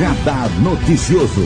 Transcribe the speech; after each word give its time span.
Radar 0.00 0.48
Noticioso. 0.62 1.42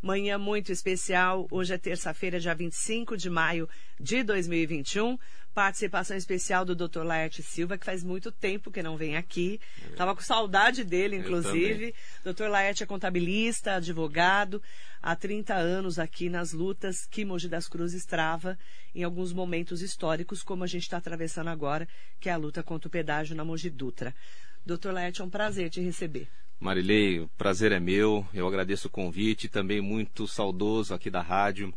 Manhã 0.00 0.38
muito 0.38 0.72
especial. 0.72 1.46
Hoje 1.50 1.74
é 1.74 1.76
terça-feira, 1.76 2.40
dia 2.40 2.54
25 2.54 3.14
de 3.14 3.28
maio 3.28 3.68
de 4.00 4.22
2021. 4.22 5.18
Participação 5.52 6.16
especial 6.16 6.64
do 6.64 6.74
Dr. 6.74 7.02
Laerte 7.02 7.42
Silva, 7.42 7.76
que 7.76 7.84
faz 7.84 8.02
muito 8.02 8.32
tempo 8.32 8.70
que 8.70 8.82
não 8.82 8.96
vem 8.96 9.18
aqui. 9.18 9.60
Estava 9.90 10.14
com 10.16 10.22
saudade 10.22 10.82
dele, 10.82 11.16
inclusive. 11.16 11.94
Dr. 12.24 12.44
Laerte 12.48 12.82
é 12.82 12.86
contabilista, 12.86 13.74
advogado, 13.74 14.62
há 15.02 15.14
30 15.14 15.52
anos 15.52 15.98
aqui 15.98 16.30
nas 16.30 16.54
lutas 16.54 17.04
que 17.04 17.22
Mogi 17.22 17.48
das 17.48 17.68
Cruzes 17.68 18.06
trava 18.06 18.58
em 18.94 19.04
alguns 19.04 19.30
momentos 19.30 19.82
históricos, 19.82 20.42
como 20.42 20.64
a 20.64 20.66
gente 20.66 20.84
está 20.84 20.96
atravessando 20.96 21.48
agora, 21.48 21.86
que 22.18 22.30
é 22.30 22.32
a 22.32 22.38
luta 22.38 22.62
contra 22.62 22.88
o 22.88 22.90
pedágio 22.90 23.36
na 23.36 23.44
Mogi 23.44 23.68
Dutra. 23.68 24.14
Doutor 24.64 24.92
Laerte, 24.92 25.20
é 25.20 25.24
um 25.24 25.30
prazer 25.30 25.70
te 25.70 25.80
receber. 25.80 26.28
Marilei, 26.58 27.20
o 27.20 27.28
prazer 27.38 27.72
é 27.72 27.80
meu. 27.80 28.26
Eu 28.34 28.46
agradeço 28.46 28.88
o 28.88 28.90
convite, 28.90 29.48
também 29.48 29.80
muito 29.80 30.28
saudoso 30.28 30.92
aqui 30.92 31.10
da 31.10 31.22
rádio 31.22 31.72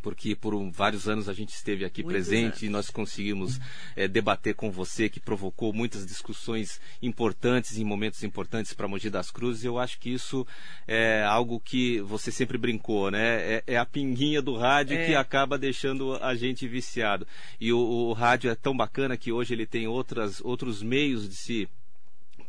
porque 0.00 0.34
por 0.34 0.54
vários 0.70 1.08
anos 1.08 1.28
a 1.28 1.32
gente 1.32 1.50
esteve 1.50 1.84
aqui 1.84 2.02
Muitos 2.02 2.26
presente 2.26 2.44
anos. 2.44 2.62
e 2.62 2.68
nós 2.68 2.90
conseguimos 2.90 3.60
é, 3.94 4.08
debater 4.08 4.54
com 4.54 4.70
você, 4.70 5.08
que 5.08 5.20
provocou 5.20 5.72
muitas 5.72 6.06
discussões 6.06 6.80
importantes 7.00 7.78
em 7.78 7.84
momentos 7.84 8.24
importantes 8.24 8.72
para 8.72 8.88
Mogi 8.88 9.10
das 9.10 9.30
Cruzes. 9.30 9.64
Eu 9.64 9.78
acho 9.78 9.98
que 9.98 10.10
isso 10.10 10.46
é 10.86 11.22
algo 11.22 11.60
que 11.60 12.00
você 12.00 12.32
sempre 12.32 12.58
brincou, 12.58 13.10
né? 13.10 13.54
É, 13.56 13.62
é 13.66 13.76
a 13.76 13.86
pinguinha 13.86 14.42
do 14.42 14.56
rádio 14.56 14.96
é. 14.96 15.06
que 15.06 15.14
acaba 15.14 15.58
deixando 15.58 16.14
a 16.16 16.34
gente 16.34 16.66
viciado. 16.66 17.26
E 17.60 17.72
o, 17.72 17.78
o 17.78 18.12
rádio 18.12 18.50
é 18.50 18.54
tão 18.54 18.76
bacana 18.76 19.16
que 19.16 19.32
hoje 19.32 19.54
ele 19.54 19.66
tem 19.66 19.86
outras, 19.86 20.40
outros 20.40 20.82
meios 20.82 21.28
de 21.28 21.34
se 21.34 21.68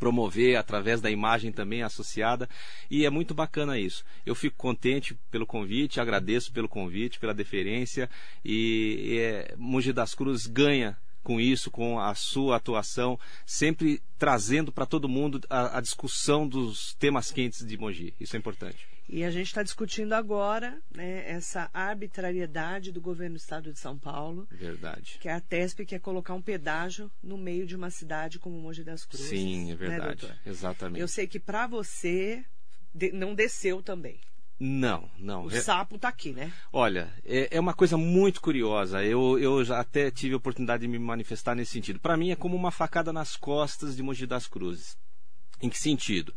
promover 0.02 0.56
através 0.56 1.00
da 1.00 1.12
imagem 1.12 1.52
também 1.52 1.84
associada 1.84 2.48
e 2.90 3.06
é 3.06 3.10
muito 3.10 3.32
bacana 3.32 3.78
isso. 3.78 4.04
Eu 4.26 4.34
fico 4.34 4.56
contente 4.56 5.16
pelo 5.30 5.46
convite, 5.46 6.00
agradeço 6.00 6.52
pelo 6.52 6.68
convite, 6.68 7.20
pela 7.20 7.32
deferência 7.32 8.10
e, 8.44 9.16
é, 9.16 9.54
Mogi 9.56 9.92
das 9.92 10.12
Cruzes 10.12 10.48
ganha 10.48 10.98
com 11.22 11.40
isso, 11.40 11.70
com 11.70 12.00
a 12.00 12.16
sua 12.16 12.56
atuação, 12.56 13.16
sempre 13.46 14.02
trazendo 14.18 14.72
para 14.72 14.86
todo 14.86 15.08
mundo 15.08 15.40
a, 15.48 15.78
a, 15.78 15.80
discussão 15.80 16.48
dos 16.48 16.94
temas 16.94 17.30
quentes 17.30 17.64
de 17.64 17.78
Mogi. 17.78 18.12
Isso 18.18 18.34
é 18.34 18.40
importante. 18.40 18.84
E 19.08 19.24
a 19.24 19.30
gente 19.30 19.48
está 19.48 19.62
discutindo 19.62 20.12
agora 20.12 20.80
né, 20.94 21.28
essa 21.28 21.68
arbitrariedade 21.72 22.92
do 22.92 23.00
governo 23.00 23.36
do 23.36 23.40
estado 23.40 23.72
de 23.72 23.78
São 23.78 23.98
Paulo. 23.98 24.46
Verdade. 24.50 25.18
Que 25.20 25.28
é 25.28 25.32
a 25.32 25.40
TESP 25.40 25.84
quer 25.84 26.00
colocar 26.00 26.34
um 26.34 26.42
pedágio 26.42 27.10
no 27.22 27.36
meio 27.36 27.66
de 27.66 27.76
uma 27.76 27.90
cidade 27.90 28.38
como 28.38 28.58
Mogi 28.58 28.82
das 28.82 29.04
Cruzes. 29.04 29.28
Sim, 29.28 29.64
é 29.64 29.68
né, 29.68 29.76
verdade. 29.76 30.26
Né, 30.26 30.38
Exatamente. 30.46 31.00
Eu 31.00 31.08
sei 31.08 31.26
que 31.26 31.40
para 31.40 31.66
você 31.66 32.44
não 33.12 33.34
desceu 33.34 33.82
também. 33.82 34.20
Não, 34.64 35.10
não. 35.18 35.46
O 35.46 35.50
sapo 35.50 35.96
está 35.96 36.08
aqui, 36.08 36.32
né? 36.32 36.52
Olha, 36.72 37.12
é, 37.24 37.48
é, 37.56 37.58
uma 37.58 37.74
coisa 37.74 37.96
muito 37.96 38.40
curiosa. 38.40 39.02
Eu, 39.02 39.36
eu 39.36 39.64
já 39.64 39.80
até 39.80 40.08
tive 40.08 40.34
a 40.34 40.36
oportunidade 40.36 40.82
de 40.82 40.88
me 40.88 41.00
manifestar 41.00 41.56
nesse 41.56 41.72
sentido. 41.72 41.98
Para 41.98 42.16
mim 42.16 42.30
é 42.30 42.36
como 42.36 42.54
uma 42.54 42.70
facada 42.70 43.12
nas 43.12 43.36
costas 43.36 43.96
de 43.96 44.02
Mogi 44.04 44.24
das 44.24 44.46
Cruzes. 44.46 44.96
Em 45.60 45.68
que 45.68 45.78
sentido? 45.78 46.32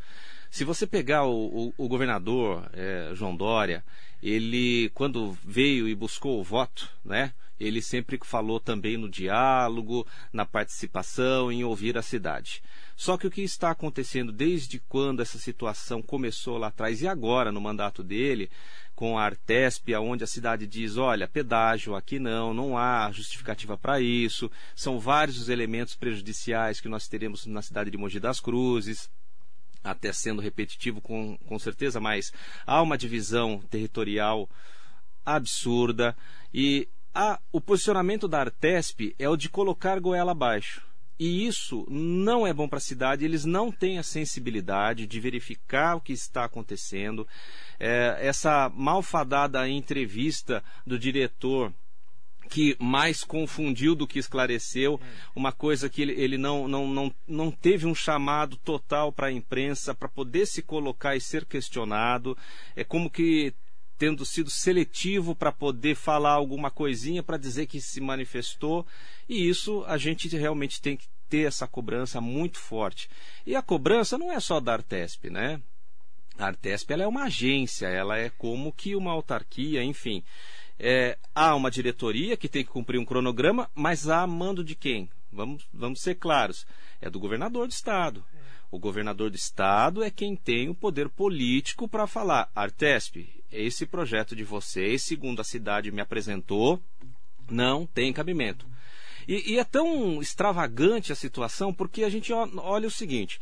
Se 0.55 0.63
você 0.63 0.87
pegar 0.87 1.25
o, 1.25 1.67
o, 1.67 1.73
o 1.77 1.87
governador 1.89 2.69
é, 2.71 3.11
João 3.13 3.35
Dória, 3.35 3.83
ele, 4.23 4.89
quando 4.93 5.37
veio 5.43 5.85
e 5.85 5.93
buscou 5.93 6.39
o 6.39 6.43
voto, 6.45 6.89
né? 7.03 7.33
Ele 7.59 7.81
sempre 7.81 8.17
falou 8.23 8.57
também 8.57 8.95
no 8.95 9.09
diálogo, 9.09 10.07
na 10.31 10.45
participação, 10.45 11.51
em 11.51 11.65
ouvir 11.65 11.97
a 11.97 12.01
cidade. 12.01 12.63
Só 12.95 13.17
que 13.17 13.27
o 13.27 13.29
que 13.29 13.41
está 13.41 13.69
acontecendo 13.69 14.31
desde 14.31 14.79
quando 14.79 15.21
essa 15.21 15.37
situação 15.37 16.01
começou 16.01 16.57
lá 16.57 16.67
atrás 16.67 17.01
e 17.01 17.07
agora 17.09 17.51
no 17.51 17.59
mandato 17.59 18.01
dele, 18.01 18.49
com 18.95 19.17
a 19.17 19.25
Artesp, 19.25 19.93
onde 19.95 20.23
a 20.23 20.27
cidade 20.27 20.65
diz: 20.65 20.95
olha, 20.95 21.27
pedágio 21.27 21.95
aqui 21.95 22.17
não, 22.17 22.53
não 22.53 22.77
há 22.77 23.11
justificativa 23.11 23.77
para 23.77 23.99
isso, 23.99 24.49
são 24.73 25.01
vários 25.01 25.37
os 25.37 25.49
elementos 25.49 25.95
prejudiciais 25.95 26.79
que 26.79 26.87
nós 26.87 27.09
teremos 27.09 27.45
na 27.45 27.61
cidade 27.61 27.91
de 27.91 27.97
Mogi 27.97 28.21
das 28.21 28.39
Cruzes 28.39 29.09
até 29.85 30.11
sendo 30.11 30.41
repetitivo 30.41 30.99
com, 30.99 31.37
com 31.45 31.59
certeza, 31.59 31.99
mas 31.99 32.33
há 32.65 32.81
uma 32.81 32.97
divisão 32.97 33.59
territorial 33.69 34.49
absurda 35.23 36.15
e 36.53 36.87
a, 37.13 37.39
o 37.51 37.61
posicionamento 37.61 38.27
da 38.27 38.41
Artesp 38.41 39.15
é 39.17 39.29
o 39.29 39.37
de 39.37 39.47
colocar 39.47 39.99
goela 39.99 40.31
abaixo. 40.31 40.83
E 41.17 41.47
isso 41.47 41.87
não 41.89 42.45
é 42.45 42.53
bom 42.53 42.67
para 42.67 42.77
a 42.77 42.81
cidade, 42.81 43.23
eles 43.23 43.45
não 43.45 43.71
têm 43.71 43.97
a 43.97 44.03
sensibilidade 44.03 45.07
de 45.07 45.19
verificar 45.19 45.95
o 45.95 46.01
que 46.01 46.11
está 46.11 46.43
acontecendo. 46.43 47.25
É, 47.79 48.17
essa 48.19 48.69
malfadada 48.75 49.67
entrevista 49.69 50.61
do 50.85 50.99
diretor 50.99 51.73
que 52.49 52.75
mais 52.79 53.23
confundiu 53.23 53.95
do 53.95 54.07
que 54.07 54.19
esclareceu, 54.19 54.99
uma 55.35 55.51
coisa 55.51 55.89
que 55.89 56.01
ele, 56.01 56.13
ele 56.13 56.37
não, 56.37 56.67
não, 56.67 56.87
não, 56.87 57.15
não 57.27 57.51
teve 57.51 57.85
um 57.85 57.95
chamado 57.95 58.57
total 58.57 59.11
para 59.11 59.27
a 59.27 59.31
imprensa 59.31 59.93
para 59.93 60.07
poder 60.07 60.45
se 60.45 60.61
colocar 60.61 61.15
e 61.15 61.21
ser 61.21 61.45
questionado. 61.45 62.37
É 62.75 62.83
como 62.83 63.09
que 63.09 63.53
tendo 63.97 64.25
sido 64.25 64.49
seletivo 64.49 65.35
para 65.35 65.51
poder 65.51 65.95
falar 65.95 66.31
alguma 66.31 66.69
coisinha 66.69 67.23
para 67.23 67.37
dizer 67.37 67.65
que 67.65 67.79
se 67.79 68.01
manifestou, 68.01 68.85
e 69.27 69.47
isso 69.47 69.83
a 69.87 69.97
gente 69.97 70.27
realmente 70.35 70.81
tem 70.81 70.97
que 70.97 71.07
ter 71.29 71.47
essa 71.47 71.67
cobrança 71.67 72.19
muito 72.19 72.59
forte. 72.59 73.09
E 73.45 73.55
a 73.55 73.61
cobrança 73.61 74.17
não 74.17 74.31
é 74.31 74.39
só 74.39 74.59
da 74.59 74.73
Artesp, 74.73 75.29
né? 75.29 75.61
A 76.37 76.47
Artesp 76.47 76.91
ela 76.91 77.03
é 77.03 77.07
uma 77.07 77.23
agência, 77.23 77.87
ela 77.87 78.17
é 78.17 78.29
como 78.29 78.71
que 78.71 78.95
uma 78.95 79.11
autarquia, 79.11 79.83
enfim. 79.83 80.23
É, 80.77 81.17
há 81.33 81.55
uma 81.55 81.71
diretoria 81.71 82.35
que 82.35 82.49
tem 82.49 82.63
que 82.63 82.69
cumprir 82.69 82.99
um 82.99 83.05
cronograma, 83.05 83.69
mas 83.73 84.09
há 84.09 84.25
mando 84.27 84.63
de 84.63 84.75
quem? 84.75 85.09
Vamos, 85.31 85.67
vamos 85.73 86.01
ser 86.01 86.15
claros. 86.15 86.65
É 87.01 87.09
do 87.09 87.19
governador 87.19 87.67
do 87.67 87.71
estado. 87.71 88.23
O 88.71 88.79
governador 88.79 89.29
do 89.29 89.35
estado 89.35 90.03
é 90.03 90.09
quem 90.09 90.35
tem 90.35 90.69
o 90.69 90.75
poder 90.75 91.09
político 91.09 91.87
para 91.87 92.07
falar: 92.07 92.49
Artesp, 92.55 93.29
esse 93.51 93.85
projeto 93.85 94.35
de 94.35 94.43
vocês, 94.43 95.03
segundo 95.03 95.39
a 95.39 95.45
cidade 95.45 95.91
me 95.91 96.01
apresentou, 96.01 96.81
não 97.49 97.85
tem 97.85 98.11
cabimento. 98.11 98.65
E, 99.27 99.53
e, 99.53 99.59
é 99.59 99.63
tão 99.63 100.21
extravagante 100.21 101.11
a 101.11 101.15
situação 101.15 101.73
porque 101.73 102.03
a 102.03 102.09
gente 102.09 102.31
olha 102.33 102.87
o 102.87 102.91
seguinte: 102.91 103.39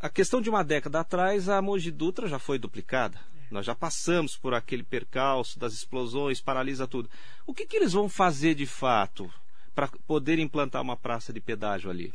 a 0.00 0.08
questão 0.08 0.40
de 0.40 0.50
uma 0.50 0.64
década 0.64 1.00
atrás, 1.00 1.48
a 1.48 1.60
Mogi 1.62 1.90
Dutra 1.90 2.28
já 2.28 2.38
foi 2.38 2.58
duplicada. 2.58 3.20
Nós 3.52 3.66
já 3.66 3.74
passamos 3.74 4.36
por 4.36 4.54
aquele 4.54 4.82
percalço 4.82 5.58
das 5.58 5.74
explosões, 5.74 6.40
paralisa 6.40 6.88
tudo. 6.88 7.10
O 7.46 7.52
que, 7.52 7.66
que 7.66 7.76
eles 7.76 7.92
vão 7.92 8.08
fazer 8.08 8.54
de 8.54 8.64
fato 8.64 9.30
para 9.74 9.88
poder 10.06 10.38
implantar 10.38 10.80
uma 10.80 10.96
praça 10.96 11.32
de 11.32 11.40
pedágio 11.40 11.90
ali? 11.90 12.12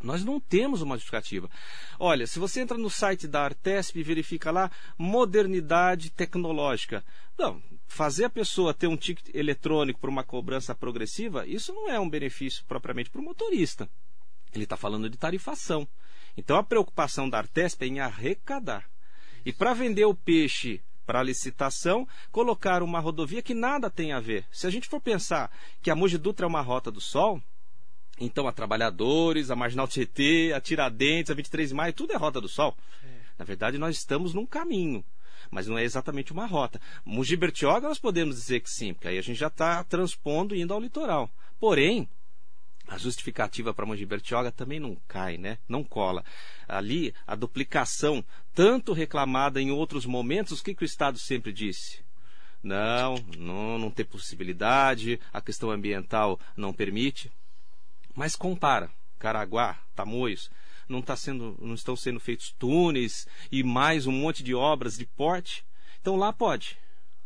Nós 0.00 0.24
não 0.24 0.40
temos 0.40 0.80
uma 0.80 0.96
justificativa. 0.96 1.50
Olha, 1.98 2.26
se 2.26 2.38
você 2.38 2.60
entra 2.60 2.78
no 2.78 2.90
site 2.90 3.26
da 3.26 3.42
Artesp 3.42 3.98
e 3.98 4.02
verifica 4.02 4.50
lá 4.50 4.70
modernidade 4.96 6.10
tecnológica. 6.10 7.04
Não, 7.38 7.62
fazer 7.86 8.24
a 8.24 8.30
pessoa 8.30 8.74
ter 8.74 8.86
um 8.86 8.96
ticket 8.96 9.34
eletrônico 9.34 10.00
por 10.00 10.10
uma 10.10 10.24
cobrança 10.24 10.74
progressiva, 10.74 11.46
isso 11.46 11.72
não 11.72 11.88
é 11.88 11.98
um 12.00 12.08
benefício 12.08 12.64
propriamente 12.66 13.10
para 13.10 13.20
o 13.20 13.24
motorista. 13.24 13.88
Ele 14.52 14.64
está 14.64 14.76
falando 14.76 15.08
de 15.08 15.16
tarifação. 15.16 15.88
Então 16.36 16.56
a 16.56 16.62
preocupação 16.62 17.28
da 17.28 17.38
Artesp 17.38 17.82
é 17.82 17.86
em 17.86 18.00
arrecadar. 18.00 18.91
E 19.44 19.52
para 19.52 19.74
vender 19.74 20.04
o 20.04 20.14
peixe 20.14 20.80
para 21.04 21.22
licitação, 21.22 22.06
colocar 22.30 22.82
uma 22.82 23.00
rodovia 23.00 23.42
que 23.42 23.54
nada 23.54 23.90
tem 23.90 24.12
a 24.12 24.20
ver. 24.20 24.46
Se 24.50 24.66
a 24.66 24.70
gente 24.70 24.88
for 24.88 25.00
pensar 25.00 25.50
que 25.82 25.90
a 25.90 25.96
Mogi 25.96 26.16
Dutra 26.16 26.46
é 26.46 26.48
uma 26.48 26.60
rota 26.60 26.90
do 26.90 27.00
sol, 27.00 27.42
então 28.20 28.46
a 28.46 28.52
Trabalhadores, 28.52 29.50
a 29.50 29.56
Marginal 29.56 29.88
Tietê, 29.88 30.52
a 30.54 30.60
Tiradentes, 30.60 31.30
a 31.30 31.34
23 31.34 31.70
de 31.70 31.74
Maio, 31.74 31.92
tudo 31.92 32.12
é 32.12 32.16
rota 32.16 32.40
do 32.40 32.48
sol. 32.48 32.76
É. 33.02 33.08
Na 33.38 33.44
verdade, 33.44 33.78
nós 33.78 33.96
estamos 33.96 34.32
num 34.32 34.46
caminho 34.46 35.04
mas 35.50 35.66
não 35.66 35.76
é 35.76 35.84
exatamente 35.84 36.32
uma 36.32 36.46
rota. 36.46 36.80
Mogi 37.04 37.36
Bertioga 37.36 37.86
nós 37.86 37.98
podemos 37.98 38.36
dizer 38.36 38.60
que 38.60 38.70
sim, 38.70 38.94
porque 38.94 39.08
aí 39.08 39.18
a 39.18 39.22
gente 39.22 39.38
já 39.38 39.48
está 39.48 39.84
transpondo 39.84 40.54
e 40.54 40.62
indo 40.62 40.72
ao 40.72 40.80
litoral. 40.80 41.30
Porém, 41.60 42.08
a 42.92 42.98
justificativa 42.98 43.72
para 43.72 43.86
Mogi 43.86 44.04
Bertioga 44.04 44.52
também 44.52 44.78
não 44.78 44.94
cai, 45.08 45.38
né? 45.38 45.56
Não 45.66 45.82
cola. 45.82 46.22
Ali, 46.68 47.14
a 47.26 47.34
duplicação, 47.34 48.22
tanto 48.54 48.92
reclamada 48.92 49.62
em 49.62 49.70
outros 49.70 50.04
momentos, 50.04 50.60
o 50.60 50.64
que, 50.64 50.74
que 50.74 50.82
o 50.82 50.84
Estado 50.84 51.18
sempre 51.18 51.52
disse? 51.52 52.00
Não, 52.62 53.16
não, 53.38 53.78
não 53.78 53.90
tem 53.90 54.04
possibilidade, 54.04 55.18
a 55.32 55.40
questão 55.40 55.70
ambiental 55.70 56.38
não 56.54 56.70
permite. 56.70 57.32
Mas 58.14 58.36
compara, 58.36 58.90
Caraguá, 59.18 59.78
Tamoios, 59.96 60.50
não, 60.86 61.00
tá 61.00 61.16
sendo, 61.16 61.56
não 61.62 61.74
estão 61.74 61.96
sendo 61.96 62.20
feitos 62.20 62.54
túneis 62.58 63.26
e 63.50 63.62
mais 63.62 64.06
um 64.06 64.12
monte 64.12 64.42
de 64.42 64.54
obras 64.54 64.98
de 64.98 65.06
porte. 65.06 65.64
Então 65.98 66.14
lá 66.14 66.30
pode. 66.30 66.76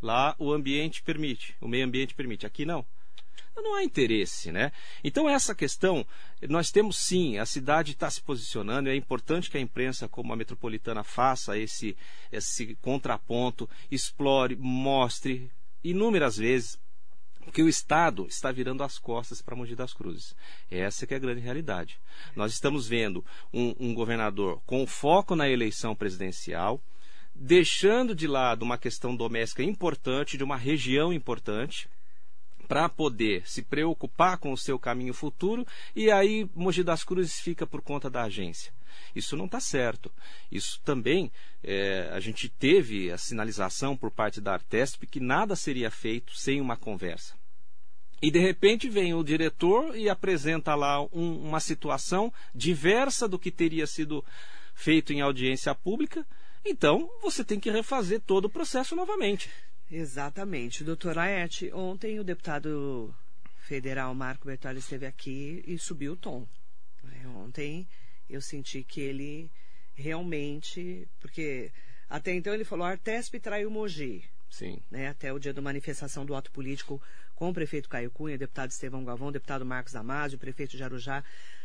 Lá 0.00 0.36
o 0.38 0.52
ambiente 0.52 1.02
permite, 1.02 1.56
o 1.60 1.66
meio 1.66 1.84
ambiente 1.84 2.14
permite. 2.14 2.46
Aqui 2.46 2.64
não. 2.64 2.86
Não 3.62 3.74
há 3.74 3.82
interesse, 3.82 4.52
né? 4.52 4.72
Então 5.02 5.28
essa 5.28 5.54
questão, 5.54 6.06
nós 6.48 6.70
temos 6.70 6.96
sim, 6.96 7.38
a 7.38 7.46
cidade 7.46 7.92
está 7.92 8.10
se 8.10 8.20
posicionando, 8.20 8.88
é 8.88 8.94
importante 8.94 9.50
que 9.50 9.56
a 9.56 9.60
imprensa 9.60 10.08
como 10.08 10.32
a 10.32 10.36
metropolitana 10.36 11.02
faça 11.02 11.58
esse, 11.58 11.96
esse 12.30 12.74
contraponto, 12.76 13.68
explore, 13.90 14.56
mostre 14.56 15.50
inúmeras 15.82 16.36
vezes 16.36 16.78
que 17.52 17.62
o 17.62 17.68
Estado 17.68 18.26
está 18.26 18.50
virando 18.50 18.82
as 18.82 18.98
costas 18.98 19.40
para 19.40 19.56
Mogi 19.56 19.74
das 19.74 19.92
Cruzes. 19.92 20.34
Essa 20.70 21.06
que 21.06 21.14
é 21.14 21.16
a 21.16 21.20
grande 21.20 21.40
realidade. 21.40 21.98
Nós 22.34 22.52
estamos 22.52 22.88
vendo 22.88 23.24
um, 23.52 23.74
um 23.78 23.94
governador 23.94 24.60
com 24.66 24.86
foco 24.86 25.36
na 25.36 25.48
eleição 25.48 25.94
presidencial, 25.94 26.80
deixando 27.34 28.14
de 28.14 28.26
lado 28.26 28.62
uma 28.62 28.78
questão 28.78 29.14
doméstica 29.14 29.62
importante, 29.62 30.36
de 30.36 30.44
uma 30.44 30.56
região 30.56 31.12
importante, 31.12 31.88
para 32.66 32.88
poder 32.88 33.46
se 33.48 33.62
preocupar 33.62 34.38
com 34.38 34.52
o 34.52 34.58
seu 34.58 34.78
caminho 34.78 35.14
futuro, 35.14 35.66
e 35.94 36.10
aí 36.10 36.48
Mogi 36.54 36.82
das 36.82 37.04
Cruzes 37.04 37.38
fica 37.40 37.66
por 37.66 37.82
conta 37.82 38.10
da 38.10 38.24
agência. 38.24 38.72
Isso 39.14 39.36
não 39.36 39.46
está 39.46 39.60
certo. 39.60 40.10
Isso 40.50 40.80
também, 40.84 41.30
é, 41.62 42.10
a 42.12 42.20
gente 42.20 42.48
teve 42.48 43.10
a 43.10 43.18
sinalização 43.18 43.96
por 43.96 44.10
parte 44.10 44.40
da 44.40 44.54
Artesp 44.54 45.06
que 45.06 45.20
nada 45.20 45.54
seria 45.54 45.90
feito 45.90 46.36
sem 46.36 46.60
uma 46.60 46.76
conversa. 46.76 47.34
E 48.20 48.30
de 48.30 48.38
repente 48.38 48.88
vem 48.88 49.14
o 49.14 49.22
diretor 49.22 49.96
e 49.96 50.08
apresenta 50.08 50.74
lá 50.74 51.02
um, 51.12 51.48
uma 51.48 51.60
situação 51.60 52.32
diversa 52.54 53.28
do 53.28 53.38
que 53.38 53.50
teria 53.50 53.86
sido 53.86 54.24
feito 54.74 55.12
em 55.12 55.20
audiência 55.20 55.74
pública. 55.74 56.26
Então 56.64 57.10
você 57.22 57.44
tem 57.44 57.60
que 57.60 57.70
refazer 57.70 58.20
todo 58.20 58.46
o 58.46 58.50
processo 58.50 58.96
novamente. 58.96 59.50
Exatamente. 59.90 60.84
Doutor 60.84 61.16
Laerte, 61.16 61.72
ontem 61.72 62.18
o 62.18 62.24
deputado 62.24 63.14
federal 63.58 64.14
Marco 64.14 64.46
Bertoli 64.46 64.78
esteve 64.78 65.06
aqui 65.06 65.62
e 65.66 65.78
subiu 65.78 66.12
o 66.12 66.16
tom. 66.16 66.46
É, 67.22 67.28
ontem 67.28 67.86
eu 68.28 68.40
senti 68.40 68.82
que 68.82 69.00
ele 69.00 69.50
realmente. 69.94 71.08
Porque 71.20 71.72
até 72.08 72.32
então 72.32 72.52
ele 72.52 72.64
falou: 72.64 72.86
Artesp 72.86 73.38
traiu 73.40 73.70
Mogi. 73.70 74.24
Sim. 74.48 74.80
Né, 74.90 75.08
até 75.08 75.32
o 75.32 75.38
dia 75.38 75.52
da 75.52 75.60
manifestação 75.60 76.24
do 76.24 76.34
ato 76.34 76.50
político 76.52 77.02
com 77.34 77.50
o 77.50 77.54
prefeito 77.54 77.88
Caio 77.88 78.10
Cunha, 78.10 78.38
deputado 78.38 78.70
Estevão 78.70 79.04
Galvão, 79.04 79.32
deputado 79.32 79.66
Marcos 79.66 79.92
Damasio, 79.92 80.36
o 80.36 80.40
prefeito 80.40 80.76
de 80.76 80.84
Arujá, 80.84 81.22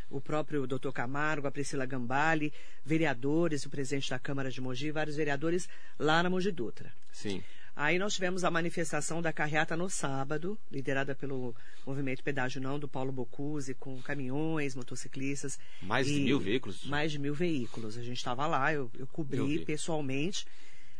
o 0.09 0.19
próprio 0.19 0.67
doutor 0.67 0.91
Camargo, 0.91 1.47
a 1.47 1.51
Priscila 1.51 1.85
Gambale, 1.85 2.51
vereadores, 2.83 3.65
o 3.65 3.69
presidente 3.69 4.09
da 4.09 4.19
Câmara 4.19 4.51
de 4.51 4.59
Mogi, 4.59 4.91
vários 4.91 5.15
vereadores 5.15 5.69
lá 5.97 6.21
na 6.21 6.29
Mogi 6.29 6.51
Dutra. 6.51 6.91
Sim. 7.11 7.41
Aí 7.75 7.97
nós 7.97 8.13
tivemos 8.13 8.43
a 8.43 8.51
manifestação 8.51 9.21
da 9.21 9.31
carreata 9.31 9.77
no 9.77 9.89
sábado, 9.89 10.57
liderada 10.71 11.15
pelo 11.15 11.55
movimento 11.85 12.21
Pedágio 12.21 12.61
Não, 12.61 12.77
do 12.77 12.87
Paulo 12.87 13.11
Bocuse, 13.11 13.73
com 13.73 14.01
caminhões, 14.01 14.75
motociclistas. 14.75 15.57
Mais 15.81 16.05
de 16.05 16.19
mil 16.19 16.39
veículos? 16.39 16.85
Mais 16.85 17.11
de 17.11 17.19
mil 17.19 17.33
veículos. 17.33 17.97
A 17.97 18.03
gente 18.03 18.17
estava 18.17 18.45
lá, 18.45 18.73
eu, 18.73 18.91
eu 18.97 19.07
cobri 19.07 19.57
eu 19.57 19.65
pessoalmente, 19.65 20.45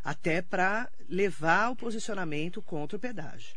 até 0.03 0.41
para 0.41 0.89
levar 1.09 1.69
o 1.71 1.75
posicionamento 1.75 2.62
contra 2.62 2.97
o 2.97 3.00
pedágio. 3.00 3.56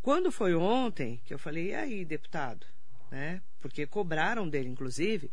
Quando 0.00 0.32
foi 0.32 0.54
ontem, 0.54 1.20
que 1.26 1.34
eu 1.34 1.38
falei, 1.38 1.68
e 1.68 1.74
aí, 1.74 2.04
deputado? 2.04 2.66
Né? 3.10 3.42
Porque 3.60 3.86
cobraram 3.86 4.48
dele, 4.48 4.68
inclusive, 4.68 5.30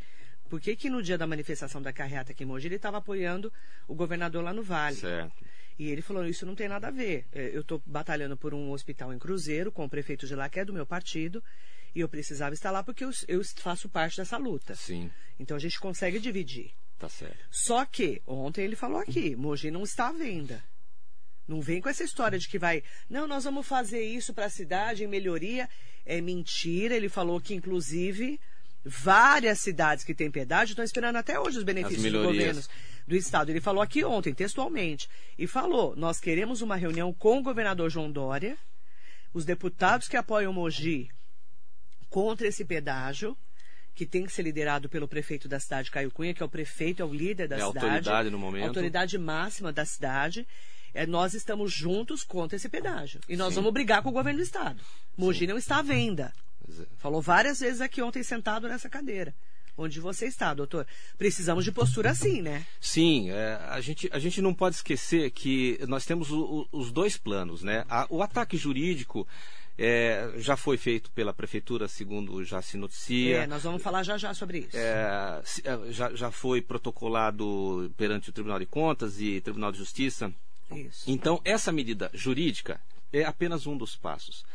por 0.49 0.59
que, 0.59 0.75
que 0.75 0.89
no 0.89 1.01
dia 1.01 1.17
da 1.17 1.25
manifestação 1.25 1.81
da 1.81 1.93
carreata 1.93 2.31
aqui 2.31 2.43
em 2.43 2.47
Mogi 2.47 2.67
ele 2.67 2.75
estava 2.75 2.97
apoiando 2.97 3.51
o 3.87 3.95
governador 3.95 4.43
lá 4.43 4.53
no 4.53 4.63
Vale? 4.63 4.97
Certo. 4.97 5.45
E 5.77 5.89
ele 5.89 6.01
falou: 6.01 6.25
Isso 6.25 6.45
não 6.45 6.55
tem 6.55 6.67
nada 6.67 6.87
a 6.87 6.91
ver. 6.91 7.25
É, 7.31 7.51
eu 7.53 7.61
estou 7.61 7.81
batalhando 7.85 8.37
por 8.37 8.53
um 8.53 8.71
hospital 8.71 9.13
em 9.13 9.19
Cruzeiro, 9.19 9.71
com 9.71 9.85
o 9.85 9.89
prefeito 9.89 10.25
de 10.25 10.35
lá, 10.35 10.47
que 10.49 10.59
é 10.59 10.65
do 10.65 10.73
meu 10.73 10.85
partido, 10.85 11.43
e 11.93 11.99
eu 11.99 12.09
precisava 12.09 12.53
estar 12.53 12.71
lá 12.71 12.83
porque 12.83 13.03
eu, 13.03 13.11
eu 13.27 13.41
faço 13.57 13.89
parte 13.89 14.17
dessa 14.17 14.37
luta. 14.37 14.75
Sim. 14.75 15.11
Então 15.39 15.55
a 15.55 15.59
gente 15.59 15.79
consegue 15.79 16.19
dividir. 16.19 16.71
Tá 16.97 17.09
certo. 17.09 17.37
Só 17.51 17.85
que, 17.85 18.21
ontem 18.25 18.63
ele 18.63 18.75
falou 18.75 18.99
aqui: 18.99 19.35
Mogi 19.35 19.69
não 19.69 19.83
está 19.83 20.07
à 20.09 20.13
venda. 20.13 20.63
Não 21.47 21.61
vem 21.61 21.79
com 21.79 21.89
essa 21.89 22.03
história 22.03 22.39
de 22.39 22.47
que 22.47 22.57
vai, 22.57 22.83
não, 23.07 23.27
nós 23.27 23.43
vamos 23.43 23.67
fazer 23.67 24.01
isso 24.01 24.33
para 24.33 24.45
a 24.45 24.49
cidade 24.49 25.03
em 25.03 25.07
melhoria. 25.07 25.69
É 26.05 26.19
mentira. 26.21 26.95
Ele 26.95 27.09
falou 27.09 27.39
que, 27.39 27.53
inclusive, 27.53 28.39
várias 28.83 29.59
cidades 29.59 30.03
que 30.03 30.15
têm 30.15 30.31
pedágio 30.31 30.73
estão 30.73 30.85
esperando 30.85 31.17
até 31.17 31.39
hoje 31.39 31.57
os 31.57 31.63
benefícios 31.63 32.11
do 32.11 32.23
governo 32.23 32.61
do 33.07 33.15
estado. 33.15 33.49
Ele 33.49 33.61
falou 33.61 33.81
aqui 33.81 34.03
ontem, 34.03 34.33
textualmente, 34.33 35.09
e 35.37 35.47
falou: 35.47 35.95
nós 35.95 36.19
queremos 36.19 36.61
uma 36.61 36.75
reunião 36.75 37.13
com 37.13 37.39
o 37.39 37.43
governador 37.43 37.89
João 37.89 38.11
Dória, 38.11 38.57
os 39.33 39.45
deputados 39.45 40.07
que 40.07 40.17
apoiam 40.17 40.53
Mogi 40.53 41.09
contra 42.09 42.47
esse 42.47 42.63
pedágio, 42.63 43.37
que 43.93 44.05
tem 44.05 44.25
que 44.25 44.31
ser 44.31 44.43
liderado 44.43 44.89
pelo 44.89 45.07
prefeito 45.07 45.47
da 45.47 45.59
cidade, 45.59 45.91
Caio 45.91 46.11
Cunha, 46.11 46.33
que 46.33 46.41
é 46.41 46.45
o 46.45 46.49
prefeito, 46.49 47.01
é 47.01 47.05
o 47.05 47.13
líder 47.13 47.47
da 47.47 47.57
é 47.57 47.59
cidade. 47.59 47.85
autoridade 47.85 48.29
no 48.29 48.39
momento. 48.39 48.67
Autoridade 48.67 49.17
máxima 49.17 49.71
da 49.71 49.85
cidade. 49.85 50.47
É, 50.93 51.05
nós 51.05 51.33
estamos 51.33 51.73
juntos 51.73 52.23
contra 52.23 52.55
esse 52.55 52.69
pedágio. 52.69 53.19
E 53.27 53.35
nós 53.35 53.49
Sim. 53.49 53.55
vamos 53.55 53.73
brigar 53.73 54.01
com 54.01 54.09
o 54.09 54.13
governo 54.13 54.39
do 54.39 54.43
estado. 54.43 54.81
Mogi 55.17 55.39
Sim. 55.39 55.47
não 55.47 55.57
está 55.57 55.79
à 55.79 55.81
venda. 55.81 56.31
É. 56.69 56.85
Falou 56.97 57.21
várias 57.21 57.59
vezes 57.59 57.81
aqui 57.81 58.01
ontem 58.01 58.23
sentado 58.23 58.67
nessa 58.69 58.89
cadeira 58.89 59.35
onde 59.77 59.99
você 59.99 60.25
está, 60.27 60.53
doutor. 60.53 60.87
Precisamos 61.17 61.63
de 61.63 61.71
postura 61.71 62.11
assim, 62.11 62.41
né? 62.41 62.65
Sim, 62.79 63.29
é, 63.29 63.59
a, 63.69 63.81
gente, 63.81 64.09
a 64.11 64.19
gente 64.19 64.41
não 64.41 64.53
pode 64.53 64.75
esquecer 64.75 65.31
que 65.31 65.79
nós 65.87 66.05
temos 66.05 66.31
o, 66.31 66.67
o, 66.71 66.79
os 66.79 66.91
dois 66.91 67.17
planos, 67.17 67.63
né? 67.63 67.85
A, 67.89 68.07
o 68.09 68.21
ataque 68.21 68.57
jurídico 68.57 69.27
é, 69.77 70.31
já 70.37 70.55
foi 70.55 70.77
feito 70.77 71.11
pela 71.11 71.33
prefeitura, 71.33 71.87
segundo 71.87 72.43
já 72.43 72.61
se 72.61 72.77
noticia. 72.77 73.43
É, 73.43 73.47
nós 73.47 73.63
vamos 73.63 73.81
falar 73.81 74.03
já 74.03 74.17
já 74.17 74.33
sobre 74.33 74.59
isso. 74.59 74.77
É, 74.77 75.41
é, 75.63 75.91
já, 75.91 76.13
já 76.15 76.31
foi 76.31 76.61
protocolado 76.61 77.91
perante 77.97 78.29
o 78.29 78.33
Tribunal 78.33 78.59
de 78.59 78.65
Contas 78.65 79.19
e 79.19 79.41
Tribunal 79.41 79.71
de 79.71 79.77
Justiça. 79.77 80.33
Isso. 80.71 81.03
Então, 81.07 81.41
essa 81.43 81.71
medida 81.71 82.09
jurídica 82.13 82.79
é 83.11 83.23
apenas 83.23 83.67
um 83.67 83.77
dos 83.77 83.95
passos. 83.95 84.45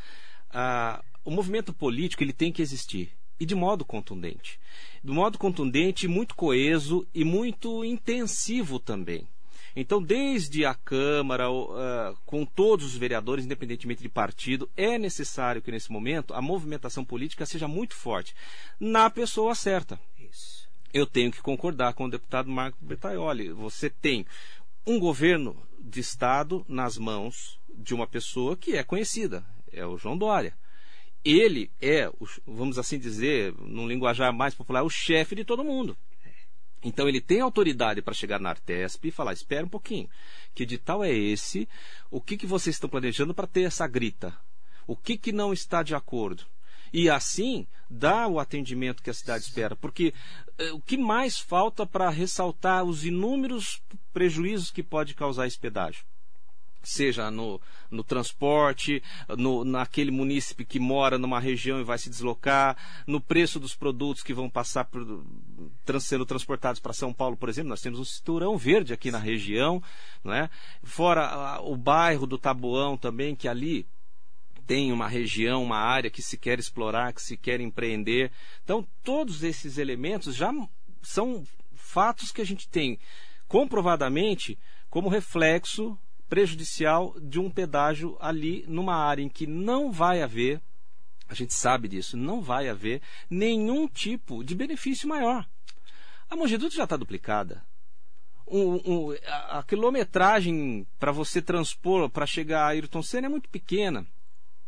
Ah, 0.51 1.03
o 1.25 1.31
movimento 1.31 1.73
político 1.73 2.23
ele 2.23 2.33
tem 2.33 2.51
que 2.51 2.63
existir 2.63 3.13
e 3.41 3.47
de 3.47 3.55
modo 3.55 3.87
contundente. 3.87 4.61
De 5.03 5.11
modo 5.11 5.39
contundente, 5.39 6.07
muito 6.07 6.35
coeso 6.37 7.09
e 7.15 7.25
muito 7.25 7.83
intensivo 7.83 8.79
também. 8.79 9.27
Então, 9.75 10.03
desde 10.03 10.65
a 10.65 10.75
Câmara, 10.75 11.51
uh, 11.51 12.17
com 12.27 12.45
todos 12.45 12.85
os 12.85 12.97
vereadores, 12.97 13.47
independentemente 13.47 14.03
de 14.03 14.09
partido, 14.09 14.69
é 14.77 14.99
necessário 14.99 15.63
que, 15.63 15.71
nesse 15.71 15.91
momento, 15.91 16.35
a 16.35 16.43
movimentação 16.43 17.05
política 17.05 17.47
seja 17.47 17.67
muito 17.67 17.95
forte, 17.95 18.35
na 18.79 19.09
pessoa 19.09 19.55
certa. 19.55 19.99
Isso. 20.19 20.69
Eu 20.93 21.07
tenho 21.07 21.31
que 21.31 21.41
concordar 21.41 21.95
com 21.95 22.05
o 22.05 22.11
deputado 22.11 22.51
Marco 22.51 22.77
Bertaioli. 22.81 23.53
Você 23.53 23.89
tem 23.89 24.27
um 24.85 24.99
governo 24.99 25.57
de 25.79 26.01
Estado 26.01 26.65
nas 26.69 26.99
mãos 26.99 27.59
de 27.73 27.95
uma 27.95 28.09
pessoa 28.09 28.57
que 28.57 28.77
é 28.77 28.83
conhecida, 28.83 29.45
é 29.73 29.87
o 29.87 29.97
João 29.97 30.19
Dória 30.19 30.53
ele 31.25 31.71
é, 31.81 32.11
vamos 32.47 32.79
assim 32.79 32.99
dizer, 32.99 33.55
num 33.59 33.87
linguajar 33.87 34.33
mais 34.33 34.55
popular, 34.55 34.83
o 34.83 34.91
chefe 34.91 35.35
de 35.35 35.45
todo 35.45 35.65
mundo. 35.65 35.97
Então 36.83 37.09
ele 37.09 37.21
tem 37.21 37.41
autoridade 37.41 38.01
para 38.01 38.15
chegar 38.15 38.41
na 38.41 38.51
Artesp 38.51 39.09
e 39.09 39.11
falar: 39.11 39.33
espera 39.33 39.67
um 39.67 39.69
pouquinho, 39.69 40.09
que 40.55 40.63
edital 40.63 41.05
é 41.05 41.13
esse? 41.13 41.69
O 42.11 42.21
que, 42.21 42.37
que 42.37 42.47
vocês 42.47 42.77
estão 42.77 42.89
planejando 42.89 43.35
para 43.35 43.47
ter 43.47 43.63
essa 43.63 43.87
grita? 43.87 44.35
O 44.87 44.97
que, 44.97 45.17
que 45.17 45.31
não 45.31 45.53
está 45.53 45.83
de 45.83 45.95
acordo? 45.95 46.45
E 46.93 47.09
assim 47.09 47.67
dá 47.89 48.27
o 48.27 48.41
atendimento 48.41 49.03
que 49.03 49.11
a 49.11 49.15
cidade 49.15 49.45
espera. 49.45 49.77
Porque 49.77 50.13
eh, 50.59 50.73
o 50.73 50.81
que 50.81 50.97
mais 50.97 51.39
falta 51.39 51.87
para 51.87 52.11
ressaltar 52.11 52.83
os 52.85 53.05
inúmeros 53.05 53.81
prejuízos 54.13 54.71
que 54.71 54.83
pode 54.83 55.15
causar 55.15 55.47
esse 55.47 55.59
pedágio? 55.59 56.05
Seja 56.83 57.31
no, 57.31 57.61
no 57.91 58.03
transporte, 58.03 59.03
no, 59.37 59.65
naquele 59.65 60.11
munícipe 60.11 60.65
que 60.65 60.79
mora 60.79 61.19
numa 61.19 61.41
região 61.41 61.81
e 61.81 61.85
vai 61.85 61.99
se 61.99 62.11
deslocar, 62.11 62.77
no 63.07 63.21
preço 63.21 63.61
dos 63.61 63.75
produtos 63.75 64.23
que 64.23 64.33
vão 64.33 64.49
passar 64.49 64.85
por, 64.85 65.25
trans, 65.85 66.05
sendo 66.05 66.25
transportados 66.25 66.81
para 66.81 66.93
São 66.93 67.13
Paulo, 67.13 67.37
por 67.37 67.49
exemplo, 67.49 67.69
nós 67.71 67.81
temos 67.81 67.99
um 67.99 68.05
cinturão 68.05 68.57
verde 68.57 68.93
aqui 68.93 69.11
na 69.11 69.19
região, 69.19 69.83
não 70.25 70.33
é? 70.33 70.49
fora 70.83 71.27
a, 71.27 71.61
o 71.61 71.77
bairro 71.77 72.27
do 72.27 72.39
Taboão 72.39 72.97
também, 72.97 73.35
que 73.35 73.49
ali 73.49 73.87
tem 74.67 74.93
uma 74.93 75.09
região, 75.09 75.65
uma 75.65 75.79
área 75.79 76.11
que 76.11 76.23
se 76.23 76.39
quer 76.39 76.59
explorar, 76.59 77.13
que 77.13 77.21
se 77.21 77.37
quer 77.37 77.61
empreender. 77.61 78.31
Então, 78.63 78.87
todos 79.03 79.43
esses 79.43 79.79
elementos 79.79 80.37
já 80.37 80.53
são 81.03 81.45
fatos 81.75 82.31
que 82.31 82.41
a 82.41 82.47
gente 82.47 82.69
tem 82.69 82.97
comprovadamente 83.49 84.57
como 84.89 85.09
reflexo 85.09 85.99
prejudicial 86.31 87.15
de 87.21 87.41
um 87.41 87.51
pedágio 87.51 88.17
ali 88.21 88.65
numa 88.69 88.95
área 88.95 89.23
em 89.23 89.29
que 89.29 89.49
não 89.49 89.91
vai 89.91 90.23
haver, 90.23 90.63
a 91.29 91.35
gente 91.35 91.53
sabe 91.53 91.89
disso, 91.89 92.17
não 92.17 92.41
vai 92.41 92.69
haver 92.69 93.03
nenhum 93.29 93.89
tipo 93.89 94.45
de 94.45 94.55
benefício 94.55 95.09
maior. 95.09 95.47
A 96.31 96.37
Mogiduto 96.37 96.75
já 96.75 96.85
está 96.85 96.97
duplicada. 96.97 97.63
Um, 98.47 98.77
um, 98.85 99.17
a, 99.27 99.59
a, 99.59 99.63
quilometragem 99.65 100.87
para 100.99 101.13
você 101.13 101.43
transpor, 101.43 102.09
para 102.09 102.27
chegar 102.27 102.63
a 102.63 102.69
Ayrton 102.69 103.03
Senna 103.03 103.27
é 103.27 103.31
muito 103.31 103.49
pequena. 103.49 104.07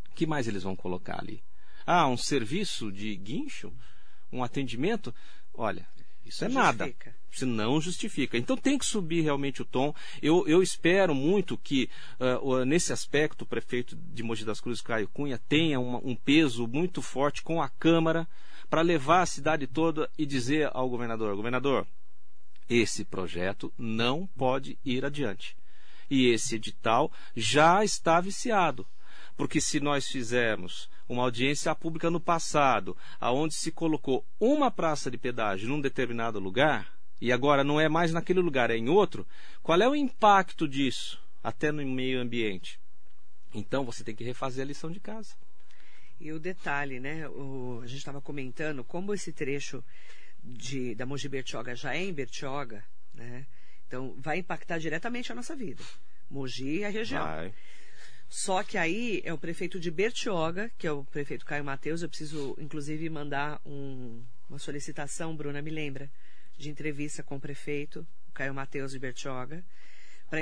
O 0.09 0.13
que 0.13 0.27
mais 0.27 0.47
eles 0.47 0.63
vão 0.63 0.75
colocar 0.75 1.19
ali? 1.19 1.41
Ah, 1.85 2.07
um 2.07 2.17
serviço 2.17 2.91
de 2.91 3.15
guincho? 3.15 3.73
Um 4.31 4.43
atendimento? 4.43 5.13
Olha, 5.53 5.87
isso 6.25 6.45
é 6.45 6.47
Não 6.47 6.55
nada. 6.55 6.85
justifica. 6.85 7.15
Se 7.31 7.45
não 7.45 7.81
justifica. 7.81 8.37
Então 8.37 8.55
tem 8.55 8.77
que 8.77 8.85
subir 8.85 9.21
realmente 9.21 9.61
o 9.61 9.65
tom. 9.65 9.93
Eu, 10.21 10.47
eu 10.47 10.61
espero 10.61 11.15
muito 11.15 11.57
que, 11.57 11.89
o- 12.41 12.63
nesse 12.63 12.93
aspecto, 12.93 13.41
o 13.41 13.45
prefeito 13.47 13.95
de 13.95 14.21
Mogi 14.23 14.45
das 14.45 14.61
Cruzes, 14.61 14.81
Caio 14.83 15.07
Cunha, 15.09 15.39
tenha 15.49 15.79
uma- 15.79 15.99
um 16.03 16.15
peso 16.15 16.67
muito 16.67 17.01
forte 17.01 17.41
com 17.41 17.61
a 17.61 17.67
Câmara 17.69 18.27
para 18.69 18.81
levar 18.81 19.21
a 19.21 19.25
cidade 19.25 19.65
toda 19.67 20.09
e 20.17 20.25
dizer 20.25 20.69
ao 20.73 20.87
governador: 20.89 21.35
governador, 21.35 21.87
esse 22.69 23.03
projeto 23.03 23.73
não 23.77 24.27
pode 24.27 24.77
ir 24.85 25.03
adiante. 25.03 25.57
E 26.09 26.27
esse 26.27 26.55
edital 26.55 27.11
já 27.35 27.83
está 27.83 28.21
viciado. 28.21 28.85
Porque 29.35 29.59
se 29.59 29.79
nós 29.79 30.07
fizermos 30.07 30.87
uma 31.13 31.23
audiência 31.23 31.73
pública 31.75 32.09
no 32.09 32.19
passado, 32.19 32.97
aonde 33.19 33.53
se 33.53 33.71
colocou 33.71 34.25
uma 34.39 34.69
praça 34.69 35.09
de 35.09 35.17
pedágio 35.17 35.69
num 35.69 35.79
determinado 35.79 36.39
lugar, 36.39 36.93
e 37.21 37.31
agora 37.31 37.63
não 37.63 37.79
é 37.79 37.87
mais 37.87 38.11
naquele 38.11 38.39
lugar, 38.41 38.69
é 38.69 38.75
em 38.75 38.89
outro, 38.89 39.25
qual 39.61 39.81
é 39.81 39.87
o 39.87 39.95
impacto 39.95 40.67
disso 40.67 41.21
até 41.43 41.71
no 41.71 41.85
meio 41.85 42.19
ambiente? 42.19 42.79
Então 43.53 43.85
você 43.85 44.03
tem 44.03 44.15
que 44.15 44.23
refazer 44.23 44.63
a 44.63 44.67
lição 44.67 44.91
de 44.91 44.99
casa. 44.99 45.35
E 46.19 46.31
o 46.31 46.39
detalhe, 46.39 46.99
né? 46.99 47.27
o- 47.29 47.81
a 47.83 47.87
gente 47.87 47.99
estava 47.99 48.21
comentando 48.21 48.83
como 48.83 49.13
esse 49.13 49.31
trecho 49.31 49.83
de, 50.43 50.95
da 50.95 51.05
Mogi 51.05 51.29
Bertioga 51.29 51.75
já 51.75 51.95
é 51.95 52.03
em 52.03 52.13
Bertioga, 52.13 52.83
né? 53.13 53.45
Então 53.87 54.15
vai 54.17 54.39
impactar 54.39 54.77
diretamente 54.79 55.31
a 55.31 55.35
nossa 55.35 55.55
vida. 55.55 55.83
Mogi 56.29 56.79
e 56.79 56.85
a 56.85 56.89
região. 56.89 57.23
Vai. 57.23 57.53
Só 58.29 58.63
que 58.63 58.77
aí 58.77 59.21
é 59.23 59.31
o 59.31 59.37
prefeito 59.37 59.79
de 59.79 59.91
Bertioga, 59.91 60.71
que 60.77 60.87
é 60.87 60.91
o 60.91 61.03
prefeito 61.05 61.45
Caio 61.45 61.63
Mateus. 61.63 62.01
Eu 62.01 62.09
preciso, 62.09 62.55
inclusive, 62.59 63.09
mandar 63.09 63.61
um- 63.65 64.23
uma 64.49 64.57
solicitação, 64.59 65.35
Bruna, 65.35 65.61
me 65.61 65.69
lembra, 65.69 66.09
de 66.57 66.69
entrevista 66.69 67.21
com 67.23 67.35
o 67.35 67.39
prefeito 67.39 68.05
Caio 68.33 68.53
Mateus 68.53 68.91
de 68.91 68.99
Bertioga, 68.99 69.63
para 70.29 70.39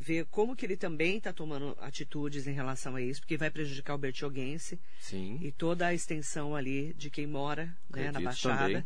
ver 0.00 0.24
como 0.30 0.56
que 0.56 0.64
ele 0.64 0.78
também 0.78 1.18
está 1.18 1.30
tomando 1.30 1.76
atitudes 1.80 2.46
em 2.46 2.52
relação 2.52 2.96
a 2.96 3.02
isso, 3.02 3.20
porque 3.20 3.36
vai 3.36 3.50
prejudicar 3.50 3.94
o 3.94 3.98
bertioguense 3.98 4.78
Sim. 4.98 5.38
e 5.42 5.52
toda 5.52 5.86
a 5.88 5.92
extensão 5.94 6.56
ali 6.56 6.94
de 6.94 7.10
quem 7.10 7.26
mora 7.26 7.76
né, 7.90 8.10
na 8.10 8.20
Baixada, 8.20 8.58
também. 8.66 8.84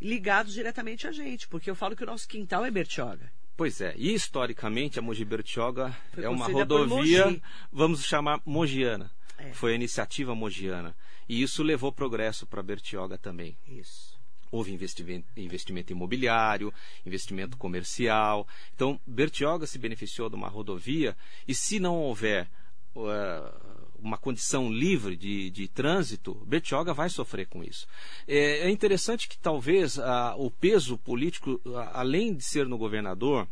ligados 0.00 0.52
diretamente 0.52 1.06
a 1.06 1.12
gente, 1.12 1.46
porque 1.46 1.70
eu 1.70 1.76
falo 1.76 1.94
que 1.94 2.02
o 2.02 2.06
nosso 2.06 2.26
quintal 2.26 2.64
é 2.64 2.70
Bertioga. 2.72 3.30
Pois 3.56 3.80
é, 3.80 3.94
e 3.96 4.12
historicamente 4.12 4.98
a 4.98 5.02
Mogi 5.02 5.24
Bertioga 5.24 5.96
Foi 6.12 6.24
é 6.24 6.28
uma 6.28 6.46
rodovia, 6.46 7.40
vamos 7.72 8.04
chamar 8.04 8.40
mogiana. 8.44 9.10
É. 9.38 9.52
Foi 9.52 9.72
a 9.72 9.74
iniciativa 9.74 10.34
mogiana. 10.34 10.94
E 11.28 11.42
isso 11.42 11.62
levou 11.62 11.92
progresso 11.92 12.46
para 12.46 12.62
Bertioga 12.62 13.16
também. 13.16 13.56
Isso. 13.68 14.14
Houve 14.50 14.72
investimento, 14.72 15.26
investimento 15.36 15.92
imobiliário, 15.92 16.72
investimento 17.04 17.56
comercial. 17.56 18.46
Então, 18.74 19.00
Bertioga 19.06 19.66
se 19.66 19.78
beneficiou 19.78 20.28
de 20.28 20.36
uma 20.36 20.48
rodovia 20.48 21.16
e 21.46 21.54
se 21.54 21.80
não 21.80 21.96
houver 21.96 22.48
uh, 22.94 23.63
uma 24.04 24.18
condição 24.18 24.70
livre 24.70 25.16
de, 25.16 25.50
de 25.50 25.66
trânsito, 25.66 26.34
Bertioga 26.46 26.92
vai 26.92 27.08
sofrer 27.08 27.46
com 27.46 27.64
isso. 27.64 27.86
É, 28.28 28.66
é 28.66 28.70
interessante 28.70 29.26
que 29.26 29.38
talvez 29.38 29.98
ah, 29.98 30.34
o 30.36 30.50
peso 30.50 30.98
político, 30.98 31.58
ah, 31.74 32.00
além 32.00 32.34
de 32.34 32.44
ser 32.44 32.66
no 32.66 32.76
governador, 32.76 33.48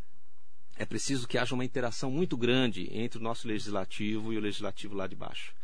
é 0.76 0.84
preciso 0.84 1.26
que 1.26 1.38
haja 1.38 1.54
uma 1.54 1.64
interação 1.64 2.10
muito 2.10 2.36
grande 2.36 2.88
entre 2.92 3.18
o 3.18 3.22
nosso 3.22 3.48
legislativo 3.48 4.32
e 4.32 4.36
o 4.36 4.40
legislativo 4.40 4.94
lá 4.94 5.06
de 5.06 5.16
baixo. 5.16 5.54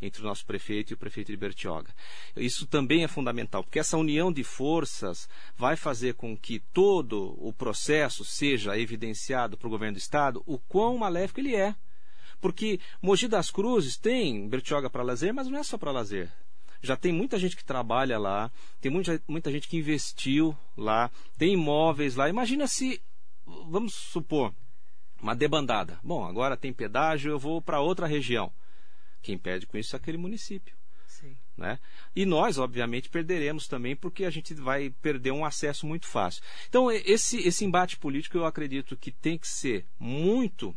Entre 0.00 0.20
o 0.20 0.24
nosso 0.24 0.44
prefeito 0.44 0.92
e 0.92 0.94
o 0.94 0.98
prefeito 0.98 1.32
de 1.32 1.38
Bertioga. 1.38 1.92
Isso 2.36 2.66
também 2.66 3.02
é 3.02 3.08
fundamental, 3.08 3.64
porque 3.64 3.78
essa 3.78 3.96
união 3.96 4.30
de 4.30 4.44
forças 4.44 5.28
vai 5.56 5.74
fazer 5.74 6.14
com 6.14 6.36
que 6.36 6.60
todo 6.72 7.34
o 7.38 7.52
processo 7.52 8.22
seja 8.22 8.78
evidenciado 8.78 9.56
para 9.56 9.66
o 9.66 9.70
governo 9.70 9.94
do 9.94 9.98
Estado 9.98 10.42
o 10.46 10.58
quão 10.58 10.98
maléfico 10.98 11.40
ele 11.40 11.56
é. 11.56 11.74
Porque 12.40 12.80
Mogi 13.00 13.28
das 13.28 13.50
Cruzes 13.50 13.96
tem 13.96 14.48
Bertioga 14.48 14.90
para 14.90 15.02
lazer, 15.02 15.32
mas 15.32 15.48
não 15.48 15.58
é 15.58 15.62
só 15.62 15.76
para 15.78 15.90
lazer. 15.90 16.30
Já 16.82 16.96
tem 16.96 17.12
muita 17.12 17.38
gente 17.38 17.56
que 17.56 17.64
trabalha 17.64 18.18
lá, 18.18 18.50
tem 18.80 18.90
muita, 18.90 19.20
muita 19.26 19.50
gente 19.50 19.68
que 19.68 19.76
investiu 19.76 20.56
lá, 20.76 21.10
tem 21.38 21.54
imóveis 21.54 22.14
lá. 22.14 22.28
Imagina 22.28 22.66
se, 22.66 23.02
vamos 23.44 23.94
supor, 23.94 24.54
uma 25.20 25.34
debandada. 25.34 25.98
Bom, 26.02 26.24
agora 26.24 26.56
tem 26.56 26.72
pedágio, 26.72 27.30
eu 27.30 27.38
vou 27.38 27.60
para 27.60 27.80
outra 27.80 28.06
região. 28.06 28.52
Quem 29.22 29.36
perde 29.36 29.66
com 29.66 29.76
isso 29.76 29.96
é 29.96 29.98
aquele 29.98 30.18
município. 30.18 30.76
Sim. 31.06 31.36
Né? 31.56 31.78
E 32.14 32.26
nós, 32.26 32.58
obviamente, 32.58 33.08
perderemos 33.08 33.66
também, 33.66 33.96
porque 33.96 34.24
a 34.24 34.30
gente 34.30 34.54
vai 34.54 34.90
perder 34.90 35.32
um 35.32 35.44
acesso 35.44 35.86
muito 35.86 36.06
fácil. 36.06 36.42
Então, 36.68 36.90
esse, 36.90 37.38
esse 37.38 37.64
embate 37.64 37.96
político 37.96 38.36
eu 38.36 38.44
acredito 38.44 38.96
que 38.96 39.10
tem 39.10 39.38
que 39.38 39.48
ser 39.48 39.86
muito 39.98 40.76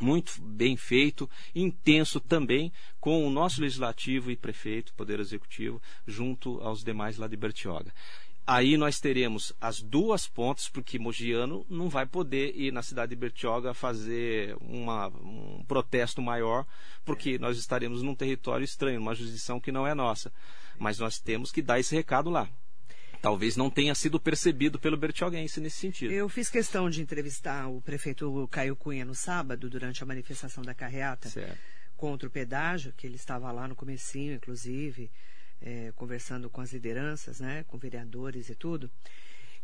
muito 0.00 0.40
bem 0.40 0.76
feito, 0.76 1.28
intenso 1.54 2.20
também, 2.20 2.72
com 3.00 3.26
o 3.26 3.30
nosso 3.30 3.60
legislativo 3.60 4.30
e 4.30 4.36
prefeito, 4.36 4.94
poder 4.94 5.20
executivo, 5.20 5.80
junto 6.06 6.60
aos 6.60 6.82
demais 6.82 7.16
lá 7.16 7.26
de 7.26 7.36
Bertioga. 7.36 7.92
Aí 8.46 8.76
nós 8.76 9.00
teremos 9.00 9.52
as 9.60 9.82
duas 9.82 10.28
pontas, 10.28 10.68
porque 10.68 11.00
Mogiano 11.00 11.66
não 11.68 11.88
vai 11.88 12.06
poder 12.06 12.54
ir 12.56 12.72
na 12.72 12.80
cidade 12.80 13.10
de 13.10 13.16
Bertioga 13.16 13.74
fazer 13.74 14.56
uma, 14.60 15.08
um 15.08 15.64
protesto 15.66 16.22
maior, 16.22 16.64
porque 17.04 17.40
nós 17.40 17.58
estaremos 17.58 18.02
num 18.02 18.14
território 18.14 18.62
estranho, 18.62 19.00
numa 19.00 19.16
jurisdição 19.16 19.58
que 19.58 19.72
não 19.72 19.84
é 19.84 19.94
nossa. 19.94 20.32
Mas 20.78 21.00
nós 21.00 21.18
temos 21.18 21.50
que 21.50 21.60
dar 21.60 21.80
esse 21.80 21.92
recado 21.92 22.30
lá. 22.30 22.48
Talvez 23.26 23.56
não 23.56 23.68
tenha 23.68 23.92
sido 23.92 24.20
percebido 24.20 24.78
pelo 24.78 24.96
bertioguense 24.96 25.60
nesse 25.60 25.78
sentido. 25.78 26.12
Eu 26.12 26.28
fiz 26.28 26.48
questão 26.48 26.88
de 26.88 27.02
entrevistar 27.02 27.66
o 27.68 27.80
prefeito 27.80 28.46
Caio 28.52 28.76
Cunha 28.76 29.04
no 29.04 29.16
sábado, 29.16 29.68
durante 29.68 30.00
a 30.00 30.06
manifestação 30.06 30.62
da 30.62 30.72
carreata 30.72 31.28
Certo. 31.28 31.58
contra 31.96 32.28
o 32.28 32.30
pedágio, 32.30 32.92
que 32.96 33.04
ele 33.04 33.16
estava 33.16 33.50
lá 33.50 33.66
no 33.66 33.74
comecinho, 33.74 34.32
inclusive, 34.34 35.10
é, 35.60 35.92
conversando 35.96 36.48
com 36.48 36.60
as 36.60 36.72
lideranças, 36.72 37.40
né, 37.40 37.64
com 37.66 37.76
vereadores 37.76 38.48
e 38.48 38.54
tudo. 38.54 38.88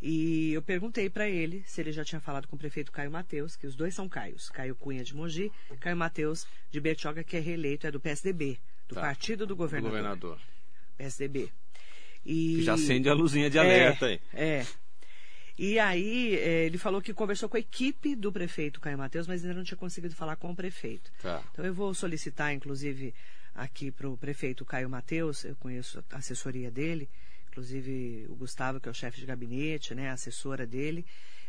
E 0.03 0.53
eu 0.53 0.61
perguntei 0.63 1.09
para 1.09 1.29
ele 1.29 1.63
se 1.65 1.81
ele 1.81 1.93
já 1.93 2.05
tinha 2.05 2.21
falado 2.21 2.49
com 2.49 2.57
o 2.57 2.59
prefeito 2.59 2.91
Caio 2.91 3.13
Mateus, 3.13 3.55
que 3.55 3.69
os 3.69 3.77
dois 3.77 3.95
são 3.95 4.09
Caios, 4.09 4.51
Caio 4.51 4.75
Cunha 4.75 5.05
de 5.05 5.15
Mogi, 5.15 5.53
Caio 5.79 5.97
Mateus 5.97 6.49
de 6.69 6.81
Bertioga, 6.81 7.23
que 7.23 7.37
é 7.37 7.41
reeleito, 7.41 7.87
é 7.87 7.93
do 7.93 8.01
PSDB, 8.01 8.59
do 8.89 8.97
Tá. 8.97 9.03
Partido 9.03 9.47
do 9.47 9.55
Do 9.55 9.57
Governador. 9.57 9.91
governador. 9.93 10.41
PSDB. 10.99 11.53
E... 12.25 12.63
Já 12.63 12.75
acende 12.75 13.09
a 13.09 13.15
luzinha 13.15 13.51
de 13.51 13.59
É, 13.59 13.61
alerta 13.61 14.07
aí. 14.07 14.21
É. 14.33 14.67
E 15.59 15.79
aí, 15.79 16.35
eh, 16.37 16.67
ele 16.67 16.79
falou 16.79 17.03
que 17.03 17.13
conversou 17.13 17.49
com 17.49 17.57
a 17.57 17.61
equipe 17.61 18.17
do 18.17 18.33
prefeito 18.33 18.81
Caio 18.81 18.97
Mateus, 18.97 19.27
mas 19.27 19.43
ainda 19.43 19.55
não 19.55 19.65
tinha 19.65 19.77
conseguido 19.77 20.15
falar 20.15 20.37
com 20.37 20.51
o 20.51 20.57
prefeito. 20.57 21.13
Tá. 21.21 21.43
Então, 21.53 21.65
eu 21.65 21.75
vou 21.75 21.93
solicitar, 21.93 22.53
inclusive, 22.55 23.15
aqui 23.55 23.91
para 23.91 24.09
o 24.09 24.17
prefeito 24.17 24.65
Caio 24.65 24.89
Mateus, 24.89 25.45
eu 25.45 25.55
conheço 25.57 26.03
a 26.11 26.17
assessoria 26.17 26.71
dele, 26.71 27.09
inclusive 27.49 28.27
o 28.29 28.35
Gustavo, 28.35 28.81
que 28.81 28.89
é 28.89 28.91
o 28.91 28.95
chefe 28.95 29.21
de 29.21 29.27
gabinete, 29.27 29.95
né, 29.95 30.11
a 30.11 30.15
assessora 30.15 30.67
dele. 30.67 31.05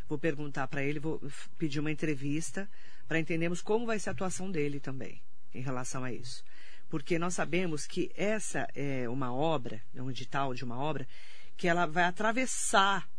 Vou 0.06 0.18
perguntar 0.18 0.68
para 0.68 0.84
ele, 0.84 0.98
vou 0.98 1.20
pedir 1.56 1.80
uma 1.80 1.90
entrevista 1.90 2.68
para 3.08 3.18
entendermos 3.18 3.62
como 3.62 3.86
vai 3.86 3.98
ser 3.98 4.10
a 4.10 4.12
atuação 4.12 4.50
dele 4.50 4.78
também 4.80 5.22
em 5.54 5.62
relação 5.62 6.04
a 6.04 6.12
isso. 6.12 6.44
Porque 6.94 7.18
nós 7.18 7.34
sabemos 7.34 7.88
que 7.88 8.12
essa 8.14 8.68
é 8.72 9.08
uma 9.08 9.34
obra, 9.34 9.82
é 9.96 10.00
um 10.00 10.08
edital 10.12 10.54
de 10.54 10.62
uma 10.62 10.78
obra, 10.78 11.08
que 11.56 11.66
ela 11.66 11.86
vai 11.86 12.04
atravessar 12.04 13.10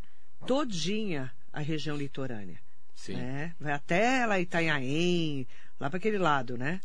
todinha 0.48 1.30
a 1.52 1.60
região 1.60 1.98
litorânea. 1.98 2.58
Sim. 2.96 3.16
né? 3.16 3.54
Vai 3.60 3.74
até 3.74 4.26
lá 4.26 4.40
Itanhaém, 4.40 5.46
lá 5.78 5.90
para 5.90 5.98
aquele 5.98 6.18
lado, 6.18 6.58
né? 6.58 6.80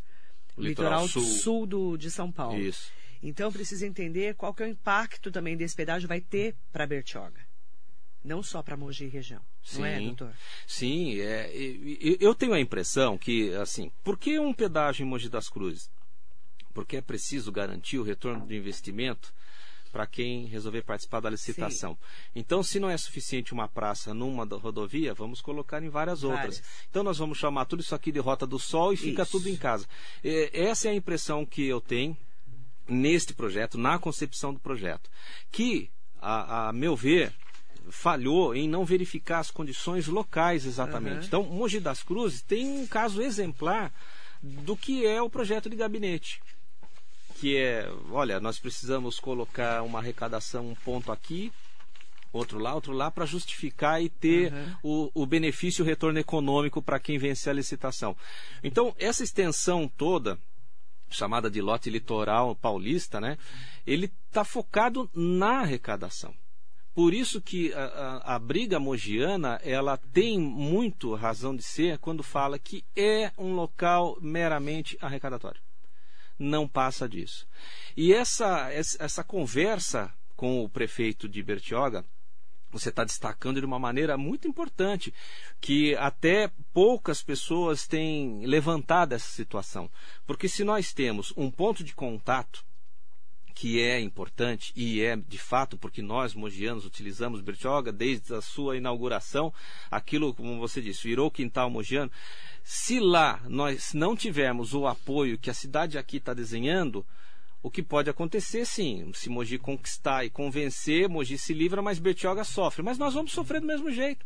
O 0.57 0.63
litoral, 0.63 1.05
litoral 1.05 1.09
sul. 1.09 1.23
sul, 1.23 1.65
do, 1.65 1.97
de 1.97 2.11
São 2.11 2.33
Paulo. 2.33 2.59
Isso. 2.59 2.91
Então 3.23 3.53
precisa 3.53 3.87
entender 3.87 4.35
qual 4.35 4.53
que 4.53 4.65
é 4.65 4.67
o 4.67 4.69
impacto 4.69 5.31
também 5.31 5.57
desse 5.57 5.77
pedágio 5.77 6.09
vai 6.09 6.21
ter 6.21 6.57
para 6.73 6.89
Bertioga. 6.89 7.41
Não 8.25 8.43
só 8.43 8.65
para 8.65 8.77
Mogi 8.77 9.05
e 9.05 9.09
região. 9.09 9.43
Não 9.75 9.87
é, 9.87 9.99
Sim. 9.99 10.07
doutor? 10.07 10.33
Sim, 10.67 11.21
é, 11.21 11.53
eu 12.19 12.35
tenho 12.35 12.53
a 12.53 12.59
impressão 12.59 13.17
que, 13.17 13.55
assim, 13.55 13.93
por 14.03 14.19
que 14.19 14.41
um 14.41 14.53
pedágio 14.53 15.05
em 15.05 15.09
Mogi 15.09 15.29
das 15.29 15.49
Cruzes? 15.49 15.89
Porque 16.73 16.97
é 16.97 17.01
preciso 17.01 17.51
garantir 17.51 17.99
o 17.99 18.03
retorno 18.03 18.47
do 18.47 18.55
investimento 18.55 19.33
para 19.91 20.07
quem 20.07 20.47
resolver 20.47 20.83
participar 20.83 21.21
da 21.21 21.31
licitação. 21.31 21.99
Então, 22.35 22.63
se 22.63 22.79
não 22.79 22.89
é 22.89 22.97
suficiente 22.97 23.53
uma 23.53 23.69
praça 23.69 24.15
numa 24.15 24.45
rodovia, 24.45 25.13
vamos 25.13 25.41
colocar 25.41 25.83
em 25.83 25.89
várias 25.89 26.23
outras. 26.23 26.59
Várias. 26.59 26.87
Então, 26.89 27.03
nós 27.03 27.19
vamos 27.19 27.39
chamar 27.39 27.65
tudo 27.65 27.81
isso 27.81 27.95
aqui 27.95 28.13
de 28.13 28.21
Rota 28.21 28.47
do 28.47 28.59
Sol 28.59 28.93
e 28.93 28.97
fica 28.97 29.23
Isso. 29.23 29.33
tudo 29.33 29.49
em 29.49 29.57
casa. 29.57 29.87
É, 30.23 30.67
essa 30.67 30.89
é 30.89 30.93
a 30.93 30.95
impressão 30.95 31.45
que 31.45 31.67
eu 31.67 31.81
tenho 31.81 32.17
neste 32.89 33.35
projeto, 33.35 33.79
na 33.79 33.99
concepção 33.99 34.53
do 34.53 34.61
projeto. 34.61 35.11
Que, 35.51 35.91
a, 36.21 36.69
a 36.69 36.73
meu 36.73 36.95
ver, 36.95 37.33
falhou 37.89 38.55
em 38.55 38.69
não 38.69 38.85
verificar 38.85 39.41
as 39.41 39.51
condições 39.51 40.07
locais 40.07 40.67
exatamente. 40.67 41.19
Aham. 41.19 41.27
Então, 41.27 41.43
Mogi 41.45 41.81
das 41.81 42.03
Cruzes 42.03 42.43
tem 42.43 42.67
um 42.81 42.87
caso 42.87 43.23
exemplar 43.23 43.93
do 44.43 44.77
que 44.77 45.05
é 45.05 45.21
o 45.21 45.31
projeto 45.31 45.69
de 45.69 45.77
gabinete. 45.77 46.41
Que 47.41 47.57
é, 47.57 47.91
olha, 48.11 48.39
nós 48.39 48.59
precisamos 48.59 49.19
colocar 49.19 49.83
uma 49.83 49.99
arrecadação, 49.99 50.69
um 50.69 50.75
ponto 50.75 51.11
aqui, 51.11 51.51
outro 52.31 52.59
lá, 52.59 52.75
outro 52.75 52.93
lá, 52.93 53.11
para 53.11 53.25
justificar 53.25 54.03
e 54.03 54.11
ter 54.11 54.53
uhum. 54.53 54.77
o, 55.15 55.23
o 55.23 55.27
benefício, 55.27 55.83
o 55.83 55.87
retorno 55.89 56.19
econômico 56.19 56.83
para 56.83 57.01
quem 57.01 57.17
vencer 57.17 57.51
a 57.51 57.55
licitação. 57.55 58.15
Então, 58.63 58.95
essa 58.99 59.25
extensão 59.25 59.89
toda, 59.89 60.39
chamada 61.09 61.51
de 61.51 61.63
lote 61.63 61.89
litoral 61.89 62.55
paulista, 62.55 63.19
né, 63.19 63.39
ele 63.87 64.13
está 64.29 64.45
focado 64.45 65.11
na 65.15 65.61
arrecadação. 65.61 66.35
Por 66.95 67.15
isso 67.15 67.41
que 67.41 67.73
a, 67.73 67.85
a, 67.85 68.35
a, 68.35 68.39
briga 68.39 68.79
mogiana 68.79 69.59
ela 69.65 69.97
tem 69.97 70.39
muito 70.39 71.15
razão 71.15 71.57
de 71.57 71.63
ser 71.63 71.97
quando 71.99 72.23
fala 72.23 72.59
que 72.59 72.85
é 72.95 73.33
um 73.39 73.55
local 73.55 74.19
meramente 74.21 74.99
arrecadatório. 75.01 75.70
Não 76.41 76.67
passa 76.67 77.09
disso. 77.09 77.47
E 77.97 78.13
essa, 78.15 78.71
essa 78.73 79.23
conversa 79.23 80.13
com 80.35 80.65
o 80.65 80.69
prefeito 80.69 81.29
de 81.29 81.43
Bertioga 81.43 82.05
você 82.73 82.89
está 82.89 83.05
destacando 83.05 83.59
de 83.59 83.67
uma 83.67 83.79
maneira 83.79 84.17
muito 84.17 84.47
importante, 84.47 85.13
que 85.61 85.97
até 85.97 86.51
poucas 86.73 87.23
pessoas 87.23 87.87
têm 87.87 88.47
levantado 88.47 89.13
essa 89.13 89.29
situação. 89.29 89.91
Porque 90.27 90.49
se 90.49 90.63
nós 90.63 90.93
temos 90.93 91.33
um 91.37 91.51
ponto 91.51 91.83
de 91.83 91.95
contato 91.95 92.65
que 93.61 93.79
é 93.79 94.01
importante 94.01 94.73
e 94.75 95.03
é 95.03 95.15
de 95.15 95.37
fato 95.37 95.77
porque 95.77 96.01
nós 96.01 96.33
mogianos 96.33 96.87
utilizamos 96.87 97.43
Bertioga 97.43 97.93
desde 97.93 98.33
a 98.33 98.41
sua 98.41 98.79
inauguração, 98.79 99.53
aquilo 99.91 100.33
como 100.33 100.59
você 100.59 100.81
disse, 100.81 101.07
virou 101.07 101.31
quintal 101.31 101.69
mogiano. 101.69 102.11
Se 102.65 102.99
lá 102.99 103.39
nós 103.47 103.93
não 103.93 104.17
tivermos 104.17 104.73
o 104.73 104.87
apoio 104.87 105.37
que 105.37 105.51
a 105.51 105.55
cidade 105.55 105.99
aqui 105.99 106.17
está 106.17 106.33
desenhando, 106.33 107.05
o 107.63 107.71
que 107.71 107.83
pode 107.83 108.09
acontecer, 108.09 108.65
sim, 108.65 109.13
se 109.13 109.29
Mogi 109.29 109.59
conquistar 109.59 110.25
e 110.25 110.31
convencer, 110.31 111.07
Mogi 111.07 111.37
se 111.37 111.53
livra, 111.53 111.83
mas 111.83 111.99
Bertioga 111.99 112.45
sofre. 112.45 112.83
Mas 112.83 112.97
nós 112.97 113.13
vamos 113.13 113.31
sofrer 113.31 113.61
do 113.61 113.67
mesmo 113.67 113.91
jeito, 113.91 114.25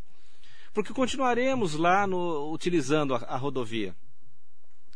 porque 0.73 0.93
continuaremos 0.93 1.73
lá 1.73 2.07
no, 2.07 2.53
utilizando 2.53 3.13
a, 3.13 3.17
a 3.17 3.35
rodovia. 3.35 3.93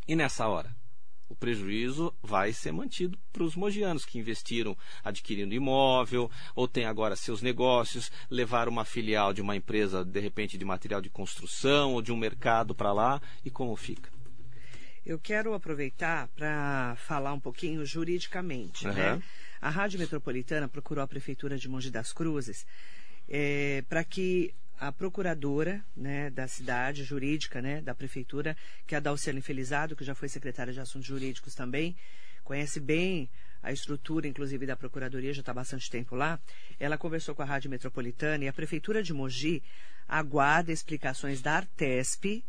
E 0.07 0.15
nessa 0.15 0.47
hora? 0.47 0.78
O 1.29 1.35
prejuízo 1.35 2.13
vai 2.21 2.51
ser 2.51 2.71
mantido 2.71 3.17
para 3.31 3.43
os 3.43 3.55
mogianos 3.55 4.03
que 4.03 4.17
investiram 4.17 4.75
adquirindo 5.03 5.53
imóvel 5.53 6.29
ou 6.55 6.67
têm 6.67 6.85
agora 6.85 7.15
seus 7.15 7.41
negócios, 7.41 8.11
levaram 8.29 8.71
uma 8.71 8.83
filial 8.83 9.31
de 9.31 9.41
uma 9.41 9.55
empresa, 9.55 10.03
de 10.03 10.19
repente, 10.19 10.57
de 10.57 10.65
material 10.65 11.01
de 11.01 11.09
construção 11.09 11.93
ou 11.93 12.01
de 12.01 12.11
um 12.11 12.17
mercado 12.17 12.73
para 12.73 12.91
lá 12.91 13.21
e 13.45 13.51
como 13.51 13.75
fica. 13.75 14.09
Eu 15.05 15.17
quero 15.17 15.53
aproveitar 15.53 16.27
para 16.29 16.95
falar 16.97 17.33
um 17.33 17.39
pouquinho 17.39 17.85
juridicamente. 17.85 18.87
Uhum. 18.87 18.93
Né? 18.93 19.21
A 19.61 19.69
Rádio 19.69 19.99
Metropolitana 19.99 20.67
procurou 20.67 21.03
a 21.03 21.07
Prefeitura 21.07 21.57
de 21.57 21.69
Mogi 21.69 21.89
das 21.89 22.11
Cruzes 22.11 22.65
é, 23.27 23.83
para 23.87 24.03
que 24.03 24.53
a 24.79 24.91
procuradora 24.91 25.83
né, 25.95 26.29
da 26.29 26.47
cidade, 26.47 27.03
jurídica 27.03 27.61
né, 27.61 27.81
da 27.81 27.93
prefeitura, 27.93 28.55
que 28.87 28.95
é 28.95 28.97
a 28.97 29.01
Dalciana 29.01 29.39
Infelizado, 29.39 29.95
que 29.95 30.05
já 30.05 30.15
foi 30.15 30.29
secretária 30.29 30.71
de 30.71 30.79
Assuntos 30.79 31.07
Jurídicos 31.07 31.53
também, 31.53 31.95
conhece 32.43 32.79
bem 32.79 33.29
a 33.61 33.73
estrutura, 33.73 34.25
inclusive, 34.25 34.65
da 34.65 34.77
Procuradoria, 34.77 35.33
já 35.33 35.41
está 35.41 35.53
bastante 35.53 35.89
tempo 35.89 36.15
lá. 36.15 36.39
Ela 36.79 36.97
conversou 36.97 37.35
com 37.35 37.41
a 37.41 37.45
Rádio 37.45 37.69
Metropolitana 37.69 38.45
e 38.45 38.47
a 38.47 38.53
Prefeitura 38.53 39.03
de 39.03 39.13
Mogi 39.13 39.61
aguarda 40.07 40.71
explicações 40.71 41.41
da 41.41 41.57
Artesp, 41.57 42.41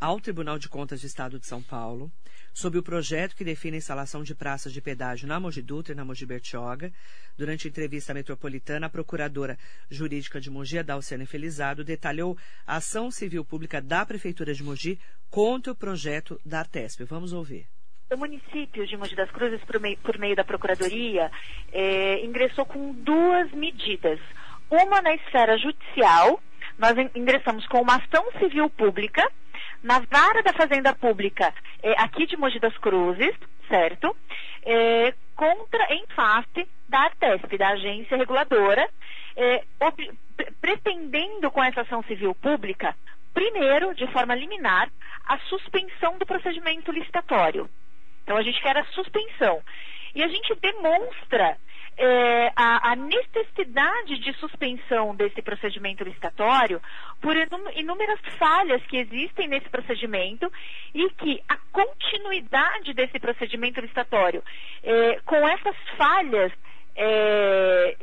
ao 0.00 0.20
Tribunal 0.20 0.58
de 0.58 0.68
Contas 0.68 1.00
do 1.00 1.06
Estado 1.06 1.38
de 1.38 1.46
São 1.46 1.62
Paulo 1.62 2.10
sobre 2.54 2.78
o 2.78 2.82
projeto 2.82 3.36
que 3.36 3.44
define 3.44 3.76
a 3.76 3.78
instalação 3.78 4.22
de 4.22 4.34
praças 4.34 4.72
de 4.72 4.80
pedágio 4.80 5.28
na 5.28 5.38
Mogi 5.38 5.62
Dutra 5.62 5.92
e 5.92 5.96
na 5.96 6.04
Mogi 6.04 6.26
Bertioga. 6.26 6.92
Durante 7.36 7.66
a 7.66 7.70
entrevista 7.70 8.12
metropolitana, 8.12 8.86
a 8.86 8.90
procuradora 8.90 9.56
jurídica 9.88 10.40
de 10.40 10.50
Mogi, 10.50 10.82
Dalciane 10.82 11.26
Felizado, 11.26 11.84
detalhou 11.84 12.36
a 12.66 12.76
ação 12.76 13.10
civil 13.10 13.44
pública 13.44 13.80
da 13.80 14.04
Prefeitura 14.04 14.52
de 14.52 14.62
Mogi 14.64 14.98
contra 15.30 15.72
o 15.72 15.76
projeto 15.76 16.40
da 16.44 16.60
Artesp. 16.60 17.04
Vamos 17.04 17.32
ouvir. 17.32 17.66
O 18.10 18.16
município 18.16 18.86
de 18.86 18.96
Mogi 18.96 19.14
das 19.14 19.30
Cruzes, 19.30 19.62
por 19.64 19.78
meio, 19.78 19.98
por 19.98 20.18
meio 20.18 20.34
da 20.34 20.42
Procuradoria, 20.42 21.30
é, 21.72 22.24
ingressou 22.24 22.64
com 22.64 22.92
duas 22.92 23.52
medidas. 23.52 24.18
Uma 24.70 25.02
na 25.02 25.14
esfera 25.14 25.56
judicial, 25.58 26.42
nós 26.78 26.94
ingressamos 27.14 27.66
com 27.66 27.82
uma 27.82 27.96
ação 27.96 28.24
civil 28.38 28.70
pública 28.70 29.30
na 29.82 30.00
vara 30.00 30.42
da 30.42 30.52
Fazenda 30.52 30.94
Pública 30.94 31.52
é, 31.82 31.92
aqui 32.02 32.26
de 32.26 32.36
Mogi 32.36 32.58
das 32.58 32.76
Cruzes, 32.78 33.34
certo? 33.68 34.16
É, 34.64 35.14
contra, 35.36 35.94
em 35.94 36.04
face 36.14 36.68
da 36.88 37.00
Artesp, 37.00 37.56
da 37.56 37.68
agência 37.70 38.16
reguladora, 38.16 38.88
é, 39.36 39.62
ob, 39.80 40.18
pretendendo 40.60 41.50
com 41.50 41.62
essa 41.62 41.82
ação 41.82 42.02
civil 42.04 42.34
pública, 42.34 42.94
primeiro, 43.32 43.94
de 43.94 44.06
forma 44.08 44.34
liminar, 44.34 44.90
a 45.26 45.38
suspensão 45.40 46.18
do 46.18 46.26
procedimento 46.26 46.90
licitatório. 46.90 47.68
Então 48.24 48.36
a 48.36 48.42
gente 48.42 48.60
quer 48.60 48.76
a 48.76 48.84
suspensão. 48.86 49.62
E 50.14 50.22
a 50.22 50.28
gente 50.28 50.54
demonstra 50.56 51.56
é, 51.98 52.52
a, 52.54 52.92
a, 52.92 52.96
necessidade 52.96 54.18
de 54.18 54.32
suspensão 54.34 55.16
desse 55.16 55.42
procedimento 55.42 56.04
licitatório 56.04 56.80
por 57.20 57.36
inúmeras 57.74 58.20
falhas 58.38 58.80
que 58.86 58.98
existem 58.98 59.48
nesse 59.48 59.68
procedimento 59.68 60.50
e 60.94 61.10
que 61.10 61.42
a 61.48 61.56
continuidade 61.72 62.94
desse 62.94 63.18
procedimento 63.18 63.80
licitatório 63.80 64.42
é, 64.84 65.20
com 65.24 65.36
essas 65.48 65.76
falhas 65.96 66.52
é, 66.94 67.96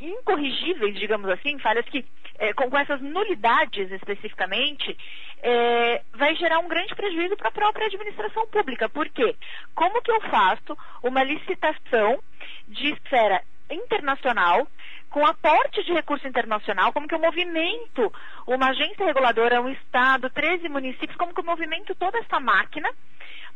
incorrigíveis, 0.00 0.98
digamos 0.98 1.28
assim, 1.30 1.58
falhas 1.58 1.84
que 1.86 2.04
é, 2.38 2.52
com, 2.52 2.68
com, 2.70 2.78
essas 2.78 3.00
nulidades 3.00 3.90
especificamente, 3.90 4.96
é, 5.42 6.02
vai 6.14 6.34
gerar 6.36 6.58
um 6.58 6.68
grande 6.68 6.94
prejuízo 6.94 7.36
para 7.36 7.48
a 7.48 7.52
própria 7.52 7.86
administração 7.86 8.46
pública. 8.48 8.88
Por 8.88 9.08
quê? 9.08 9.34
Como 9.74 10.02
que 10.02 10.10
eu 10.10 10.20
faço 10.22 10.76
uma 11.02 11.22
licitação 11.22 12.22
de 12.68 12.92
esfera 12.92 13.42
internacional, 13.70 14.66
com 15.10 15.24
aporte 15.24 15.82
de 15.82 15.92
recurso 15.92 16.26
internacional, 16.28 16.92
como 16.92 17.08
que 17.08 17.14
eu 17.14 17.18
movimento 17.18 18.12
uma 18.46 18.68
agência 18.68 19.06
reguladora, 19.06 19.62
um 19.62 19.68
Estado, 19.70 20.28
13 20.30 20.68
municípios, 20.68 21.16
como 21.16 21.32
que 21.32 21.40
eu 21.40 21.44
movimento 21.44 21.94
toda 21.94 22.18
essa 22.18 22.38
máquina 22.38 22.90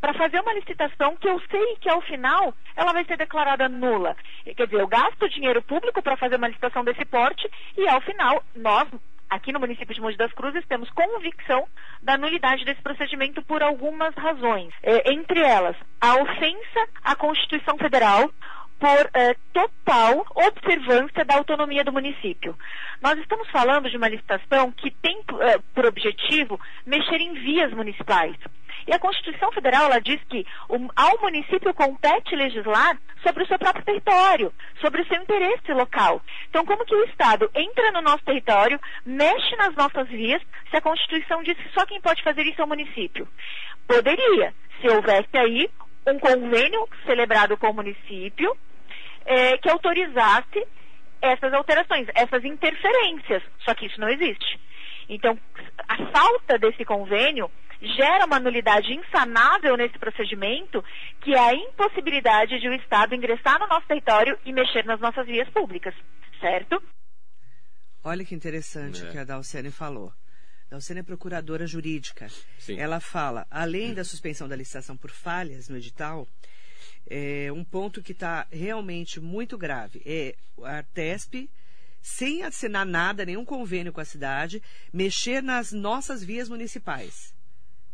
para 0.01 0.15
fazer 0.15 0.41
uma 0.41 0.55
licitação 0.55 1.17
que 1.17 1.29
eu 1.29 1.41
sei 1.51 1.77
que 1.81 1.89
ao 1.89 2.01
final 2.03 2.55
ela 2.75 2.93
vai 2.93 3.05
ser 3.05 3.17
declarada 3.17 3.69
nula. 3.69 4.17
Quer 4.45 4.67
dizer, 4.67 4.81
eu 4.81 4.89
gasto 4.89 5.29
dinheiro 5.29 5.63
público 5.63 6.03
para 6.03 6.17
fazer 6.17 6.37
uma 6.37 6.49
licitação 6.49 6.85
desse 6.85 7.05
porte 7.05 7.49
e 7.77 7.89
ao 7.89 8.01
final 8.01 8.43
nós, 8.57 8.89
aqui 9.29 9.53
no 9.53 9.61
município 9.61 9.95
de 9.95 10.01
Mogi 10.01 10.17
das 10.17 10.33
Cruzes, 10.33 10.67
temos 10.67 10.91
convicção 10.91 11.67
da 12.03 12.17
nulidade 12.17 12.65
desse 12.65 12.83
procedimento 12.83 13.43
por 13.43 13.63
algumas 13.63 14.15
razões. 14.15 14.73
É, 14.83 15.13
entre 15.13 15.41
elas, 15.41 15.77
a 16.01 16.15
ofensa 16.17 16.89
à 17.05 17.15
Constituição 17.15 17.77
Federal, 17.77 18.31
por 18.81 19.11
eh, 19.13 19.37
total 19.53 20.25
observância 20.35 21.23
da 21.23 21.37
autonomia 21.37 21.85
do 21.85 21.93
município. 21.93 22.57
Nós 23.03 23.19
estamos 23.19 23.47
falando 23.51 23.91
de 23.91 23.97
uma 23.99 24.09
licitação 24.09 24.73
que 24.73 24.91
tem 24.91 25.21
eh, 25.41 25.59
por 25.75 25.85
objetivo 25.85 26.59
mexer 26.87 27.21
em 27.21 27.35
vias 27.35 27.71
municipais. 27.75 28.35
E 28.87 28.93
a 28.93 28.99
Constituição 28.99 29.53
Federal 29.53 29.85
ela 29.85 30.01
diz 30.01 30.21
que 30.25 30.47
ao 30.97 31.21
município 31.21 31.73
compete 31.75 32.35
legislar 32.35 32.99
sobre 33.23 33.45
o 33.45 33.47
seu 33.47 33.59
próprio 33.59 33.85
território, 33.85 34.53
sobre 34.81 35.03
o 35.03 35.07
seu 35.07 35.23
interesse 35.23 35.73
local. 35.73 36.23
Então, 36.49 36.65
como 36.65 36.85
que 36.85 36.95
o 36.95 37.05
Estado 37.05 37.51
entra 37.55 37.93
no 37.93 38.01
nosso 38.01 38.25
território, 38.25 38.81
mexe 39.05 39.57
nas 39.57 39.75
nossas 39.75 40.09
vias, 40.09 40.43
se 40.71 40.77
a 40.77 40.81
Constituição 40.81 41.43
diz 41.43 41.57
que 41.57 41.73
só 41.73 41.85
quem 41.87 42.01
pode 42.01 42.23
fazer 42.23 42.47
isso 42.47 42.61
é 42.61 42.65
o 42.65 42.69
município? 42.69 43.29
Poderia, 43.87 44.55
se 44.81 44.89
houvesse 44.89 45.37
aí 45.37 45.69
um 46.07 46.19
convênio 46.19 46.89
celebrado 47.05 47.57
com 47.57 47.71
o 47.71 47.75
município, 47.75 48.57
é, 49.27 49.59
que 49.59 49.71
autorizasse 49.71 50.67
essas 51.21 51.53
alterações, 51.53 52.09
essas 52.15 52.45
interferências. 52.45 53.43
Só 53.65 53.75
que 53.75 53.87
isso 53.87 54.01
não 54.01 54.09
existe. 54.09 54.59
Então, 55.09 55.39
a 55.89 55.97
falta 56.07 56.59
desse 56.59 56.85
convênio 56.85 57.51
gera 57.81 58.27
uma 58.27 58.39
nulidade 58.39 58.93
insanável 58.93 59.77
nesse 59.77 59.99
procedimento, 59.99 60.85
que 61.21 61.33
é 61.35 61.39
a 61.39 61.55
impossibilidade 61.55 62.61
de 62.61 62.69
o 62.69 62.75
Estado 62.75 63.15
ingressar 63.15 63.59
no 63.59 63.67
nosso 63.67 63.87
território 63.87 64.39
e 64.45 64.53
mexer 64.53 64.85
nas 64.85 65.01
nossas 65.01 65.27
vias 65.27 65.49
públicas, 65.51 65.95
certo? 66.41 66.83
Olha 68.05 68.25
que 68.25 68.35
interessante 68.35 69.05
é. 69.05 69.11
que 69.11 69.19
a 69.19 69.25
Dalcene 69.25 69.71
falou. 69.71 70.13
Dalcene 70.71 71.01
é 71.01 71.03
procuradora 71.03 71.67
jurídica. 71.67 72.29
Sim. 72.59 72.79
Ela 72.79 73.01
fala, 73.01 73.47
além 73.51 73.93
da 73.93 74.05
suspensão 74.05 74.49
da 74.49 74.55
licitação 74.57 74.97
por 74.97 75.11
falhas 75.11 75.69
no 75.69 75.77
edital, 75.77 76.29
é, 77.09 77.51
um 77.53 77.65
ponto 77.65 78.03
que 78.03 78.13
está 78.13 78.47
realmente 78.53 79.21
muito 79.21 79.59
grave 79.59 80.01
é 80.07 80.37
a 80.63 80.77
Artesp, 80.77 81.51
sem 82.01 82.43
assinar 82.43 82.87
nada, 82.87 83.27
nenhum 83.27 83.45
convênio 83.45 83.93
com 83.93 84.01
a 84.01 84.05
cidade, 84.05 84.63
mexer 84.93 85.43
nas 85.43 85.73
nossas 85.73 86.23
vias 86.23 86.49
municipais. 86.49 87.35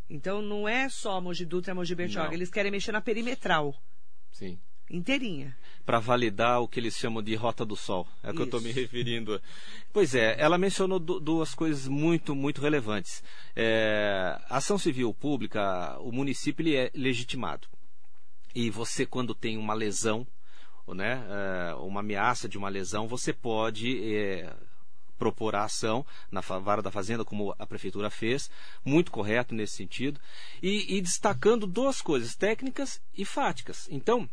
Então 0.08 0.40
não 0.40 0.68
é 0.68 0.88
só 0.88 1.20
Mogi 1.20 1.44
Dutra 1.44 1.72
e 1.72 1.74
Mogi 1.74 1.94
Bertioga, 1.94 2.32
eles 2.34 2.50
querem 2.50 2.70
mexer 2.70 2.92
na 2.92 3.00
perimetral. 3.00 3.74
Sim. 4.30 4.58
Inteirinha. 4.88 5.56
Para 5.84 5.98
validar 5.98 6.60
o 6.60 6.68
que 6.68 6.78
eles 6.78 6.96
chamam 6.96 7.20
de 7.20 7.34
rota 7.34 7.64
do 7.64 7.74
sol. 7.74 8.06
É 8.22 8.30
o 8.30 8.34
que 8.34 8.40
eu 8.40 8.44
estou 8.44 8.60
me 8.60 8.70
referindo. 8.70 9.42
Pois 9.92 10.14
é, 10.14 10.36
ela 10.38 10.56
mencionou 10.56 11.00
du- 11.00 11.18
duas 11.18 11.54
coisas 11.54 11.88
muito, 11.88 12.36
muito 12.36 12.60
relevantes. 12.60 13.22
É, 13.56 14.40
ação 14.48 14.78
civil 14.78 15.12
pública, 15.12 15.98
o 16.00 16.12
município 16.12 16.62
ele 16.62 16.76
é 16.76 16.90
legitimado. 16.94 17.66
E 18.54 18.70
você, 18.70 19.04
quando 19.04 19.34
tem 19.34 19.58
uma 19.58 19.74
lesão, 19.74 20.24
né, 20.88 21.20
é, 21.28 21.74
uma 21.74 21.98
ameaça 21.98 22.48
de 22.48 22.56
uma 22.56 22.68
lesão, 22.68 23.08
você 23.08 23.32
pode 23.32 24.14
é, 24.14 24.54
propor 25.18 25.54
a 25.54 25.64
ação 25.64 26.04
na 26.30 26.40
vara 26.40 26.82
da 26.82 26.90
fazenda, 26.90 27.24
como 27.24 27.54
a 27.58 27.66
prefeitura 27.66 28.10
fez, 28.10 28.50
muito 28.84 29.10
correto 29.10 29.54
nesse 29.54 29.76
sentido, 29.76 30.20
e, 30.62 30.96
e 30.96 31.00
destacando 31.00 31.66
duas 31.66 32.00
coisas, 32.00 32.34
técnicas 32.34 33.00
e 33.16 33.24
fáticas. 33.24 33.88
Então, 33.90 34.28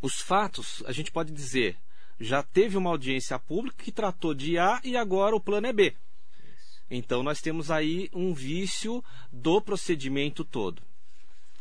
os 0.00 0.20
fatos, 0.20 0.82
a 0.86 0.92
gente 0.92 1.12
pode 1.12 1.32
dizer, 1.32 1.76
já 2.18 2.42
teve 2.42 2.76
uma 2.76 2.90
audiência 2.90 3.38
pública 3.38 3.84
que 3.84 3.92
tratou 3.92 4.34
de 4.34 4.58
A 4.58 4.80
e 4.84 4.96
agora 4.96 5.34
o 5.34 5.40
plano 5.40 5.66
é 5.66 5.72
B. 5.72 5.94
Então 6.90 7.22
nós 7.22 7.40
temos 7.40 7.70
aí 7.70 8.10
um 8.12 8.34
vício 8.34 9.02
do 9.32 9.60
procedimento 9.62 10.44
todo. 10.44 10.82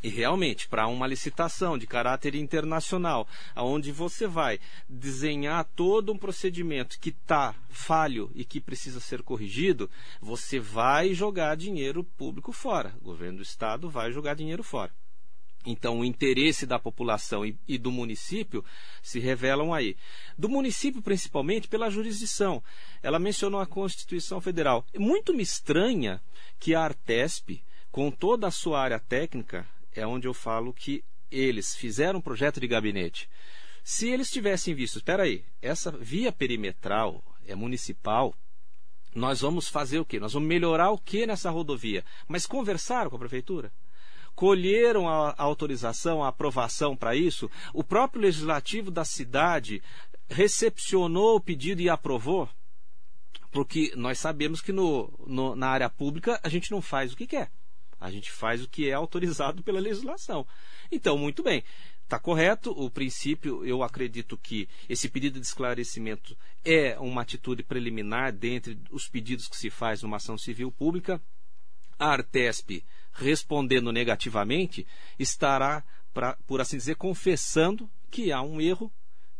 E 0.03 0.09
realmente, 0.09 0.67
para 0.67 0.87
uma 0.87 1.05
licitação 1.05 1.77
de 1.77 1.85
caráter 1.85 2.33
internacional, 2.33 3.27
aonde 3.53 3.91
você 3.91 4.25
vai 4.25 4.59
desenhar 4.89 5.63
todo 5.75 6.11
um 6.11 6.17
procedimento 6.17 6.99
que 6.99 7.09
está 7.09 7.53
falho 7.69 8.31
e 8.33 8.43
que 8.43 8.59
precisa 8.59 8.99
ser 8.99 9.21
corrigido, 9.21 9.89
você 10.19 10.59
vai 10.59 11.13
jogar 11.13 11.55
dinheiro 11.55 12.03
público 12.03 12.51
fora. 12.51 12.95
O 12.99 13.05
governo 13.05 13.37
do 13.37 13.43
estado 13.43 13.89
vai 13.89 14.11
jogar 14.11 14.33
dinheiro 14.33 14.63
fora. 14.63 14.91
Então, 15.65 15.99
o 15.99 16.05
interesse 16.05 16.65
da 16.65 16.79
população 16.79 17.45
e, 17.45 17.77
do 17.77 17.91
município 17.91 18.65
se 19.01 19.19
revelam 19.19 19.71
aí. 19.71 19.95
Do 20.35 20.49
município, 20.49 21.01
principalmente, 21.01 21.67
pela 21.67 21.91
jurisdição. 21.91 22.63
Ela 23.03 23.19
mencionou 23.19 23.61
a 23.61 23.67
Constituição 23.67 24.41
Federal. 24.41 24.83
Muito 24.97 25.33
me 25.33 25.43
estranha 25.43 26.19
que 26.59 26.73
a 26.73 26.81
Artesp, 26.81 27.61
com 27.91 28.09
toda 28.09 28.47
a 28.47 28.51
sua 28.51 28.81
área 28.81 28.99
técnica, 28.99 29.67
é 29.93 30.05
onde 30.05 30.27
eu 30.27 30.33
falo 30.33 30.73
que 30.73 31.03
eles 31.29 31.75
fizeram 31.75 32.19
um 32.19 32.21
projeto 32.21 32.59
de 32.59 32.67
gabinete. 32.67 33.29
Se 33.83 34.09
eles 34.09 34.29
tivessem 34.29 34.73
visto, 34.75 34.97
espera 34.97 35.23
aí, 35.23 35.43
essa 35.61 35.91
via 35.91 36.31
perimetral 36.31 37.23
é 37.47 37.55
municipal, 37.55 38.35
nós 39.15 39.41
vamos 39.41 39.67
fazer 39.67 39.99
o 39.99 40.05
quê? 40.05 40.19
Nós 40.19 40.33
vamos 40.33 40.47
melhorar 40.47 40.91
o 40.91 40.97
que 40.97 41.25
nessa 41.25 41.49
rodovia? 41.49 42.03
Mas 42.27 42.45
conversaram 42.45 43.09
com 43.09 43.15
a 43.15 43.19
prefeitura? 43.19 43.71
colheram 44.33 45.09
a, 45.09 45.31
a 45.31 45.43
autorização, 45.43 46.23
a 46.23 46.29
aprovação 46.29 46.95
para 46.95 47.13
isso, 47.13 47.51
o 47.73 47.83
próprio 47.83 48.21
legislativo 48.21 48.89
da 48.89 49.03
cidade 49.03 49.83
recepcionou 50.29 51.35
o 51.35 51.39
pedido 51.41 51.81
e 51.81 51.89
aprovou, 51.89 52.49
porque 53.51 53.91
nós 53.95 54.17
sabemos 54.19 54.61
que 54.61 54.71
no, 54.71 55.13
no- 55.27 55.53
na 55.55 55.67
área 55.67 55.89
pública 55.89 56.39
a 56.41 56.47
gente 56.49 56.71
não 56.71 56.81
faz 56.81 57.11
o 57.11 57.17
que 57.17 57.27
quer, 57.27 57.51
a 58.01 58.11
gente 58.11 58.31
faz 58.31 58.63
o 58.63 58.67
que 58.67 58.89
é 58.89 58.93
autorizado 58.93 59.63
pela 59.63 59.79
legislação. 59.79 60.45
Então, 60.91 61.17
muito 61.17 61.43
bem. 61.43 61.63
Está 62.03 62.19
correto, 62.19 62.71
o 62.71 62.89
princípio, 62.89 63.63
eu 63.63 63.83
acredito 63.83 64.37
que 64.37 64.67
esse 64.89 65.07
pedido 65.07 65.39
de 65.39 65.45
esclarecimento 65.45 66.35
é 66.65 66.99
uma 66.99 67.21
atitude 67.21 67.63
preliminar 67.63 68.33
dentre 68.33 68.77
os 68.91 69.07
pedidos 69.07 69.47
que 69.47 69.55
se 69.55 69.69
faz 69.69 70.01
numa 70.01 70.17
ação 70.17 70.37
civil 70.37 70.71
pública 70.71 71.21
a 71.97 72.07
Artesp 72.07 72.83
respondendo 73.13 73.91
negativamente, 73.91 74.85
estará, 75.19 75.83
pra, 76.13 76.35
por 76.47 76.59
assim 76.59 76.77
dizer, 76.77 76.95
confessando 76.95 77.89
que 78.09 78.31
há 78.31 78.41
um 78.41 78.59
erro 78.59 78.91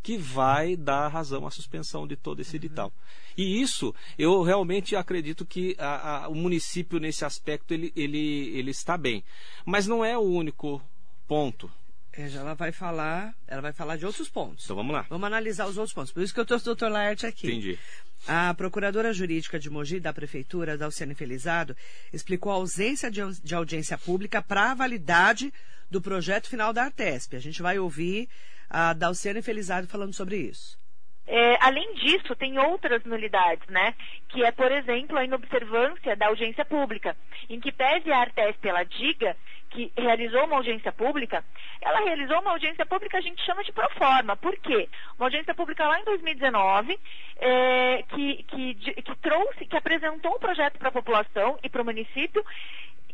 que 0.02 0.16
vai 0.16 0.76
dar 0.76 1.08
razão 1.08 1.46
à 1.46 1.50
suspensão 1.50 2.06
de 2.06 2.16
todo 2.16 2.40
esse 2.40 2.56
edital. 2.56 2.92
E 3.36 3.62
isso, 3.62 3.94
eu 4.18 4.42
realmente 4.42 4.96
acredito 4.96 5.46
que 5.46 5.76
a- 5.78 6.24
a- 6.24 6.28
o 6.28 6.34
município, 6.34 6.98
nesse 6.98 7.24
aspecto, 7.24 7.72
ele, 7.72 7.92
ele, 7.96 8.48
ele 8.58 8.70
está 8.70 8.98
bem. 8.98 9.22
Mas 9.64 9.86
não 9.86 10.04
é 10.04 10.18
o 10.18 10.22
único 10.22 10.82
ponto. 11.28 11.70
É, 12.12 12.28
já 12.28 12.40
ela 12.40 12.54
vai 12.54 12.72
falar, 12.72 13.34
ela 13.48 13.62
vai 13.62 13.72
falar 13.72 13.96
de 13.96 14.04
outros 14.04 14.28
pontos. 14.28 14.64
Então 14.64 14.76
vamos 14.76 14.92
lá. 14.92 15.06
Vamos 15.08 15.26
analisar 15.26 15.66
os 15.66 15.78
outros 15.78 15.94
pontos. 15.94 16.12
Por 16.12 16.22
isso 16.22 16.34
que 16.34 16.40
eu 16.40 16.44
trouxe 16.44 16.68
o 16.68 16.74
Dr. 16.74 16.88
Laerte 16.88 17.24
aqui. 17.24 17.46
Entendi. 17.46 17.78
A 18.28 18.52
procuradora 18.54 19.12
jurídica 19.14 19.58
de 19.58 19.70
Mogi 19.70 19.98
da 19.98 20.12
Prefeitura, 20.12 20.76
Dalciane 20.76 21.14
Felizardo, 21.14 21.74
explicou 22.12 22.52
a 22.52 22.56
ausência 22.56 23.10
de, 23.10 23.22
au- 23.22 23.32
de 23.32 23.54
audiência 23.54 23.96
pública 23.96 24.42
para 24.42 24.72
a 24.72 24.74
validade 24.74 25.52
do 25.90 26.02
projeto 26.02 26.48
final 26.50 26.70
da 26.72 26.84
Artesp. 26.84 27.34
A 27.34 27.38
gente 27.40 27.62
vai 27.62 27.78
ouvir 27.78 28.28
a 28.72 28.94
Dalciane 28.94 29.42
Felizardo 29.42 29.86
falando 29.86 30.14
sobre 30.14 30.36
isso. 30.36 30.80
É, 31.26 31.56
além 31.60 31.94
disso, 31.94 32.34
tem 32.34 32.58
outras 32.58 33.04
nulidades, 33.04 33.68
né? 33.68 33.94
Que 34.28 34.42
é, 34.44 34.50
por 34.50 34.72
exemplo, 34.72 35.16
a 35.16 35.24
inobservância 35.24 36.16
da 36.16 36.26
audiência 36.26 36.64
pública, 36.64 37.16
em 37.48 37.60
que 37.60 37.70
pese 37.70 38.10
a 38.10 38.18
Artesp 38.18 38.66
ela 38.66 38.82
diga 38.82 39.36
que 39.70 39.92
realizou 39.96 40.44
uma 40.44 40.56
audiência 40.56 40.92
pública, 40.92 41.42
ela 41.80 42.00
realizou 42.00 42.40
uma 42.40 42.50
audiência 42.50 42.84
pública 42.84 43.18
a 43.18 43.20
gente 43.22 43.42
chama 43.44 43.62
de 43.62 43.72
proforma. 43.72 44.36
Por 44.36 44.56
quê? 44.58 44.88
Uma 45.16 45.26
audiência 45.26 45.54
pública 45.54 45.86
lá 45.86 46.00
em 46.00 46.04
2019, 46.04 46.98
é, 47.38 48.02
que, 48.02 48.42
que, 48.42 48.74
que 48.74 49.16
trouxe, 49.22 49.64
que 49.64 49.76
apresentou 49.76 50.34
um 50.34 50.38
projeto 50.38 50.78
para 50.78 50.88
a 50.88 50.92
população 50.92 51.58
e 51.62 51.68
para 51.68 51.82
o 51.82 51.84
município, 51.84 52.44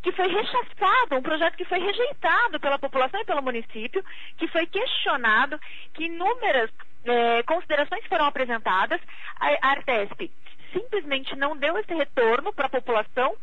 que 0.02 0.12
foi 0.12 0.28
rechaçado, 0.28 1.16
um 1.16 1.22
projeto 1.22 1.56
que 1.56 1.64
foi 1.64 1.78
rejeitado 1.78 2.60
pela 2.60 2.78
população 2.78 3.20
e 3.20 3.24
pelo 3.24 3.42
município, 3.42 4.04
que 4.36 4.46
foi 4.48 4.66
questionado, 4.66 5.58
que 5.94 6.04
inúmeras 6.04 6.70
eh, 7.04 7.42
considerações 7.44 8.04
foram 8.06 8.26
apresentadas, 8.26 9.00
a 9.40 9.70
Artesp 9.70 10.30
simplesmente 10.72 11.34
não 11.36 11.56
deu 11.56 11.78
esse 11.78 11.94
retorno 11.94 12.52
para 12.52 12.66
a 12.66 12.70
população, 12.70 13.34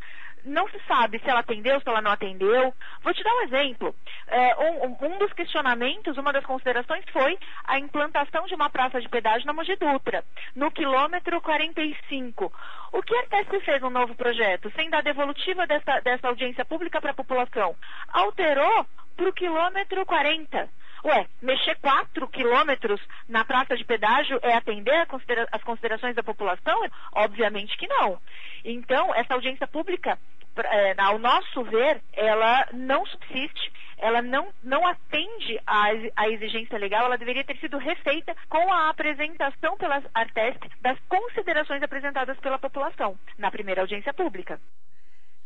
não 0.45 0.67
se 0.69 0.79
sabe 0.87 1.19
se 1.19 1.29
ela 1.29 1.39
atendeu, 1.41 1.79
se 1.79 1.89
ela 1.89 2.01
não 2.01 2.11
atendeu. 2.11 2.73
Vou 3.03 3.13
te 3.13 3.23
dar 3.23 3.33
um 3.33 3.41
exemplo. 3.43 3.95
Eh, 4.27 4.55
um, 4.57 5.05
um- 5.05 5.17
dos 5.17 5.31
questionamentos, 5.33 6.17
uma 6.17 6.33
das 6.33 6.45
considerações 6.45 7.03
foi 7.11 7.37
a 7.65 7.79
implantação 7.79 8.45
de 8.45 8.53
uma 8.55 8.69
praça 8.69 8.99
de 9.01 9.09
pedágio 9.09 9.47
na 9.47 9.53
Mogi 9.53 9.75
Dutra, 9.75 10.23
no 10.55 10.71
quilômetro 10.71 11.39
45. 11.41 12.51
O 12.91 13.01
que 13.01 13.15
a 13.15 13.19
Artesp 13.21 13.59
fez 13.61 13.81
um 13.83 13.89
novo 13.89 14.15
projeto, 14.15 14.71
sem 14.75 14.89
dar 14.89 15.01
devolutiva 15.03 15.65
dessa, 15.67 15.99
dessa 16.01 16.27
audiência 16.27 16.65
pública 16.65 16.99
para 17.01 17.11
a 17.11 17.15
população? 17.15 17.75
Alterou 18.09 18.85
para 19.15 19.29
o 19.29 19.33
quilômetro 19.33 20.05
40. 20.05 20.69
Ué, 21.05 21.27
mexer 21.39 21.75
4 21.81 22.27
quilômetros 22.29 22.99
na 23.29 23.45
praça 23.45 23.77
de 23.77 23.85
pedágio 23.85 24.39
é 24.41 24.55
atender 24.55 25.05
considera- 25.05 25.47
as 25.51 25.63
considerações 25.63 26.15
da 26.15 26.23
população? 26.23 26.81
Obviamente 27.13 27.77
que 27.77 27.87
não. 27.87 28.19
Então, 28.63 29.13
essa 29.13 29.35
audiência 29.35 29.67
pública, 29.67 30.17
é, 30.57 30.95
ao 30.97 31.19
nosso 31.19 31.63
ver, 31.65 32.01
ela 32.11 32.67
não 32.73 33.05
subsiste, 33.05 33.71
ela 33.99 34.21
não, 34.23 34.51
não 34.63 34.85
atende 34.87 35.61
à 35.67 35.93
exi- 35.93 36.13
à 36.15 36.27
exigência 36.27 36.77
legal, 36.79 37.05
ela 37.05 37.17
deveria 37.19 37.43
ter 37.43 37.57
sido 37.57 37.77
refeita 37.77 38.35
com 38.49 38.73
a 38.73 38.89
apresentação 38.89 39.77
pela 39.77 40.01
Artesp 40.11 40.63
das 40.81 40.97
considerações 41.07 41.83
apresentadas 41.83 42.37
pela 42.39 42.57
população 42.57 43.15
na 43.37 43.51
primeira 43.51 43.81
audiência 43.81 44.11
pública. 44.11 44.59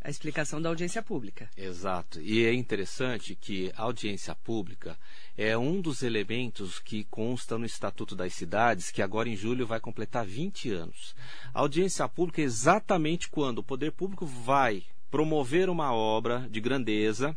A 0.02 0.08
explicação 0.08 0.62
da 0.62 0.68
audiência 0.68 1.02
pública. 1.02 1.50
Exato. 1.56 2.20
E 2.20 2.44
é 2.44 2.54
interessante 2.54 3.34
que 3.34 3.70
a 3.76 3.82
audiência 3.82 4.34
pública 4.34 4.96
é 5.36 5.56
um 5.58 5.80
dos 5.80 6.02
elementos 6.02 6.78
que 6.78 7.04
consta 7.04 7.58
no 7.58 7.66
Estatuto 7.66 8.16
das 8.16 8.32
Cidades, 8.32 8.90
que 8.90 9.02
agora 9.02 9.28
em 9.28 9.36
julho 9.36 9.66
vai 9.66 9.78
completar 9.78 10.24
20 10.24 10.70
anos. 10.70 11.14
A 11.52 11.60
audiência 11.60 12.08
pública 12.08 12.40
é 12.40 12.44
exatamente 12.44 13.28
quando 13.28 13.58
o 13.58 13.64
poder 13.64 13.92
público 13.92 14.24
vai 14.24 14.84
promover 15.10 15.68
uma 15.68 15.92
obra 15.92 16.48
de 16.50 16.60
grandeza, 16.60 17.36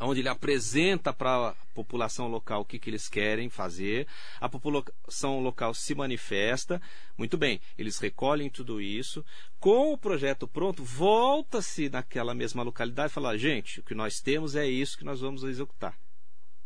onde 0.00 0.20
ele 0.20 0.28
apresenta 0.28 1.12
para 1.12 1.50
a 1.50 1.54
população 1.74 2.26
local 2.28 2.62
o 2.62 2.64
que, 2.64 2.78
que 2.78 2.90
eles 2.90 3.08
querem 3.08 3.48
fazer, 3.48 4.06
a 4.40 4.48
população 4.48 5.40
local 5.40 5.74
se 5.74 5.94
manifesta, 5.94 6.80
muito 7.16 7.36
bem, 7.36 7.60
eles 7.78 7.98
recolhem 7.98 8.48
tudo 8.48 8.80
isso, 8.80 9.24
com 9.58 9.92
o 9.92 9.98
projeto 9.98 10.48
pronto, 10.48 10.82
volta-se 10.82 11.88
naquela 11.88 12.34
mesma 12.34 12.62
localidade 12.62 13.12
e 13.12 13.14
fala, 13.14 13.36
gente, 13.36 13.80
o 13.80 13.82
que 13.82 13.94
nós 13.94 14.20
temos 14.20 14.56
é 14.56 14.66
isso 14.66 14.96
que 14.96 15.04
nós 15.04 15.20
vamos 15.20 15.44
executar. 15.44 15.94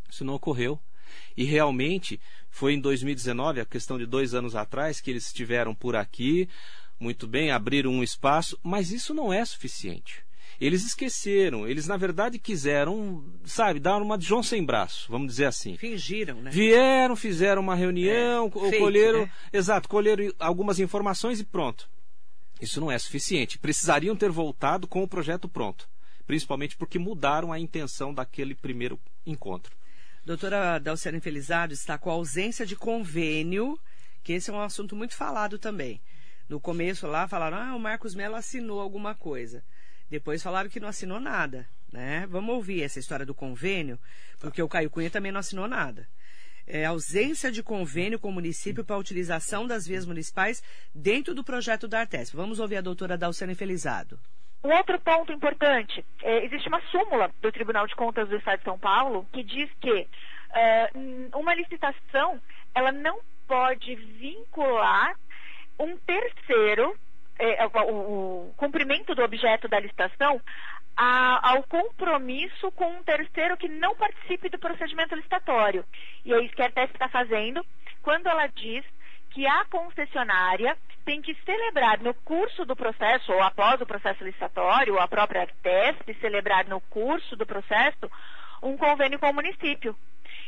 Isso 0.09 0.25
não 0.25 0.35
ocorreu. 0.35 0.81
E 1.37 1.45
realmente 1.45 2.21
foi 2.49 2.75
em 2.75 2.81
2019, 2.81 3.61
a 3.61 3.67
questão 3.67 3.99
de 3.99 4.07
dois 4.07 4.35
anos 4.35 4.55
atrás, 4.55 5.01
que 5.01 5.11
eles 5.11 5.27
estiveram 5.27 5.75
por 5.75 5.97
aqui, 5.97 6.49
muito 6.99 7.27
bem, 7.27 7.51
abriram 7.51 7.91
um 7.91 8.03
espaço, 8.03 8.59
mas 8.63 8.93
isso 8.93 9.13
não 9.13 9.33
é 9.33 9.45
suficiente. 9.45 10.25
Eles 10.61 10.85
esqueceram, 10.85 11.67
eles 11.67 11.87
na 11.87 11.97
verdade 11.97 12.39
quiseram, 12.39 13.25
sabe, 13.45 13.81
dar 13.81 14.01
uma 14.01 14.17
de 14.17 14.25
João 14.27 14.43
sem 14.43 14.65
braço, 14.65 15.07
vamos 15.11 15.29
dizer 15.29 15.47
assim. 15.47 15.77
Fingiram, 15.77 16.41
né? 16.41 16.51
Vieram, 16.51 17.17
fizeram 17.17 17.61
uma 17.63 17.75
reunião, 17.75 18.47
É, 18.47 18.51
fake, 18.71 18.79
colheram, 18.79 19.21
né? 19.23 19.33
exato, 19.53 19.89
colheram 19.89 20.33
algumas 20.39 20.79
informações 20.79 21.41
e 21.41 21.45
pronto. 21.45 21.89
Isso 22.61 22.81
não 22.81 22.91
é 22.91 22.99
suficiente. 22.99 23.59
Precisariam 23.59 24.15
ter 24.17 24.31
voltado 24.31 24.87
com 24.87 25.03
o 25.03 25.09
projeto 25.09 25.49
pronto, 25.49 25.89
principalmente 26.27 26.77
porque 26.77 26.99
mudaram 26.99 27.53
a 27.53 27.59
intenção 27.59 28.15
daquele 28.15 28.55
primeiro 28.55 28.99
encontro. 29.27 29.77
Doutora 30.25 30.79
Dalciane 30.79 31.21
Felizardo 31.21 31.75
está 31.75 31.99
com 31.99 32.11
a 32.11 32.15
ausência 32.15 32.65
de 32.65 32.77
convênio, 32.77 33.79
que 34.23 34.33
esse 34.33 34.51
é 34.51 34.53
um 34.53 34.61
assunto 34.61 34.97
muito 34.97 35.15
falado 35.15 35.59
também. 35.59 36.01
No 36.49 36.61
começo 36.61 37.07
lá 37.07 37.27
falaram, 37.29 37.57
ah, 37.59 37.77
o 37.77 37.79
Marcos 37.81 38.15
Mello 38.15 38.35
assinou 38.35 38.81
alguma 38.81 39.15
coisa. 39.15 39.63
Depois 40.11 40.43
falaram 40.43 40.69
que 40.69 40.81
não 40.81 40.89
assinou 40.89 41.19
nada, 41.19 41.67
né? 41.93 42.27
Vamos 42.29 42.55
ouvir 42.55 42.83
essa 42.83 42.99
história 42.99 43.27
do 43.27 43.35
convênio, 43.35 43.99
porque 44.41 44.63
o 44.63 44.69
Caio 44.69 44.91
Cunha 44.91 45.11
também 45.11 45.33
não 45.33 45.41
assinou 45.41 45.67
nada. 45.67 46.07
É, 46.67 46.85
ausência 46.85 47.53
de 47.53 47.63
convênio 47.63 48.19
com 48.19 48.29
o 48.29 48.33
município 48.33 48.85
para 48.85 48.97
a 48.97 48.99
utilização 48.99 49.67
das 49.67 49.87
vias 49.87 50.07
municipais 50.07 50.63
dentro 50.95 51.35
do 51.35 51.45
projeto 51.45 51.87
da 51.87 52.01
Artesp. 52.01 52.35
Vamos 52.35 52.59
ouvir 52.59 52.77
a 52.77 52.81
doutora 52.81 53.19
Dalciane 53.19 53.55
Felizado. 53.55 54.19
Um 54.65 54.73
outro 54.73 54.99
ponto 54.99 55.31
importante, 55.31 56.03
é, 56.23 56.43
existe 56.43 56.69
uma 56.69 56.81
súmula 56.91 57.31
do 57.43 57.53
Tribunal 57.53 57.87
de 57.87 57.95
Contas 57.95 58.31
do 58.31 58.37
Estado 58.37 58.61
de 58.61 58.65
São 58.65 58.79
Paulo 58.79 59.27
que 59.31 59.43
diz 59.43 59.71
que 59.79 60.09
é, 60.55 60.91
uma 61.35 61.55
licitação 61.55 62.41
ela 62.75 62.91
não 62.91 63.21
pode 63.47 63.95
vincular 63.95 65.15
um 65.79 65.97
terceiro, 65.99 66.97
é, 67.39 67.65
é, 67.65 67.67
o, 67.67 68.49
o, 68.49 68.55
cumprimento 68.57 69.15
do 69.15 69.23
objeto 69.23 69.69
da 69.69 69.81
licitação 69.81 70.41
a, 70.97 71.51
ao 71.53 71.63
compromisso 71.65 72.71
com 72.73 72.87
um 72.87 73.03
terceiro 73.03 73.57
que 73.57 73.69
não 73.69 73.97
participe 73.97 74.49
do 74.49 74.59
procedimento 74.59 75.15
licitatório. 75.15 75.85
E 76.25 76.33
é 76.33 76.41
isso 76.41 76.55
que 76.55 76.63
a 76.63 76.67
Artesp 76.67 76.95
está 76.95 77.09
fazendo 77.09 77.65
quando 78.03 78.29
ela 78.29 78.47
diz 78.47 78.85
que 79.31 79.47
a 79.47 79.65
concessionária 79.65 80.77
tem 81.05 81.21
que 81.21 81.35
celebrar 81.45 82.01
no 82.01 82.15
curso 82.15 82.65
do 82.65 82.77
processo, 82.77 83.33
ou 83.33 83.43
após 83.43 83.81
o 83.81 83.87
processo 83.87 84.23
licitatório, 84.25 84.99
a 84.99 85.09
própria 85.09 85.43
Artesp 85.43 86.15
celebrar 86.21 86.67
no 86.67 86.81
curso 86.81 87.37
do 87.37 87.45
processo, 87.45 88.11
um 88.63 88.77
convênio 88.77 89.19
com 89.19 89.29
o 89.29 89.35
município. 89.35 89.97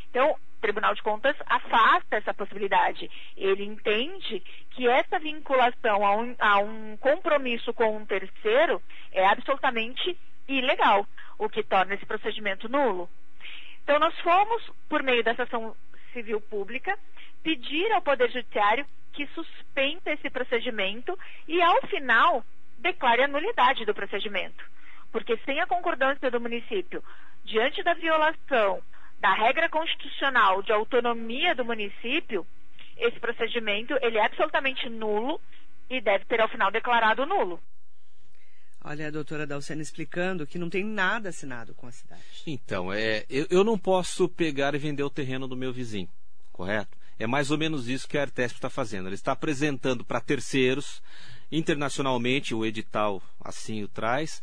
Então, 0.09 0.35
Tribunal 0.61 0.95
de 0.95 1.03
Contas 1.03 1.35
afasta 1.45 2.17
essa 2.17 2.33
possibilidade. 2.33 3.09
Ele 3.35 3.63
entende 3.63 4.41
que 4.71 4.87
essa 4.87 5.19
vinculação 5.19 6.05
a 6.05 6.15
um, 6.15 6.35
a 6.39 6.59
um 6.59 6.97
compromisso 6.97 7.73
com 7.73 7.97
um 7.97 8.05
terceiro 8.05 8.81
é 9.11 9.25
absolutamente 9.25 10.17
ilegal, 10.47 11.05
o 11.37 11.49
que 11.49 11.63
torna 11.63 11.93
esse 11.93 12.05
procedimento 12.05 12.69
nulo. 12.69 13.09
Então, 13.83 13.99
nós 13.99 14.17
fomos, 14.19 14.69
por 14.89 15.03
meio 15.03 15.23
dessa 15.23 15.43
ação 15.43 15.75
civil 16.11 16.41
pública, 16.41 16.97
pedir 17.43 17.91
ao 17.91 18.01
Poder 18.01 18.29
Judiciário 18.31 18.85
que 19.13 19.27
suspenda 19.27 20.11
esse 20.11 20.29
procedimento 20.29 21.17
e, 21.47 21.61
ao 21.61 21.81
final, 21.87 22.43
declare 22.77 23.23
a 23.23 23.27
nulidade 23.27 23.85
do 23.85 23.93
procedimento. 23.93 24.63
Porque 25.11 25.37
sem 25.45 25.59
a 25.59 25.67
concordância 25.67 26.29
do 26.29 26.41
município, 26.41 27.03
diante 27.43 27.81
da 27.81 27.93
violação 27.93 28.81
da 29.19 29.33
regra 29.33 29.69
constitucional 29.69 30.61
de 30.61 30.71
autonomia 30.71 31.55
do 31.55 31.65
município, 31.65 32.45
esse 32.97 33.19
procedimento 33.19 33.97
ele 34.01 34.17
é 34.17 34.25
absolutamente 34.25 34.89
nulo 34.89 35.39
e 35.89 36.01
deve 36.01 36.25
ser, 36.25 36.41
ao 36.41 36.49
final, 36.49 36.71
declarado 36.71 37.25
nulo. 37.25 37.59
Olha 38.83 39.07
a 39.07 39.11
doutora 39.11 39.45
Dalcena 39.45 39.81
explicando 39.81 40.47
que 40.47 40.57
não 40.57 40.69
tem 40.69 40.83
nada 40.83 41.29
assinado 41.29 41.73
com 41.73 41.87
a 41.87 41.91
cidade. 41.91 42.21
Então, 42.45 42.93
é, 42.93 43.25
eu, 43.29 43.45
eu 43.49 43.63
não 43.63 43.77
posso 43.77 44.29
pegar 44.29 44.75
e 44.75 44.77
vender 44.77 45.03
o 45.03 45.09
terreno 45.09 45.47
do 45.47 45.57
meu 45.57 45.73
vizinho, 45.73 46.09
correto? 46.53 46.97
É 47.19 47.25
mais 47.25 47.49
ou 47.49 47.57
menos 47.57 47.89
isso 47.89 48.07
que 48.07 48.17
a 48.17 48.21
Artesp 48.21 48.55
está 48.55 48.69
fazendo. 48.69 49.07
Ela 49.07 49.15
está 49.15 49.31
apresentando 49.31 50.05
para 50.05 50.21
terceiros, 50.21 51.01
internacionalmente, 51.51 52.53
o 52.53 52.65
edital 52.65 53.21
assim 53.43 53.83
o 53.83 53.87
traz, 53.87 54.41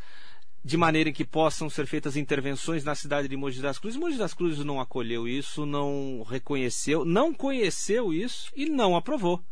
de 0.65 0.79
maneira 0.79 1.13
que 1.13 1.27
possam 1.27 1.69
ser 1.69 1.87
feitas 1.87 2.17
intervenções 2.17 2.83
na 2.85 2.95
cidade 2.95 3.29
de 3.29 3.37
Mogi 3.37 3.61
das 3.61 3.79
Cruzes. 3.79 4.01
Mogi 4.01 4.17
das 4.17 4.33
Cruzes 4.33 4.65
não 4.65 4.81
acolheu 4.81 5.29
isso, 5.29 5.67
não 5.67 6.25
reconheceu, 6.27 7.05
não 7.05 7.35
conheceu 7.35 8.15
isso 8.15 8.51
e 8.57 8.67
não 8.67 8.97
aprovou. 8.97 9.45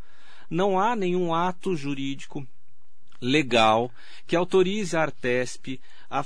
Não 0.49 0.81
há 0.81 0.97
nenhum 0.97 1.35
ato 1.35 1.77
jurídico 1.77 2.47
legal 3.21 3.91
que 4.27 4.35
autorize 4.35 4.97
a 4.97 5.03
Artesp 5.03 5.79
a 6.11 6.25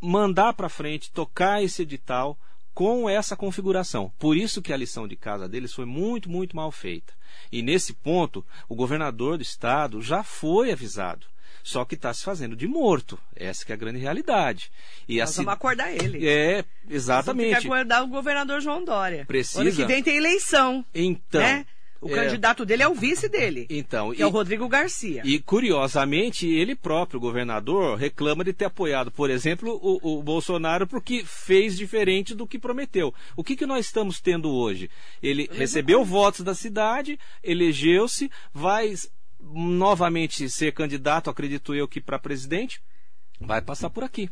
mandar 0.00 0.52
para 0.54 0.68
frente, 0.68 1.10
tocar 1.10 1.62
esse 1.62 1.82
edital 1.82 2.38
com 2.72 3.08
essa 3.08 3.36
configuração. 3.36 4.12
Por 4.18 4.36
isso 4.36 4.62
que 4.62 4.72
a 4.72 4.76
lição 4.76 5.08
de 5.08 5.16
casa 5.16 5.48
deles 5.48 5.72
foi 5.72 5.84
muito, 5.84 6.30
muito 6.30 6.54
mal 6.54 6.70
feita. 6.70 7.14
E 7.50 7.62
nesse 7.62 7.92
ponto, 7.92 8.44
o 8.68 8.74
governador 8.76 9.36
do 9.36 9.42
estado 9.42 10.00
já 10.00 10.22
foi 10.22 10.70
avisado. 10.70 11.26
Só 11.64 11.82
que 11.82 11.94
está 11.94 12.12
se 12.12 12.22
fazendo 12.22 12.54
de 12.54 12.68
morto. 12.68 13.18
Essa 13.34 13.64
é 13.70 13.72
a 13.72 13.76
grande 13.76 13.98
realidade. 13.98 14.70
E 15.08 15.18
Nós 15.18 15.30
assim, 15.30 15.38
vamos 15.38 15.54
acordar 15.54 15.90
ele. 15.90 16.28
É, 16.28 16.62
exatamente. 16.90 17.52
Nós 17.52 17.62
vamos 17.62 17.62
que 17.62 17.66
acordar 17.66 18.04
o 18.04 18.06
governador 18.06 18.60
João 18.60 18.84
Dória. 18.84 19.24
Precisa. 19.24 19.62
Ano 19.62 19.72
que 19.72 19.84
vem 19.86 20.02
tem 20.02 20.18
eleição. 20.18 20.84
Então. 20.94 21.40
Né? 21.40 21.64
O 22.02 22.10
é... 22.10 22.14
candidato 22.16 22.66
dele 22.66 22.82
é 22.82 22.88
o 22.88 22.94
vice 22.94 23.30
dele. 23.30 23.66
Então, 23.70 24.12
que 24.12 24.20
e, 24.20 24.22
é 24.22 24.26
o 24.26 24.28
Rodrigo 24.28 24.68
Garcia. 24.68 25.22
E 25.24 25.38
curiosamente, 25.38 26.46
ele 26.46 26.76
próprio, 26.76 27.16
o 27.16 27.20
governador, 27.20 27.96
reclama 27.96 28.44
de 28.44 28.52
ter 28.52 28.66
apoiado, 28.66 29.10
por 29.10 29.30
exemplo, 29.30 29.80
o, 29.82 30.18
o 30.18 30.22
Bolsonaro 30.22 30.86
porque 30.86 31.24
fez 31.24 31.78
diferente 31.78 32.34
do 32.34 32.46
que 32.46 32.58
prometeu. 32.58 33.14
O 33.34 33.42
que, 33.42 33.56
que 33.56 33.64
nós 33.64 33.86
estamos 33.86 34.20
tendo 34.20 34.52
hoje? 34.52 34.90
Ele 35.22 35.48
recebeu 35.50 36.04
votos 36.04 36.42
da 36.42 36.54
cidade, 36.54 37.18
elegeu-se, 37.42 38.30
vai 38.52 38.92
novamente 39.52 40.48
ser 40.48 40.72
candidato, 40.72 41.30
acredito 41.30 41.74
eu 41.74 41.86
que 41.86 42.00
para 42.00 42.18
presidente, 42.18 42.80
vai 43.40 43.60
passar 43.60 43.90
por 43.90 44.04
aqui 44.04 44.30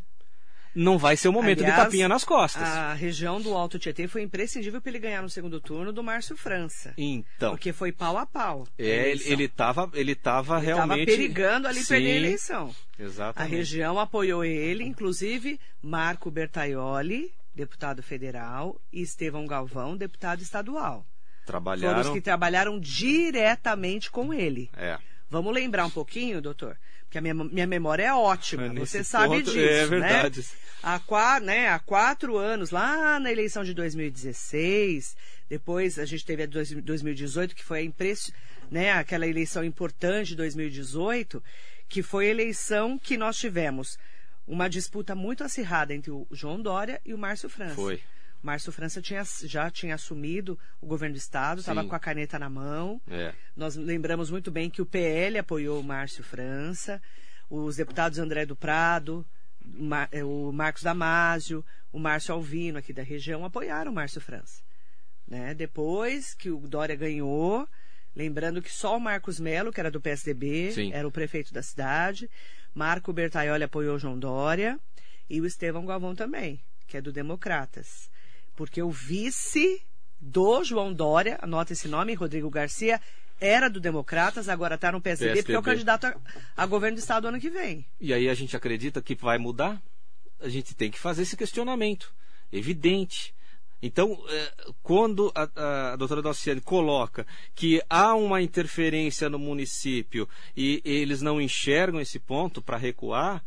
não 0.74 0.98
vai 0.98 1.16
ser 1.16 1.28
o 1.28 1.32
momento 1.32 1.60
Aliás, 1.60 1.76
de 1.76 1.84
tapinha 1.84 2.08
nas 2.08 2.24
costas. 2.24 2.62
A 2.62 2.94
região 2.94 3.40
do 3.40 3.54
Alto 3.54 3.78
Tietê 3.78 4.08
foi 4.08 4.22
imprescindível 4.22 4.80
para 4.80 4.90
ele 4.90 4.98
ganhar 4.98 5.22
no 5.22 5.28
segundo 5.28 5.60
turno 5.60 5.92
do 5.92 6.02
Márcio 6.02 6.36
França. 6.36 6.94
Então. 6.96 7.50
Porque 7.50 7.72
foi 7.72 7.92
pau 7.92 8.16
a 8.16 8.26
pau. 8.26 8.66
É, 8.78 9.10
ele 9.10 9.44
estava 9.44 9.90
ele 9.94 10.14
tava 10.14 10.56
ele 10.58 10.66
realmente. 10.66 11.00
Estava 11.00 11.18
perigando 11.18 11.68
ali 11.68 11.80
Sim, 11.80 11.88
perder 11.88 12.10
a 12.10 12.16
eleição. 12.16 12.74
Exatamente. 12.98 13.52
A 13.52 13.56
região 13.56 13.98
apoiou 13.98 14.44
ele, 14.44 14.84
inclusive 14.84 15.60
Marco 15.82 16.30
Bertaioli, 16.30 17.32
deputado 17.54 18.02
federal, 18.02 18.80
e 18.92 19.02
Estevão 19.02 19.46
Galvão, 19.46 19.96
deputado 19.96 20.40
estadual. 20.42 21.06
Trabalharam. 21.44 21.96
Foram 21.96 22.10
os 22.10 22.14
que 22.14 22.20
trabalharam 22.20 22.80
diretamente 22.80 24.10
com 24.10 24.32
ele. 24.32 24.70
É. 24.76 24.98
Vamos 25.28 25.52
lembrar 25.52 25.86
um 25.86 25.90
pouquinho, 25.90 26.42
doutor? 26.42 26.78
Porque 27.04 27.18
a 27.18 27.20
minha, 27.20 27.34
minha 27.34 27.66
memória 27.66 28.04
é 28.04 28.14
ótima, 28.14 28.66
é, 28.72 28.74
você 28.74 29.02
sabe 29.02 29.36
ponto, 29.36 29.44
disso. 29.44 29.58
É 29.58 29.86
verdade. 29.86 30.40
Né? 30.40 30.46
Há, 30.82 30.98
quatro, 30.98 31.46
né, 31.46 31.68
há 31.68 31.78
quatro 31.78 32.36
anos, 32.36 32.70
lá 32.70 33.20
na 33.20 33.30
eleição 33.30 33.64
de 33.64 33.74
2016, 33.74 35.16
depois 35.48 35.98
a 35.98 36.04
gente 36.04 36.24
teve 36.24 36.42
a 36.42 36.46
de 36.46 36.80
2018, 36.80 37.54
que 37.54 37.64
foi 37.64 37.80
a 37.80 37.82
impress... 37.82 38.32
né, 38.70 38.92
aquela 38.92 39.26
eleição 39.26 39.64
importante 39.64 40.28
de 40.28 40.36
2018, 40.36 41.42
que 41.88 42.02
foi 42.02 42.28
a 42.28 42.30
eleição 42.30 42.98
que 42.98 43.16
nós 43.16 43.36
tivemos 43.36 43.98
uma 44.46 44.68
disputa 44.68 45.14
muito 45.14 45.44
acirrada 45.44 45.94
entre 45.94 46.10
o 46.10 46.26
João 46.30 46.60
Dória 46.60 47.00
e 47.04 47.14
o 47.14 47.18
Márcio 47.18 47.48
França. 47.48 47.74
Foi. 47.74 48.00
Márcio 48.42 48.72
França 48.72 49.00
tinha, 49.00 49.22
já 49.44 49.70
tinha 49.70 49.94
assumido 49.94 50.58
o 50.80 50.86
governo 50.86 51.14
do 51.14 51.18
Estado, 51.18 51.60
estava 51.60 51.84
com 51.84 51.94
a 51.94 52.00
caneta 52.00 52.38
na 52.38 52.50
mão. 52.50 53.00
É. 53.08 53.32
Nós 53.56 53.76
lembramos 53.76 54.30
muito 54.30 54.50
bem 54.50 54.68
que 54.68 54.82
o 54.82 54.86
PL 54.86 55.38
apoiou 55.38 55.80
o 55.80 55.84
Márcio 55.84 56.24
França, 56.24 57.00
os 57.48 57.76
deputados 57.76 58.18
André 58.18 58.44
do 58.44 58.56
Prado, 58.56 59.24
o 60.24 60.50
Marcos 60.50 60.82
Damasio, 60.82 61.64
o 61.92 62.00
Márcio 62.00 62.34
Alvino, 62.34 62.78
aqui 62.78 62.92
da 62.92 63.02
região, 63.02 63.44
apoiaram 63.44 63.92
o 63.92 63.94
Márcio 63.94 64.20
França. 64.20 64.60
Né? 65.28 65.54
Depois 65.54 66.34
que 66.34 66.50
o 66.50 66.58
Dória 66.66 66.96
ganhou, 66.96 67.68
lembrando 68.14 68.60
que 68.60 68.72
só 68.72 68.96
o 68.96 69.00
Marcos 69.00 69.38
Melo, 69.38 69.72
que 69.72 69.78
era 69.78 69.90
do 69.90 70.00
PSDB, 70.00 70.72
Sim. 70.72 70.92
era 70.92 71.06
o 71.06 71.12
prefeito 71.12 71.54
da 71.54 71.62
cidade, 71.62 72.28
Marco 72.74 73.12
Bertaioli 73.12 73.62
apoiou 73.62 74.00
João 74.00 74.18
Dória 74.18 74.80
e 75.30 75.40
o 75.40 75.46
Estevão 75.46 75.86
Galvão 75.86 76.16
também, 76.16 76.60
que 76.88 76.96
é 76.96 77.00
do 77.00 77.12
Democratas 77.12 78.10
porque 78.62 78.80
o 78.80 78.92
vice 78.92 79.82
do 80.20 80.62
João 80.62 80.94
Dória, 80.94 81.36
anota 81.42 81.72
esse 81.72 81.88
nome, 81.88 82.14
Rodrigo 82.14 82.48
Garcia, 82.48 83.00
era 83.40 83.68
do 83.68 83.80
Democratas, 83.80 84.48
agora 84.48 84.76
está 84.76 84.92
no 84.92 85.00
PSDB, 85.00 85.32
PSDB, 85.32 85.42
porque 85.42 85.56
é 85.56 85.58
o 85.58 85.74
candidato 85.74 86.06
a, 86.06 86.14
a, 86.56 86.64
governo 86.64 86.96
do 86.96 87.00
Estado 87.00 87.26
ano 87.26 87.40
que 87.40 87.50
vem. 87.50 87.84
E 88.00 88.14
aí 88.14 88.28
a 88.28 88.34
gente 88.34 88.56
acredita 88.56 89.02
que 89.02 89.16
vai 89.16 89.36
mudar? 89.36 89.82
A 90.40 90.48
gente 90.48 90.76
tem 90.76 90.92
que 90.92 90.98
fazer 91.00 91.22
esse 91.22 91.36
questionamento. 91.36 92.14
Evidente. 92.52 93.34
Então, 93.82 94.16
é, 94.28 94.52
quando 94.80 95.32
a, 95.34 95.94
a 95.94 95.96
doutora 95.96 96.22
Dalciane 96.22 96.60
coloca 96.60 97.26
que 97.56 97.82
há 97.90 98.14
uma 98.14 98.40
interferência 98.40 99.28
no 99.28 99.40
município 99.40 100.28
e 100.56 100.80
eles 100.84 101.20
não 101.20 101.40
enxergam 101.40 102.00
esse 102.00 102.20
ponto 102.20 102.62
para 102.62 102.76
recuar, 102.76 103.44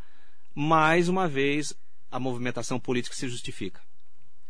mais 0.54 1.08
uma 1.08 1.26
vez 1.26 1.74
a 2.12 2.20
movimentação 2.20 2.78
política 2.82 3.16
se 3.16 3.30
justifica. 3.30 3.80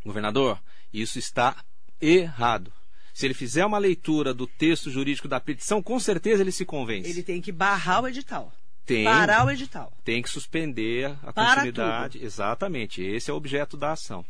Governador, 0.05 0.61
isso 0.93 1.17
está 1.17 1.55
errado. 1.99 2.71
Se 3.13 3.25
ele 3.25 3.33
fizer 3.33 3.65
uma 3.65 3.77
leitura 3.77 4.33
do 4.33 4.45
texto 4.45 4.91
jurídico 4.91 5.27
da 5.27 5.39
petição, 5.39 5.81
com 5.81 5.99
certeza 5.99 6.43
ele 6.43 6.51
se 6.51 6.65
convence. 6.65 7.09
Ele 7.09 7.23
tem 7.23 7.41
que 7.41 7.51
barrar 7.51 8.03
o 8.03 8.07
edital. 8.07 8.53
Tem, 8.85 9.03
parar 9.03 9.45
o 9.45 9.49
edital. 9.49 9.91
Tem 10.03 10.21
que 10.21 10.29
suspender 10.29 11.15
a 11.23 11.33
Para 11.33 11.55
continuidade. 11.55 12.19
Tudo. 12.19 12.25
Exatamente. 12.25 13.01
Esse 13.01 13.31
é 13.31 13.33
o 13.33 13.37
objeto 13.37 13.75
da 13.75 13.93
ação. 13.93 14.23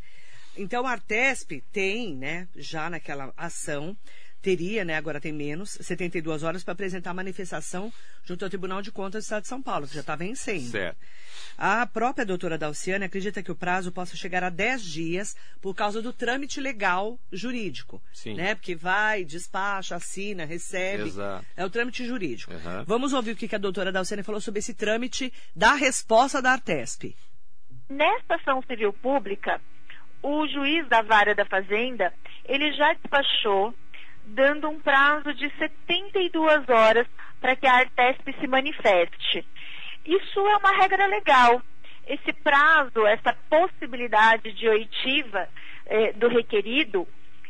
Então 0.55 0.87
a 0.87 0.91
Artesp 0.91 1.61
tem, 1.73 2.15
né, 2.15 2.47
já 2.55 2.89
naquela 2.89 3.33
ação, 3.35 3.97
teria, 4.45 4.85
né, 4.85 4.95
agora 4.95 5.19
tem 5.19 5.33
menos, 5.33 5.71
72 5.81 6.43
horas 6.43 6.63
para 6.63 6.73
apresentar 6.73 7.09
a 7.09 7.13
manifestação 7.15 7.91
junto 8.23 8.45
ao 8.45 8.49
Tribunal 8.49 8.79
de 8.79 8.91
Contas 8.91 9.23
do 9.23 9.25
Estado 9.25 9.41
de 9.41 9.47
São 9.47 9.59
Paulo, 9.59 9.87
que 9.87 9.95
já 9.95 10.01
está 10.01 10.15
vencendo. 10.15 10.69
Certo. 10.69 10.97
A 11.57 11.83
própria 11.87 12.23
doutora 12.23 12.55
Dalciane 12.55 13.05
acredita 13.05 13.41
que 13.41 13.51
o 13.51 13.55
prazo 13.55 13.91
possa 13.91 14.15
chegar 14.15 14.43
a 14.43 14.51
10 14.51 14.83
dias 14.83 15.35
por 15.59 15.73
causa 15.73 15.99
do 15.99 16.13
trâmite 16.13 16.61
legal 16.61 17.17
jurídico. 17.31 17.99
Sim. 18.13 18.35
Né? 18.35 18.53
Porque 18.53 18.75
vai, 18.75 19.23
despacha, 19.23 19.95
assina, 19.95 20.45
recebe. 20.45 21.05
Exato. 21.05 21.43
É 21.57 21.65
o 21.65 21.69
trâmite 21.69 22.05
jurídico. 22.05 22.53
Uhum. 22.53 22.83
Vamos 22.85 23.13
ouvir 23.13 23.31
o 23.31 23.35
que 23.35 23.47
que 23.47 23.55
a 23.55 23.59
doutora 23.59 23.91
Dalciane 23.91 24.21
falou 24.21 24.39
sobre 24.39 24.59
esse 24.59 24.75
trâmite 24.75 25.33
da 25.55 25.73
resposta 25.73 26.39
da 26.39 26.51
Artesp. 26.51 27.15
Nesta 27.89 28.35
ação 28.35 28.61
civil 28.67 28.93
pública, 28.93 29.59
o 30.21 30.47
juiz 30.47 30.87
da 30.87 31.01
vara 31.01 31.33
da 31.33 31.45
Fazenda, 31.45 32.13
ele 32.45 32.71
já 32.73 32.93
despachou 32.93 33.73
dando 34.25 34.69
um 34.69 34.79
prazo 34.79 35.33
de 35.33 35.49
72 35.57 36.67
horas 36.69 37.07
para 37.39 37.55
que 37.55 37.67
a 37.67 37.75
Artesp 37.75 38.33
se 38.39 38.47
manifeste. 38.47 39.45
Isso 40.05 40.39
é 40.39 40.57
uma 40.57 40.71
regra 40.71 41.05
legal. 41.07 41.61
Esse 42.07 42.33
prazo, 42.33 43.05
essa 43.07 43.35
possibilidade 43.49 44.51
de 44.53 44.67
oitiva 44.67 45.47
eh, 45.85 46.13
do 46.13 46.27
requerido, 46.27 47.07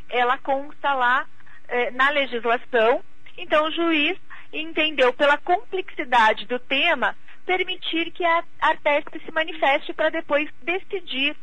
ela 0.09 0.37
consta 0.37 0.93
lá 0.93 1.25
eh, 1.67 1.91
na 1.91 2.09
legislação. 2.09 3.03
Então, 3.37 3.65
o 3.65 3.71
juiz 3.71 4.17
entendeu, 4.53 5.11
pela 5.13 5.37
complexidade 5.37 6.45
do 6.45 6.57
tema, 6.59 7.15
permitir 7.45 8.11
que 8.11 8.23
a 8.23 8.43
Artesp 8.61 9.19
se 9.23 9.31
manifeste 9.31 9.93
para 9.93 10.09
depois 10.09 10.49
decidir 10.61 11.35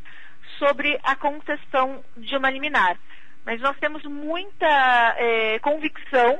sobre 0.57 0.99
a 1.03 1.15
concessão 1.15 2.03
de 2.17 2.35
uma 2.35 2.49
liminar 2.49 2.97
mas 3.45 3.59
nós 3.61 3.77
temos 3.77 4.03
muita 4.03 5.15
é, 5.17 5.59
convicção 5.59 6.39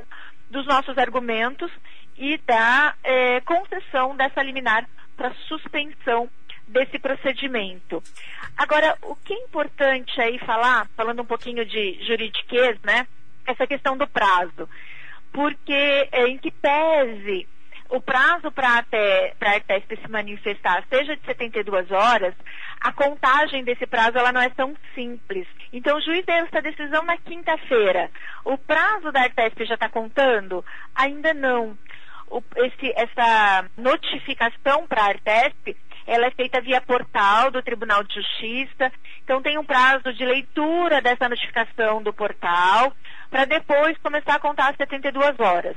dos 0.50 0.66
nossos 0.66 0.96
argumentos 0.98 1.70
e 2.16 2.38
da 2.38 2.94
é, 3.02 3.40
concessão 3.40 4.16
dessa 4.16 4.42
liminar 4.42 4.88
para 5.16 5.34
suspensão 5.48 6.28
desse 6.66 6.98
procedimento. 6.98 8.02
Agora, 8.56 8.96
o 9.02 9.14
que 9.16 9.34
é 9.34 9.38
importante 9.38 10.20
aí 10.20 10.38
falar, 10.38 10.88
falando 10.96 11.22
um 11.22 11.26
pouquinho 11.26 11.64
de 11.64 11.98
juridiquês, 12.06 12.78
né? 12.82 13.06
Essa 13.46 13.66
questão 13.66 13.96
do 13.96 14.06
prazo. 14.06 14.68
Porque, 15.32 16.08
é, 16.12 16.26
em 16.28 16.38
que 16.38 16.50
pese 16.50 17.46
o 17.90 18.00
prazo 18.00 18.50
para 18.50 18.68
a 18.68 19.50
Artesp 19.50 19.96
se 19.96 20.10
manifestar 20.10 20.84
seja 20.88 21.16
de 21.16 21.24
72 21.24 21.90
horas, 21.90 22.34
a 22.80 22.92
contagem 22.92 23.64
desse 23.64 23.86
prazo 23.86 24.18
ela 24.18 24.32
não 24.32 24.40
é 24.40 24.48
tão 24.50 24.74
simples. 24.94 25.46
Então, 25.72 25.96
o 25.96 26.00
juiz 26.00 26.24
deu 26.24 26.36
essa 26.36 26.62
decisão 26.62 27.02
na 27.04 27.16
quinta-feira. 27.16 28.10
O 28.44 28.58
prazo 28.58 29.12
da 29.12 29.22
Artesp 29.22 29.64
já 29.64 29.74
está 29.74 29.88
contando? 29.88 30.64
Ainda 30.94 31.32
não. 31.34 31.76
O, 32.28 32.42
esse, 32.56 32.92
essa 32.96 33.64
notificação 33.76 34.86
para 34.86 35.02
a 35.02 35.08
Artesp, 35.08 35.76
ela 36.06 36.26
é 36.26 36.30
feita 36.30 36.60
via 36.60 36.80
portal 36.80 37.50
do 37.50 37.62
Tribunal 37.62 38.02
de 38.02 38.14
Justiça. 38.14 38.92
Então, 39.22 39.40
tem 39.40 39.58
um 39.58 39.64
prazo 39.64 40.12
de 40.12 40.24
leitura 40.24 41.00
dessa 41.00 41.28
notificação 41.28 42.02
do 42.02 42.12
portal 42.12 42.92
para 43.30 43.44
depois 43.46 43.96
começar 43.98 44.36
a 44.36 44.40
contar 44.40 44.70
as 44.70 44.76
72 44.76 45.38
horas. 45.40 45.76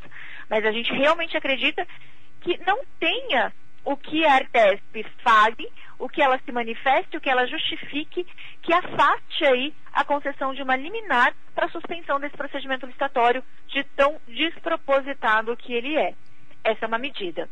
Mas 0.50 0.66
a 0.66 0.72
gente 0.72 0.92
realmente 0.94 1.36
acredita 1.36 1.86
que 2.42 2.58
não 2.66 2.80
tenha 3.00 3.52
o 3.84 3.96
que 3.96 4.26
a 4.26 4.34
Artesp 4.34 5.06
fale, 5.24 5.72
o 5.98 6.10
que 6.10 6.22
ela 6.22 6.38
se 6.40 6.52
manifeste, 6.52 7.16
o 7.16 7.22
que 7.22 7.30
ela 7.30 7.48
justifique, 7.48 8.28
que 8.62 8.74
afaste 8.74 9.46
aí 9.46 9.74
a 9.94 10.04
concessão 10.04 10.54
de 10.54 10.62
uma 10.62 10.76
liminar 10.76 11.34
para 11.56 11.70
suspensão 11.70 12.20
desse 12.20 12.36
procedimento 12.36 12.86
licitatório 12.86 13.44
de 13.68 13.84
tão 13.96 14.20
despropositado 14.28 15.56
que 15.56 15.74
ele 15.74 15.96
é. 15.96 16.14
Essa 16.64 16.86
é 16.86 16.88
uma 16.88 16.98
medida. 16.98 17.50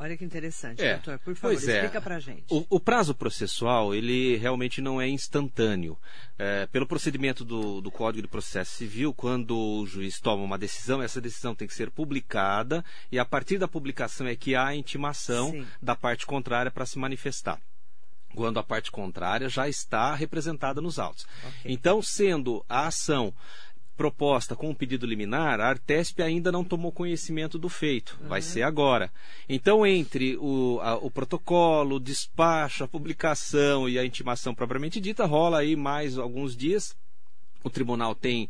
Olha 0.00 0.16
que 0.16 0.24
interessante, 0.24 0.82
É, 0.82 0.94
doutor. 0.94 1.18
Por 1.18 1.34
favor, 1.34 1.54
pois 1.54 1.68
é. 1.68 1.76
explica 1.76 2.00
pra 2.00 2.20
gente. 2.20 2.44
O, 2.50 2.64
o 2.70 2.80
prazo 2.80 3.14
processual, 3.14 3.94
ele 3.94 4.36
realmente 4.36 4.80
não 4.80 5.00
é 5.00 5.08
instantâneo. 5.08 5.98
É, 6.38 6.66
pelo 6.66 6.86
procedimento 6.86 7.44
do, 7.44 7.80
do 7.80 7.90
Código 7.90 8.22
de 8.22 8.28
Processo 8.28 8.70
Civil, 8.72 9.12
quando 9.12 9.58
o 9.58 9.86
juiz 9.86 10.20
toma 10.20 10.44
uma 10.44 10.56
decisão, 10.58 11.02
essa 11.02 11.20
decisão 11.20 11.54
tem 11.54 11.66
que 11.66 11.74
ser 11.74 11.90
publicada 11.90 12.84
e 13.10 13.18
a 13.18 13.24
partir 13.24 13.58
da 13.58 13.66
publicação 13.66 14.26
é 14.26 14.36
que 14.36 14.54
há 14.54 14.66
a 14.66 14.76
intimação 14.76 15.50
Sim. 15.50 15.66
da 15.82 15.96
parte 15.96 16.26
contrária 16.26 16.70
para 16.70 16.86
se 16.86 16.98
manifestar. 16.98 17.60
Quando 18.34 18.60
a 18.60 18.62
parte 18.62 18.92
contrária 18.92 19.48
já 19.48 19.68
está 19.68 20.14
representada 20.14 20.80
nos 20.80 20.98
autos. 20.98 21.26
Ok. 21.42 21.72
Então, 21.72 22.00
sendo 22.02 22.64
a 22.68 22.86
ação 22.86 23.32
proposta 23.98 24.54
com 24.56 24.70
o 24.70 24.74
pedido 24.74 25.04
liminar, 25.04 25.60
a 25.60 25.68
Artesp 25.68 26.20
ainda 26.22 26.52
não 26.52 26.62
tomou 26.64 26.92
conhecimento 26.92 27.58
do 27.58 27.68
feito. 27.68 28.16
Vai 28.22 28.40
ser 28.40 28.62
agora. 28.62 29.10
Então, 29.48 29.84
entre 29.84 30.36
o, 30.38 30.78
a- 30.80 30.94
o 30.96 31.10
protocolo, 31.10 31.96
o 31.96 32.00
despacho, 32.00 32.84
a 32.84 32.88
publicação 32.88 33.88
e 33.88 33.98
a 33.98 34.04
intimação 34.06 34.54
propriamente 34.54 35.00
dita, 35.00 35.26
rola 35.26 35.58
aí 35.58 35.74
mais 35.74 36.16
alguns 36.16 36.56
dias. 36.56 36.96
O 37.64 37.68
tribunal 37.68 38.14
tem 38.14 38.48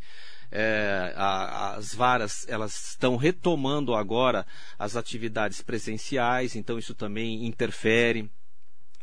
é, 0.52 1.12
a- 1.16 1.74
as 1.76 1.94
varas 1.94 2.46
elas 2.48 2.90
estão 2.90 3.16
retomando 3.16 3.94
agora 3.94 4.46
as 4.78 4.96
atividades 4.96 5.60
presenciais, 5.62 6.54
então 6.56 6.78
isso 6.78 6.94
também 6.94 7.46
interfere. 7.46 8.30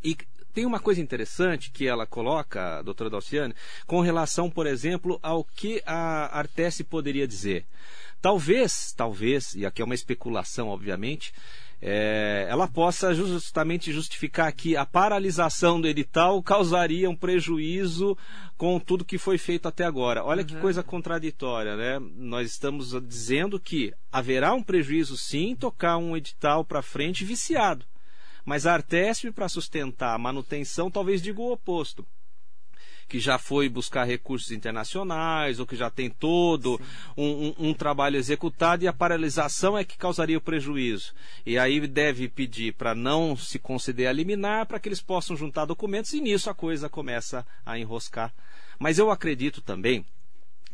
E 0.03 0.15
tem 0.55 0.65
uma 0.65 0.79
coisa 0.79 1.01
interessante 1.01 1.69
que 1.69 1.85
ela 1.85 2.07
coloca, 2.07 2.81
doutora 2.81 3.09
Dalciane, 3.09 3.53
com 3.85 3.99
relação, 3.99 4.49
por 4.49 4.65
exemplo, 4.65 5.19
ao 5.21 5.43
que 5.43 5.83
a 5.85 6.35
Artese 6.35 6.81
poderia 6.81 7.27
dizer. 7.27 7.65
Talvez, 8.21 8.93
talvez, 8.95 9.53
e 9.53 9.65
aqui 9.65 9.81
é 9.81 9.85
uma 9.85 9.93
especulação, 9.93 10.69
obviamente, 10.69 11.33
é, 11.81 12.47
ela 12.49 12.69
possa 12.69 13.13
justamente 13.13 13.91
justificar 13.91 14.49
que 14.53 14.77
a 14.77 14.85
paralisação 14.85 15.79
do 15.79 15.89
edital 15.89 16.41
causaria 16.41 17.09
um 17.09 17.15
prejuízo 17.17 18.17
com 18.57 18.79
tudo 18.79 19.03
que 19.03 19.17
foi 19.17 19.37
feito 19.37 19.67
até 19.67 19.83
agora. 19.83 20.23
Olha 20.23 20.45
que 20.45 20.55
coisa 20.55 20.81
contraditória, 20.81 21.75
né? 21.75 21.99
Nós 22.15 22.49
estamos 22.49 22.97
dizendo 23.05 23.59
que 23.59 23.93
haverá 24.09 24.53
um 24.53 24.63
prejuízo 24.63 25.17
sim 25.17 25.53
tocar 25.53 25.97
um 25.97 26.15
edital 26.15 26.63
para 26.63 26.81
frente 26.81 27.25
viciado. 27.25 27.85
Mas 28.45 28.65
a 28.67 28.73
Artesp, 28.73 29.31
para 29.31 29.49
sustentar 29.49 30.13
a 30.13 30.17
manutenção, 30.19 30.91
talvez 30.91 31.21
diga 31.21 31.41
o 31.41 31.51
oposto. 31.51 32.05
Que 33.07 33.19
já 33.19 33.37
foi 33.37 33.69
buscar 33.69 34.03
recursos 34.03 34.51
internacionais, 34.51 35.59
ou 35.59 35.67
que 35.67 35.75
já 35.75 35.91
tem 35.91 36.09
todo 36.09 36.79
um, 37.15 37.47
um- 37.59 37.69
um 37.69 37.73
trabalho 37.73 38.17
executado 38.17 38.83
e 38.83 38.87
a 38.87 38.93
paralisação 38.93 39.77
é 39.77 39.83
que 39.83 39.95
causaria 39.97 40.37
o 40.37 40.41
prejuízo. 40.41 41.13
E 41.45 41.57
aí 41.57 41.85
deve 41.87 42.27
pedir 42.27 42.73
para 42.73 42.95
não 42.95 43.35
se 43.35 43.59
conceder 43.59 44.07
a 44.07 44.11
liminar, 44.13 44.65
para 44.65 44.79
que 44.79 44.89
eles 44.89 45.01
possam 45.01 45.35
juntar 45.35 45.65
documentos 45.65 46.13
e 46.13 46.21
nisso 46.21 46.49
a 46.49 46.53
coisa 46.55 46.89
começa 46.89 47.45
a 47.63 47.77
enroscar. 47.77 48.33
Mas 48.79 48.97
eu 48.97 49.11
acredito 49.11 49.61
também 49.61 50.03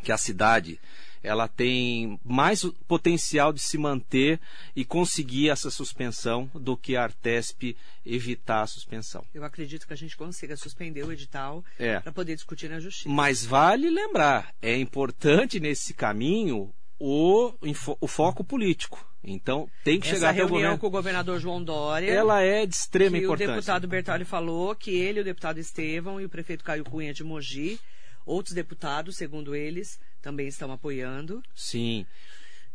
que 0.01 0.11
a 0.11 0.17
cidade 0.17 0.79
ela 1.23 1.47
tem 1.47 2.19
mais 2.23 2.63
potencial 2.87 3.53
de 3.53 3.59
se 3.59 3.77
manter 3.77 4.39
e 4.75 4.83
conseguir 4.83 5.49
essa 5.49 5.69
suspensão 5.69 6.49
do 6.53 6.75
que 6.75 6.95
a 6.95 7.03
Artesp 7.03 7.75
evitar 8.05 8.63
a 8.63 8.67
suspensão. 8.67 9.23
Eu 9.33 9.43
acredito 9.43 9.85
que 9.85 9.93
a 9.93 9.97
gente 9.97 10.17
consiga 10.17 10.55
suspender 10.57 11.03
o 11.03 11.11
edital 11.11 11.63
É. 11.77 11.99
para 11.99 12.11
poder 12.11 12.35
discutir 12.35 12.69
na 12.69 12.79
justiça. 12.79 13.09
Mas 13.09 13.45
vale 13.45 13.89
lembrar, 13.89 14.53
é 14.61 14.77
importante 14.77 15.59
nesse 15.59 15.93
caminho 15.93 16.73
o, 16.99 17.53
o 17.99 18.07
foco 18.07 18.43
político. 18.43 19.05
Então 19.23 19.69
tem 19.83 19.99
que 19.99 20.07
chegar 20.07 20.29
Essa 20.33 20.41
até 20.41 20.43
o 20.43 20.47
reunião 20.47 20.77
com 20.77 20.87
o 20.87 20.89
governador 20.89 21.39
João 21.39 21.63
Dória. 21.63 22.11
Ela 22.11 22.41
é 22.41 22.65
de 22.65 22.73
extrema 22.73 23.17
importância. 23.17 23.51
o 23.51 23.55
deputado 23.55 23.87
Bertoli 23.87 24.25
falou 24.25 24.75
que 24.75 24.91
ele, 24.91 25.21
o 25.21 25.23
deputado 25.23 25.59
Estevão 25.59 26.19
e 26.19 26.25
o 26.25 26.29
prefeito 26.29 26.63
Caio 26.63 26.83
Cunha 26.83 27.13
de 27.13 27.23
Mogi, 27.23 27.79
outros 28.25 28.53
deputados, 28.55 29.15
segundo 29.17 29.55
eles, 29.55 29.99
também 30.21 30.47
estão 30.47 30.71
apoiando. 30.71 31.41
Sim. 31.55 32.05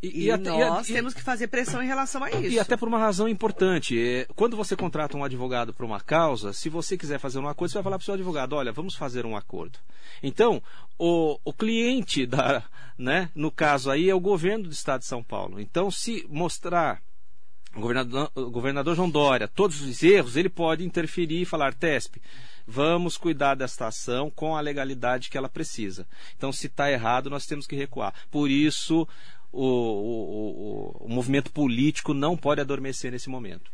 E, 0.02 0.30
até- 0.30 0.50
nós 0.50 0.88
e- 0.88 0.92
temos 0.92 1.14
que 1.14 1.22
fazer 1.22 1.48
pressão 1.48 1.82
em 1.82 1.86
relação 1.86 2.22
a 2.22 2.30
isso. 2.30 2.42
E 2.54 2.58
até 2.58 2.76
por 2.76 2.86
uma 2.86 2.98
razão 2.98 3.26
importante. 3.26 3.98
É, 3.98 4.26
quando 4.36 4.56
você 4.56 4.76
contrata 4.76 5.16
um 5.16 5.24
advogado 5.24 5.72
para 5.72 5.86
uma 5.86 6.00
causa, 6.00 6.52
se 6.52 6.68
você 6.68 6.98
quiser 6.98 7.18
fazer 7.18 7.38
um 7.38 7.48
acordo, 7.48 7.70
você 7.72 7.78
vai 7.78 7.84
falar 7.84 7.96
para 7.96 8.02
o 8.02 8.04
seu 8.04 8.14
advogado, 8.14 8.52
olha, 8.54 8.72
vamos 8.72 8.94
fazer 8.94 9.24
um 9.24 9.36
acordo. 9.36 9.78
Então, 10.22 10.62
o, 10.98 11.38
o 11.44 11.52
cliente, 11.52 12.26
da, 12.26 12.62
né, 12.98 13.30
no 13.34 13.50
caso 13.50 13.90
aí, 13.90 14.08
é 14.10 14.14
o 14.14 14.20
governo 14.20 14.64
do 14.64 14.72
Estado 14.72 15.00
de 15.00 15.06
São 15.06 15.22
Paulo. 15.22 15.58
Então, 15.60 15.90
se 15.90 16.26
mostrar 16.28 17.02
o 17.76 17.80
governador, 17.80 18.30
governador 18.34 18.96
João 18.96 19.10
Dória 19.10 19.46
todos 19.46 19.80
os 19.80 20.02
erros, 20.02 20.36
ele 20.36 20.48
pode 20.48 20.84
interferir 20.84 21.42
e 21.42 21.44
falar, 21.44 21.74
TESP, 21.74 22.20
vamos 22.66 23.16
cuidar 23.16 23.54
desta 23.54 23.86
ação 23.86 24.30
com 24.30 24.56
a 24.56 24.60
legalidade 24.60 25.28
que 25.28 25.36
ela 25.36 25.48
precisa. 25.48 26.06
Então, 26.36 26.52
se 26.52 26.66
está 26.66 26.90
errado, 26.90 27.30
nós 27.30 27.46
temos 27.46 27.66
que 27.66 27.76
recuar. 27.76 28.14
Por 28.30 28.50
isso, 28.50 29.06
o, 29.52 29.62
o, 29.62 31.02
o, 31.02 31.06
o 31.06 31.08
movimento 31.08 31.52
político 31.52 32.12
não 32.12 32.36
pode 32.36 32.60
adormecer 32.60 33.12
nesse 33.12 33.28
momento. 33.28 33.70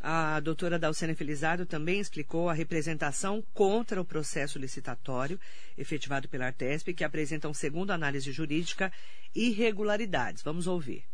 A 0.00 0.40
doutora 0.40 0.78
Dalcena 0.78 1.14
Felizardo 1.14 1.66
também 1.66 2.00
explicou 2.00 2.48
a 2.48 2.54
representação 2.54 3.42
contra 3.52 4.00
o 4.00 4.04
processo 4.04 4.58
licitatório 4.58 5.38
efetivado 5.76 6.28
pela 6.28 6.46
Artesp, 6.46 6.94
que 6.94 7.04
apresentam, 7.04 7.52
segundo 7.52 7.90
análise 7.90 8.32
jurídica, 8.32 8.92
irregularidades. 9.34 10.42
Vamos 10.42 10.66
ouvir. 10.66 11.04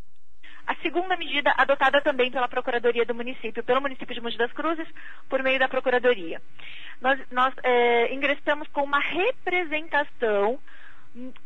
A 0.66 0.74
segunda 0.76 1.16
medida 1.16 1.52
adotada 1.56 2.00
também 2.00 2.30
pela 2.30 2.48
Procuradoria 2.48 3.04
do 3.04 3.14
município, 3.14 3.64
pelo 3.64 3.80
município 3.80 4.14
de 4.14 4.20
Mogi 4.20 4.38
das 4.38 4.52
Cruzes, 4.52 4.86
por 5.28 5.42
meio 5.42 5.58
da 5.58 5.68
Procuradoria. 5.68 6.40
Nós, 7.00 7.20
nós 7.30 7.52
é, 7.62 8.14
ingressamos 8.14 8.68
com 8.68 8.82
uma 8.82 9.00
representação 9.00 10.58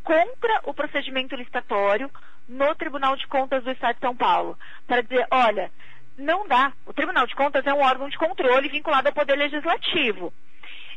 contra 0.03 0.61
o 0.63 0.73
procedimento 0.73 1.35
licitatório 1.35 2.09
no 2.47 2.73
Tribunal 2.75 3.15
de 3.17 3.27
Contas 3.27 3.63
do 3.63 3.71
Estado 3.71 3.95
de 3.95 4.01
São 4.01 4.15
Paulo, 4.15 4.57
para 4.85 5.01
dizer, 5.01 5.27
olha, 5.31 5.71
não 6.17 6.47
dá. 6.47 6.71
O 6.85 6.93
Tribunal 6.93 7.27
de 7.27 7.35
Contas 7.35 7.65
é 7.65 7.73
um 7.73 7.81
órgão 7.81 8.07
de 8.09 8.17
controle 8.17 8.69
vinculado 8.69 9.07
ao 9.07 9.13
Poder 9.13 9.35
Legislativo. 9.35 10.33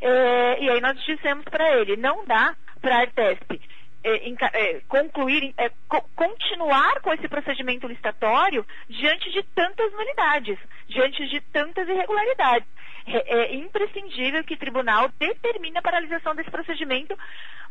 É, 0.01 0.63
e 0.63 0.71
aí 0.71 0.81
nós 0.81 0.99
dissemos 1.05 1.45
para 1.45 1.77
ele, 1.77 1.97
não 1.97 2.25
dá 2.25 2.55
para 2.81 2.97
a 2.97 3.01
Artesp 3.01 3.61
é, 4.03 4.33
é, 4.53 4.81
concluir, 4.89 5.55
é, 5.59 5.71
co 5.89 6.01
continuar 6.17 7.01
com 7.01 7.13
esse 7.13 7.29
procedimento 7.29 7.87
licitatório 7.87 8.67
diante 8.89 9.31
de 9.31 9.43
tantas 9.55 9.93
nulidades, 9.93 10.59
diante 10.89 11.29
de 11.29 11.41
tantas 11.53 11.89
irregularidades. 11.89 12.69
É, 13.07 13.39
é 13.39 13.55
imprescindível 13.55 14.45
que 14.45 14.55
o 14.55 14.59
tribunal 14.59 15.11
determine 15.19 15.79
a 15.79 15.83
paralisação 15.83 16.35
desse 16.35 16.51
procedimento 16.51 17.17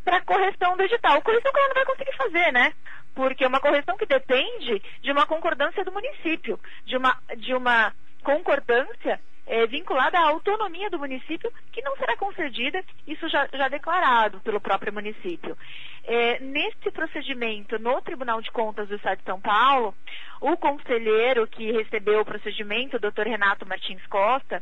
para 0.04 0.22
correção 0.22 0.78
do 0.78 0.84
edital. 0.84 1.22
Correção 1.22 1.52
que 1.52 1.60
ela 1.60 1.68
não 1.68 1.76
vai 1.76 1.86
conseguir 1.86 2.16
fazer, 2.16 2.52
né? 2.52 2.74
Porque 3.16 3.44
é 3.44 3.48
uma 3.48 3.60
correção 3.60 3.98
que 3.98 4.06
depende 4.06 4.82
de 5.02 5.12
uma 5.12 5.26
concordância 5.26 5.84
do 5.84 5.92
município, 5.92 6.60
de 6.86 6.96
uma, 6.96 7.18
de 7.38 7.54
uma 7.54 7.94
concordância 8.24 9.20
é, 9.50 9.66
vinculada 9.66 10.18
à 10.18 10.30
autonomia 10.30 10.90
do 10.92 11.00
município, 11.00 11.52
que 11.72 11.82
não 11.82 11.98
será 11.98 12.16
concedida, 12.16 12.84
isso 13.08 13.28
já, 13.28 13.50
já 13.52 13.68
declarado 13.68 14.40
pelo 14.42 14.62
próprio 14.62 14.94
município. 14.94 15.58
É, 16.06 16.40
nesse 16.40 16.92
procedimento 16.92 17.80
no 17.80 18.00
Tribunal 18.02 18.42
de 18.42 18.52
Contas 18.52 18.88
do 18.88 18.96
Estado 18.96 19.18
de 19.18 19.24
São 19.24 19.42
Paulo, 19.42 19.94
o 20.40 20.56
conselheiro 20.56 21.48
que 21.48 21.72
recebeu 21.72 22.22
o 22.22 22.26
procedimento, 22.26 22.98
o 22.98 23.00
doutor 23.00 23.26
Renato 23.26 23.66
Martins 23.66 24.06
Costa, 24.06 24.62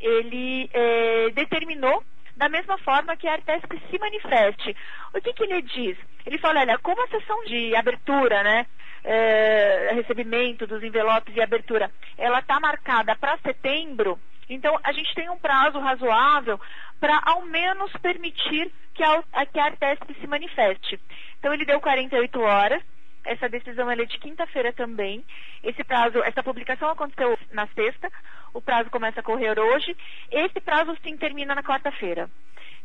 ele 0.00 0.68
é, 0.72 1.30
determinou 1.30 2.02
da 2.36 2.48
mesma 2.48 2.76
forma 2.78 3.16
que 3.16 3.28
a 3.28 3.34
Artesp 3.34 3.72
se 3.88 3.98
manifeste. 3.98 4.76
O 5.14 5.20
que, 5.20 5.32
que 5.32 5.44
ele 5.44 5.62
diz? 5.62 5.96
Ele 6.26 6.38
fala, 6.38 6.60
olha, 6.60 6.76
como 6.78 7.00
a 7.04 7.08
sessão 7.08 7.44
de 7.44 7.76
abertura, 7.76 8.42
né, 8.42 8.66
é, 9.04 9.90
recebimento 9.94 10.66
dos 10.66 10.82
envelopes 10.82 11.36
e 11.36 11.42
abertura, 11.42 11.90
ela 12.16 12.38
está 12.38 12.58
marcada 12.58 13.14
para 13.16 13.38
setembro, 13.38 14.18
então 14.48 14.78
a 14.82 14.92
gente 14.92 15.14
tem 15.14 15.28
um 15.30 15.38
prazo 15.38 15.78
razoável 15.78 16.60
para 17.00 17.20
ao 17.24 17.42
menos 17.42 17.92
permitir 18.02 18.70
que 18.94 19.02
a, 19.02 19.46
que 19.46 19.58
a 19.58 19.64
Artesp 19.64 20.14
se 20.20 20.26
manifeste. 20.26 21.00
Então 21.38 21.52
ele 21.52 21.64
deu 21.64 21.80
48 21.80 22.40
horas, 22.40 22.82
essa 23.24 23.48
decisão 23.48 23.90
é 23.90 23.96
de 23.96 24.18
quinta-feira 24.18 24.72
também. 24.72 25.24
Esse 25.62 25.82
prazo, 25.82 26.22
essa 26.22 26.42
publicação 26.42 26.90
aconteceu 26.90 27.38
na 27.52 27.66
sexta, 27.68 28.10
o 28.52 28.60
prazo 28.60 28.90
começa 28.90 29.20
a 29.20 29.22
correr 29.22 29.58
hoje. 29.58 29.96
Esse 30.30 30.60
prazo 30.60 30.96
sim 31.02 31.16
termina 31.16 31.54
na 31.54 31.62
quarta-feira. 31.62 32.30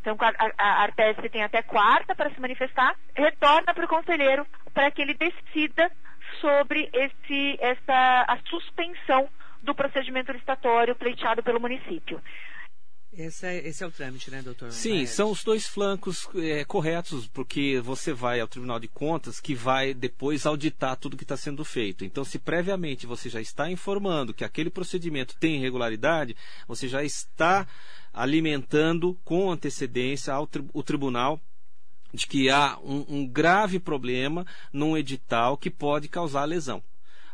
Então 0.00 0.16
a, 0.18 0.84
a 0.84 0.88
tem 1.30 1.42
até 1.42 1.62
quarta 1.62 2.14
para 2.14 2.30
se 2.30 2.40
manifestar, 2.40 2.96
retorna 3.14 3.74
para 3.74 3.84
o 3.84 3.88
conselheiro 3.88 4.46
para 4.72 4.90
que 4.90 5.02
ele 5.02 5.12
decida 5.12 5.90
sobre 6.40 6.88
esse, 6.92 7.56
essa, 7.60 8.24
a 8.28 8.38
suspensão 8.48 9.28
do 9.62 9.74
procedimento 9.74 10.32
licitatório 10.32 10.96
pleiteado 10.96 11.42
pelo 11.42 11.60
município. 11.60 12.20
Esse 13.12 13.44
é, 13.44 13.66
esse 13.66 13.82
é, 13.82 13.86
o 13.86 13.90
trâmite, 13.90 14.30
né, 14.30 14.40
doutor? 14.40 14.70
Sim, 14.70 15.04
são 15.04 15.32
os 15.32 15.42
dois 15.42 15.66
flancos 15.66 16.28
é, 16.36 16.64
corretos, 16.64 17.26
porque 17.26 17.80
você 17.80 18.12
vai 18.12 18.38
ao 18.38 18.46
Tribunal 18.46 18.78
de 18.78 18.86
Contas 18.86 19.40
que 19.40 19.52
vai 19.52 19.92
depois 19.92 20.46
auditar 20.46 20.96
tudo 20.96 21.16
que 21.16 21.24
está 21.24 21.36
sendo 21.36 21.64
feito. 21.64 22.04
Então, 22.04 22.24
se 22.24 22.38
previamente 22.38 23.08
você 23.08 23.28
já 23.28 23.40
está 23.40 23.68
informando 23.68 24.32
que 24.32 24.44
aquele 24.44 24.70
procedimento 24.70 25.36
tem 25.40 25.56
irregularidade, 25.56 26.36
você 26.68 26.86
já 26.86 27.02
está 27.02 27.66
alimentando 28.14 29.18
com 29.24 29.50
antecedência 29.50 30.32
ao 30.32 30.46
tri 30.46 30.64
o 30.72 30.82
tribunal 30.82 31.40
de 32.12 32.26
que 32.26 32.50
há 32.50 32.78
um, 32.78 33.04
um 33.08 33.26
grave 33.26 33.78
problema 33.78 34.46
num 34.72 34.96
edital 34.96 35.56
que 35.56 35.70
pode 35.70 36.08
causar 36.08 36.44
lesão 36.44 36.82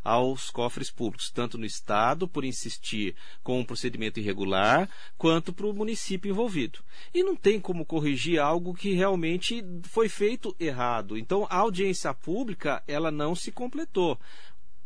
aos 0.07 0.51
cofres 0.51 0.89
públicos, 0.89 1.33
tanto 1.33 1.59
no 1.59 1.67
Estado, 1.67 2.29
por 2.29 2.45
insistir 2.45 3.17
com 3.43 3.59
um 3.59 3.65
procedimento 3.65 4.21
irregular, 4.21 4.89
quanto 5.19 5.53
para 5.53 5.67
o 5.67 5.75
município 5.75 6.31
envolvido. 6.31 6.79
E 7.13 7.25
não 7.25 7.35
tem 7.35 7.59
como 7.59 7.85
corrigir 7.85 8.39
algo 8.39 8.73
que 8.73 8.93
realmente 8.93 9.65
foi 9.83 10.09
feito 10.09 10.55
errado. 10.61 11.19
Então, 11.19 11.45
a 11.51 11.57
audiência 11.57 12.15
pública, 12.15 12.85
ela 12.87 13.11
não 13.11 13.35
se 13.35 13.51
completou. 13.51 14.17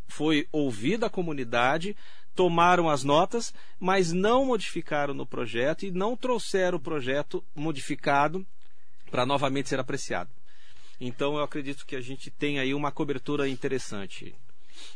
Foi 0.09 0.49
ouvida 0.51 1.05
a 1.05 1.11
comunidade, 1.11 1.95
tomaram 2.34 2.88
as 2.88 3.05
notas, 3.05 3.53
mas 3.78 4.14
não 4.14 4.47
modificaram 4.47 5.12
no 5.12 5.26
projeto 5.26 5.84
e 5.84 5.91
não 5.91 6.16
trouxeram 6.16 6.78
o 6.78 6.80
projeto 6.80 7.45
modificado 7.55 8.47
para 9.11 9.27
novamente 9.27 9.69
ser 9.69 9.81
apreciado. 9.81 10.31
Então 11.01 11.37
eu 11.37 11.43
acredito 11.43 11.87
que 11.87 11.97
a 11.97 12.01
gente 12.01 12.31
tem 12.31 12.59
aí 12.59 12.75
uma 12.75 12.93
cobertura 12.93 13.49
interessante. 13.49 14.35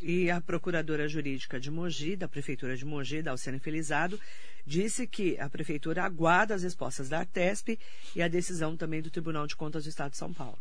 E 0.03 0.31
a 0.31 0.41
procuradora 0.41 1.09
jurídica 1.09 1.59
de 1.59 1.71
Mogi, 1.71 2.17
da 2.17 2.29
Prefeitura 2.29 2.77
de 2.77 2.85
Mogi, 2.85 3.23
Dalcene 3.23 3.59
Felizado, 3.59 4.19
disse 4.67 5.07
que 5.07 5.39
a 5.39 5.49
Prefeitura 5.49 6.05
aguarda 6.05 6.55
as 6.55 6.63
respostas 6.63 7.09
da 7.09 7.21
Artesp 7.21 7.79
e 8.15 8.23
a 8.23 8.29
decisão 8.29 8.77
também 8.77 9.03
do 9.03 9.11
Tribunal 9.11 9.47
de 9.47 9.57
Contas 9.57 9.85
do 9.85 9.89
Estado 9.89 10.13
de 10.13 10.17
São 10.17 10.33
Paulo. 10.33 10.59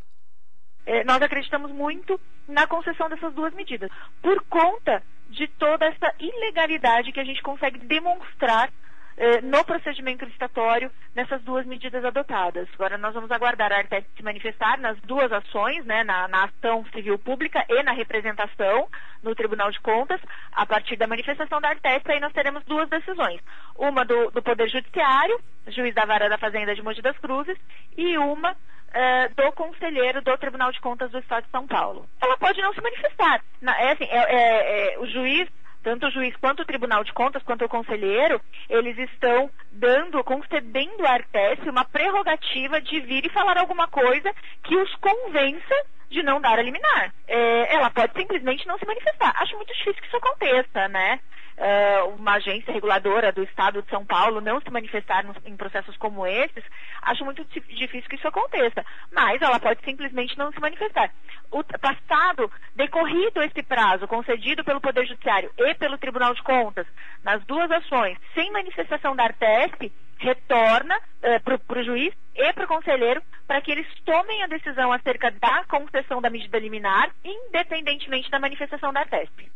É, 0.86 1.04
nós 1.06 1.22
acreditamos 1.22 1.72
muito 1.72 2.20
na 2.48 2.68
concessão 2.68 3.08
dessas 3.08 3.34
duas 3.34 3.54
medidas, 3.54 3.90
por 4.22 4.44
conta 4.46 5.02
de 5.30 5.48
toda 5.48 5.86
essa 5.86 6.14
ilegalidade 6.20 7.12
que 7.12 7.20
a 7.20 7.24
gente 7.24 7.42
consegue 7.42 7.80
demonstrar 7.80 8.72
eh, 9.16 9.42
no 9.42 9.64
procedimento 9.64 10.26
licitatório 10.26 10.92
nessas 11.16 11.42
duas 11.44 11.66
medidas 11.66 12.04
adotadas. 12.04 12.68
Agora 12.74 12.98
nós 12.98 13.14
vamos 13.14 13.32
aguardar 13.32 13.72
a 13.72 13.78
Artesp 13.78 14.08
se 14.16 14.24
manifestar 14.24 14.80
nas 14.80 14.98
duas 15.02 15.32
ações, 15.32 15.86
né, 15.86 16.04
na, 16.04 16.28
na, 16.28 16.46
ação 16.46 16.86
civil 16.94 17.20
pública 17.20 17.64
e 17.70 17.84
na 17.84 17.92
representação 17.92 18.88
no 19.22 19.36
Tribunal 19.36 19.72
de 19.72 19.80
Contas. 19.82 20.20
A 20.52 20.66
partir 20.66 20.96
da 20.96 21.08
manifestação 21.08 21.62
da 21.62 21.70
Artesp, 21.70 22.10
aí 22.10 22.20
nós 22.20 22.34
teremos 22.34 22.64
duas 22.66 22.90
decisões. 22.90 23.40
Uma 23.76 24.04
do, 24.04 24.32
do 24.32 24.42
Poder 24.42 24.68
Judiciário, 24.70 25.40
juiz 25.68 25.94
da 25.94 26.06
Vara 26.06 26.30
da 26.30 26.38
Fazenda 26.38 26.74
de 26.74 26.82
Mogi 26.82 27.02
das 27.02 27.18
Cruzes, 27.20 27.58
e 27.98 28.18
uma 28.18 28.56
Uh, 28.94 29.34
do 29.34 29.52
conselheiro 29.54 30.22
do 30.22 30.38
Tribunal 30.38 30.72
de 30.72 30.80
Contas 30.80 31.10
do 31.10 31.18
Estado 31.18 31.46
de 31.46 31.50
São 31.50 31.66
Paulo. 31.66 32.06
Ela 32.22 32.38
pode 32.38 32.62
não 32.62 32.72
se 32.76 32.80
manifestar. 32.80 33.42
É 33.80 33.92
assim, 33.92 34.04
é, 34.04 34.18
é, 34.18 34.94
é, 34.94 35.00
o 35.00 35.08
juiz 35.08 35.50
tanto 35.84 36.08
o 36.08 36.12
juiz 36.12 36.36
quanto 36.38 36.62
o 36.62 36.66
Tribunal 36.66 37.04
de 37.04 37.14
Contas, 37.14 37.44
quanto 37.44 37.66
o 37.66 37.70
conselheiro, 37.70 38.42
eles 38.70 38.98
estão 38.98 39.50
dando, 39.72 40.24
concedendo 40.24 41.06
à 41.06 41.12
Artesp 41.12 41.70
uma 41.70 41.86
prerrogativa 41.86 42.82
de 42.82 43.00
vir 43.02 43.26
e 43.26 43.30
falar 43.30 43.58
alguma 43.58 43.88
coisa 43.88 44.34
que 44.64 44.76
os 44.76 44.96
convença 44.96 45.76
de 46.10 46.24
não 46.24 46.40
dar 46.40 46.58
a 46.58 46.62
liminar. 46.62 47.14
É, 47.28 47.76
ela 47.76 47.90
pode 47.90 48.14
simplesmente 48.14 48.66
não 48.68 48.78
se 48.78 48.86
manifestar. 48.86 49.34
Acho 49.36 49.56
muito 49.58 49.74
difícil 49.74 50.02
que 50.02 50.08
isso 50.08 50.18
aconteça, 50.18 50.88
né? 50.88 51.20
Uh, 51.58 52.10
uma 52.16 52.34
agência 52.34 52.74
reguladora 52.74 53.32
do 53.32 53.44
Estado 53.44 53.82
de 53.82 53.90
São 53.90 54.06
Paulo 54.06 54.42
não 54.42 54.60
se 54.62 54.70
manifestar 54.70 55.24
nos, 55.24 55.38
em 55.46 55.56
processos 55.56 55.96
como 55.98 56.26
esses, 56.26 56.64
acho 57.02 57.26
muito 57.26 57.44
difícil 57.46 58.10
que 58.10 58.16
isso 58.16 58.28
aconteça. 58.28 58.86
Mas 59.12 59.42
ela 59.42 59.60
pode 59.60 59.84
simplesmente 59.84 60.38
não 60.38 60.52
se 60.52 60.60
manifestar. 60.60 61.12
O 61.52 61.64
passado, 61.64 62.52
decorrido 62.76 63.42
esse 63.44 63.62
prazo 63.64 64.08
concedido 64.08 64.64
pelo 64.64 64.82
Poder 64.82 65.06
Judiciário 65.06 65.52
e 65.58 65.76
pelo 65.76 65.98
Tribunal 65.98 66.34
de 66.34 66.42
Contas, 66.44 66.88
nas 67.24 67.44
duas 67.46 67.70
ações, 67.70 68.18
sem 68.34 68.52
manifestação 68.52 69.16
da 69.16 69.24
Artesp, 69.24 69.92
retorna 70.18 70.98
uh, 70.98 71.60
para 71.66 71.80
o 71.80 71.84
juiz 71.84 72.14
e 72.36 72.54
para 72.54 72.66
o 72.66 72.68
conselheiro 72.68 73.22
para 73.46 73.62
que 73.62 73.72
eles 73.72 73.88
tomem 74.06 74.42
a 74.44 74.48
decisão 74.48 74.92
acerca 74.92 75.30
da 75.32 75.64
concessão 75.66 76.22
da 76.22 76.30
medida 76.30 76.58
liminar, 76.58 77.12
independentemente 77.24 78.32
da 78.32 78.40
manifestação 78.40 78.92
da 78.94 79.02
Artesp. 79.02 79.52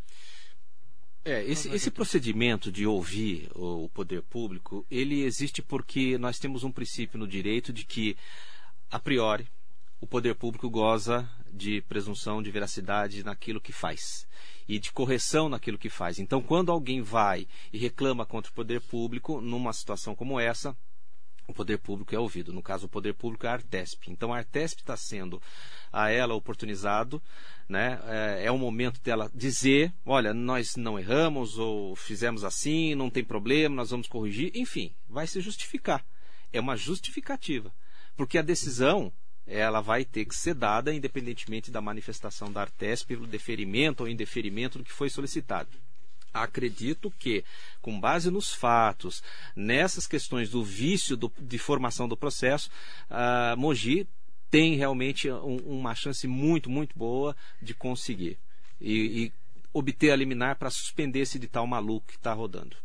É, 1.29 1.43
esse, 1.43 1.67
esse 1.75 1.91
procedimento 1.91 2.71
de 2.71 2.87
ouvir 2.87 3.49
o, 3.53 3.83
o 3.83 3.89
poder 3.89 4.21
público, 4.21 4.85
ele 4.89 5.23
existe 5.23 5.61
porque 5.61 6.17
nós 6.17 6.39
temos 6.39 6.63
um 6.63 6.71
princípio 6.71 7.19
no 7.19 7.27
direito 7.27 7.73
de 7.73 7.83
que, 7.83 8.15
a 8.89 8.97
priori, 8.97 9.45
o 9.99 10.07
poder 10.07 10.35
público 10.35 10.69
goza 10.69 11.29
de 11.51 11.81
presunção 11.81 12.41
de 12.41 12.49
veracidade 12.49 13.25
naquilo 13.25 13.59
que 13.59 13.73
faz 13.73 14.25
e 14.69 14.79
de 14.79 14.89
correção 14.93 15.49
naquilo 15.49 15.77
que 15.77 15.89
faz. 15.89 16.17
Então, 16.17 16.41
quando 16.41 16.71
alguém 16.71 17.01
vai 17.01 17.45
e 17.73 17.77
reclama 17.77 18.25
contra 18.25 18.49
o 18.49 18.55
poder 18.55 18.79
público, 18.79 19.41
numa 19.41 19.73
situação 19.73 20.15
como 20.15 20.39
essa, 20.39 20.77
o 21.47 21.53
poder 21.53 21.77
público 21.77 22.13
é 22.13 22.19
ouvido. 22.19 22.51
No 22.51 22.61
caso, 22.61 22.85
o 22.85 22.89
poder 22.89 23.13
público 23.13 23.45
é 23.45 23.49
a 23.49 23.53
Artesp. 23.53 24.09
Então, 24.09 24.33
a 24.33 24.37
Artesp 24.37 24.81
está 24.81 24.97
sendo 24.97 25.41
a 25.91 26.09
ela 26.09 26.35
oportunizado, 26.35 27.21
né? 27.67 27.99
É, 28.05 28.45
é 28.45 28.51
o 28.51 28.57
momento 28.57 29.01
dela 29.01 29.31
dizer, 29.33 29.93
olha, 30.05 30.33
nós 30.33 30.75
não 30.75 30.99
erramos 30.99 31.57
ou 31.57 31.95
fizemos 31.95 32.43
assim, 32.43 32.93
não 32.93 33.09
tem 33.09 33.23
problema, 33.23 33.75
nós 33.75 33.89
vamos 33.89 34.07
corrigir. 34.07 34.51
Enfim, 34.53 34.93
vai 35.07 35.25
se 35.25 35.39
justificar. 35.39 36.05
É 36.51 36.59
uma 36.59 36.75
justificativa, 36.75 37.73
porque 38.15 38.37
a 38.37 38.41
decisão 38.41 39.11
ela 39.45 39.79
vai 39.79 40.03
ter 40.03 40.25
que 40.25 40.35
ser 40.35 40.53
dada 40.53 40.93
independentemente 40.93 41.71
da 41.71 41.79
manifestação 41.79 42.51
da 42.51 42.61
Artesp 42.61 43.07
pelo 43.07 43.25
deferimento 43.25 44.03
ou 44.03 44.09
indeferimento 44.09 44.77
do 44.77 44.83
que 44.83 44.91
foi 44.91 45.09
solicitado 45.09 45.69
acredito 46.43 47.11
que, 47.19 47.43
com 47.81 47.99
base 47.99 48.29
nos 48.29 48.53
fatos, 48.53 49.23
nessas 49.55 50.07
questões 50.07 50.49
do 50.49 50.63
vício 50.63 51.15
do, 51.17 51.31
de 51.39 51.57
formação 51.57 52.07
do 52.07 52.17
processo, 52.17 52.69
a 53.09 53.55
Mogi 53.57 54.07
tem 54.49 54.75
realmente 54.75 55.29
um, 55.29 55.57
uma 55.57 55.93
chance 55.93 56.27
muito, 56.27 56.69
muito 56.69 56.97
boa 56.97 57.35
de 57.61 57.73
conseguir 57.73 58.37
e, 58.79 59.25
e 59.25 59.33
obter 59.73 60.11
a 60.11 60.15
liminar 60.15 60.55
para 60.55 60.69
suspender 60.69 61.19
esse 61.19 61.37
de 61.37 61.47
tal 61.47 61.67
maluco 61.67 62.07
que 62.07 62.15
está 62.15 62.33
rodando. 62.33 62.75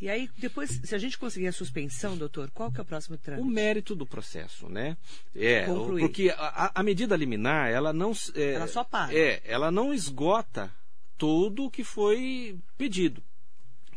E 0.00 0.08
aí, 0.08 0.30
depois, 0.38 0.80
se 0.82 0.94
a 0.94 0.98
gente 0.98 1.18
conseguir 1.18 1.48
a 1.48 1.52
suspensão, 1.52 2.16
doutor, 2.16 2.50
qual 2.52 2.72
que 2.72 2.80
é 2.80 2.82
o 2.82 2.86
próximo 2.86 3.18
trâmite? 3.18 3.46
O 3.46 3.50
mérito 3.50 3.94
do 3.94 4.06
processo, 4.06 4.66
né? 4.66 4.96
É, 5.36 5.66
Concluir. 5.66 6.00
porque 6.00 6.34
a, 6.34 6.72
a, 6.74 6.82
medida 6.82 7.14
liminar, 7.14 7.68
ela 7.68 7.92
não... 7.92 8.12
É, 8.34 8.54
ela 8.54 8.66
só 8.66 8.82
para. 8.82 9.14
É, 9.14 9.42
ela 9.44 9.70
não 9.70 9.92
esgota 9.92 10.72
tudo 11.20 11.66
o 11.66 11.70
que 11.70 11.84
foi 11.84 12.58
pedido. 12.78 13.22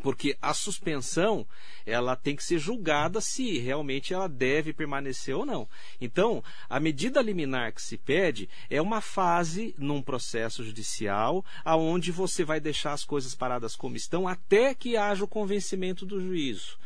Porque 0.01 0.37
a 0.41 0.53
suspensão, 0.53 1.47
ela 1.85 2.17
tem 2.17 2.35
que 2.35 2.43
ser 2.43 2.59
julgada 2.59 3.21
se 3.21 3.57
realmente 3.59 4.13
ela 4.13 4.27
deve 4.27 4.73
permanecer 4.73 5.33
ou 5.33 5.45
não. 5.45 5.65
Então, 6.01 6.43
a 6.69 6.77
medida 6.81 7.21
liminar 7.21 7.71
que 7.71 7.81
se 7.81 7.97
pede 7.97 8.49
é 8.69 8.81
uma 8.81 8.99
fase 8.99 9.73
num 9.77 10.01
processo 10.01 10.65
judicial 10.65 11.45
aonde 11.63 12.11
você 12.11 12.43
vai 12.43 12.59
deixar 12.59 12.91
as 12.91 13.05
coisas 13.05 13.33
paradas 13.33 13.73
como 13.73 13.95
estão 13.95 14.27
até 14.27 14.75
que 14.75 14.97
haja 14.97 15.23
o 15.23 15.27
convencimento 15.27 16.05
do 16.05 16.19
juízo. 16.19 16.77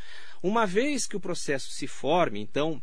Uma 0.43 0.67
vez 0.67 1.07
que 1.07 1.17
o 1.17 1.19
processo 1.19 1.71
se 1.71 1.87
forme, 1.87 2.39
então, 2.39 2.79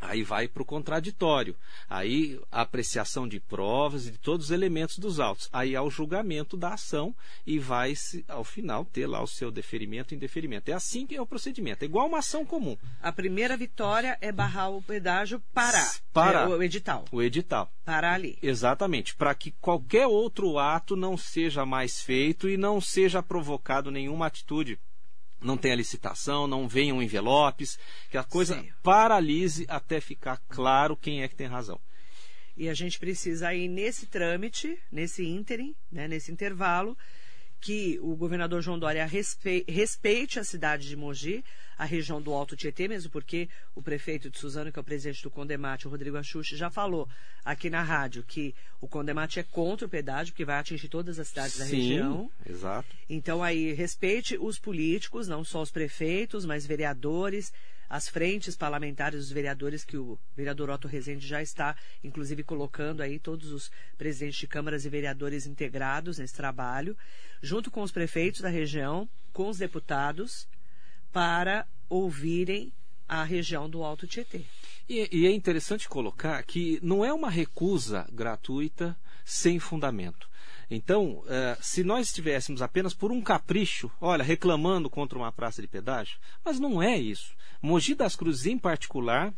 Aí 0.00 0.22
vai 0.22 0.46
para 0.46 0.62
o 0.62 0.66
contraditório. 0.66 1.56
Aí 1.88 2.40
a 2.50 2.62
apreciação 2.62 3.26
de 3.26 3.40
provas 3.40 4.06
e 4.06 4.12
de 4.12 4.18
todos 4.18 4.46
os 4.46 4.52
elementos 4.52 4.98
dos 4.98 5.18
autos. 5.18 5.48
Aí 5.52 5.74
há 5.74 5.82
o 5.82 5.90
julgamento 5.90 6.56
da 6.56 6.74
ação 6.74 7.14
e 7.46 7.58
vai, 7.58 7.94
ao 8.28 8.44
final, 8.44 8.84
ter 8.84 9.06
lá 9.06 9.22
o 9.22 9.26
seu 9.26 9.50
deferimento 9.50 10.14
e 10.14 10.16
indeferimento. 10.16 10.68
É 10.70 10.72
assim 10.72 11.06
que 11.06 11.16
é 11.16 11.20
o 11.20 11.26
procedimento. 11.26 11.82
É 11.82 11.86
igual 11.86 12.06
uma 12.06 12.18
ação 12.18 12.44
comum. 12.44 12.76
A 13.02 13.10
primeira 13.10 13.56
vitória 13.56 14.16
é 14.20 14.30
barrar 14.30 14.70
o 14.70 14.82
pedágio, 14.82 15.42
parar. 15.52 15.96
Parar. 16.12 16.48
É, 16.48 16.54
o 16.54 16.62
edital. 16.62 17.04
O 17.10 17.22
edital. 17.22 17.70
Parar 17.84 18.14
ali. 18.14 18.38
Exatamente. 18.42 19.14
Para 19.16 19.34
que 19.34 19.50
qualquer 19.60 20.06
outro 20.06 20.58
ato 20.58 20.94
não 20.96 21.16
seja 21.16 21.66
mais 21.66 22.00
feito 22.00 22.48
e 22.48 22.56
não 22.56 22.80
seja 22.80 23.22
provocado 23.22 23.90
nenhuma 23.90 24.26
atitude 24.26 24.78
não 25.40 25.56
tenha 25.56 25.74
licitação, 25.74 26.46
não 26.46 26.68
venham 26.68 27.02
envelopes, 27.02 27.78
que 28.10 28.18
a 28.18 28.24
coisa 28.24 28.60
Sim. 28.60 28.68
paralise 28.82 29.64
até 29.68 30.00
ficar 30.00 30.38
claro 30.48 30.96
quem 30.96 31.22
é 31.22 31.28
que 31.28 31.36
tem 31.36 31.46
razão. 31.46 31.80
E 32.56 32.68
a 32.68 32.74
gente 32.74 32.98
precisa 32.98 33.48
aí 33.48 33.68
nesse 33.68 34.06
trâmite, 34.06 34.78
nesse 34.90 35.24
ínterim, 35.24 35.74
né, 35.92 36.08
nesse 36.08 36.32
intervalo, 36.32 36.98
que 37.60 37.98
o 38.00 38.14
governador 38.14 38.62
João 38.62 38.78
Dória 38.78 39.06
respeite 39.66 40.38
a 40.38 40.44
cidade 40.44 40.88
de 40.88 40.96
Mogi, 40.96 41.44
a 41.76 41.84
região 41.84 42.20
do 42.20 42.32
Alto 42.32 42.56
Tietê, 42.56 42.88
mesmo 42.88 43.10
porque 43.10 43.48
o 43.74 43.82
prefeito 43.82 44.30
de 44.30 44.38
Suzano, 44.38 44.72
que 44.72 44.78
é 44.78 44.82
o 44.82 44.84
presidente 44.84 45.22
do 45.22 45.30
Condemate, 45.30 45.86
o 45.86 45.90
Rodrigo 45.90 46.16
Axuxi, 46.16 46.56
já 46.56 46.70
falou 46.70 47.08
aqui 47.44 47.70
na 47.70 47.82
rádio 47.82 48.22
que 48.22 48.54
o 48.80 48.88
Condemate 48.88 49.38
é 49.38 49.42
contra 49.42 49.86
o 49.86 49.88
pedágio, 49.88 50.32
porque 50.32 50.44
vai 50.44 50.58
atingir 50.58 50.88
todas 50.88 51.18
as 51.18 51.28
cidades 51.28 51.54
Sim, 51.54 51.58
da 51.58 51.64
região. 51.66 52.30
exato. 52.48 52.96
Então 53.08 53.42
aí 53.42 53.72
respeite 53.72 54.36
os 54.38 54.58
políticos, 54.58 55.28
não 55.28 55.44
só 55.44 55.62
os 55.62 55.70
prefeitos, 55.70 56.44
mas 56.44 56.66
vereadores, 56.66 57.52
as 57.88 58.08
frentes 58.08 58.54
parlamentares 58.56 59.20
dos 59.20 59.32
vereadores 59.32 59.84
que 59.84 59.96
o 59.96 60.18
vereador 60.36 60.70
Otto 60.70 60.86
Rezende 60.86 61.26
já 61.26 61.40
está, 61.40 61.74
inclusive, 62.04 62.42
colocando 62.42 63.00
aí 63.00 63.18
todos 63.18 63.50
os 63.52 63.70
presidentes 63.96 64.38
de 64.38 64.46
câmaras 64.46 64.84
e 64.84 64.88
vereadores 64.88 65.46
integrados 65.46 66.18
nesse 66.18 66.34
trabalho, 66.34 66.96
junto 67.40 67.70
com 67.70 67.82
os 67.82 67.92
prefeitos 67.92 68.40
da 68.40 68.48
região, 68.48 69.08
com 69.32 69.48
os 69.48 69.58
deputados, 69.58 70.46
para 71.12 71.66
ouvirem 71.88 72.72
a 73.08 73.24
região 73.24 73.70
do 73.70 73.82
Alto 73.82 74.06
Tietê. 74.06 74.44
E, 74.88 75.08
e, 75.10 75.26
é 75.26 75.30
interessante 75.30 75.88
colocar 75.88 76.42
que 76.42 76.78
não 76.82 77.04
é 77.04 77.12
uma 77.12 77.30
recusa 77.30 78.06
gratuita 78.12 78.96
sem 79.24 79.58
fundamento. 79.58 80.28
Então, 80.70 81.20
uh, 81.20 81.26
se 81.60 81.82
nós 81.82 82.08
estivéssemos 82.08 82.60
apenas 82.60 82.92
por 82.92 83.10
um 83.10 83.22
capricho, 83.22 83.90
olha, 84.00 84.22
reclamando 84.22 84.90
contra 84.90 85.18
uma 85.18 85.32
praça 85.32 85.62
de 85.62 85.68
pedágio, 85.68 86.18
mas 86.44 86.60
não 86.60 86.82
é 86.82 86.96
isso. 86.96 87.34
Mogi 87.62 87.94
das 87.94 88.14
Cruzes, 88.14 88.46
em 88.46 88.58
particular, 88.58 89.32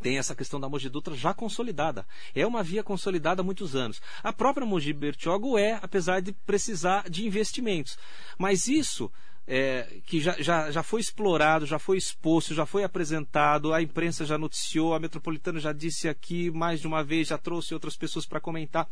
tem 0.00 0.18
essa 0.18 0.34
questão 0.34 0.60
da 0.60 0.68
Mogi 0.68 0.88
Dutra 0.88 1.14
já 1.14 1.32
consolidada. 1.32 2.06
É 2.34 2.46
uma 2.46 2.62
via 2.62 2.82
consolidada 2.82 3.40
há 3.40 3.44
muitos 3.44 3.74
anos. 3.74 4.00
A 4.22 4.32
própria 4.32 4.66
Mogi 4.66 4.92
Bertioga 4.92 5.60
é, 5.60 5.78
apesar 5.80 6.20
de 6.20 6.32
precisar 6.32 7.08
de 7.08 7.26
investimentos. 7.26 7.98
Mas 8.38 8.66
isso 8.66 9.10
é, 9.46 10.00
que 10.06 10.20
já, 10.20 10.34
já, 10.40 10.70
já 10.70 10.82
foi 10.82 11.00
explorado, 11.00 11.66
já 11.66 11.78
foi 11.78 11.96
exposto, 11.96 12.54
já 12.54 12.66
foi 12.66 12.84
apresentado, 12.84 13.72
a 13.72 13.82
imprensa 13.82 14.24
já 14.24 14.38
noticiou, 14.38 14.94
a 14.94 15.00
Metropolitana 15.00 15.60
já 15.60 15.72
disse 15.72 16.08
aqui 16.08 16.50
mais 16.50 16.80
de 16.80 16.86
uma 16.86 17.02
vez, 17.04 17.28
já 17.28 17.38
trouxe 17.38 17.74
outras 17.74 17.96
pessoas 17.96 18.26
para 18.26 18.40
comentar. 18.40 18.88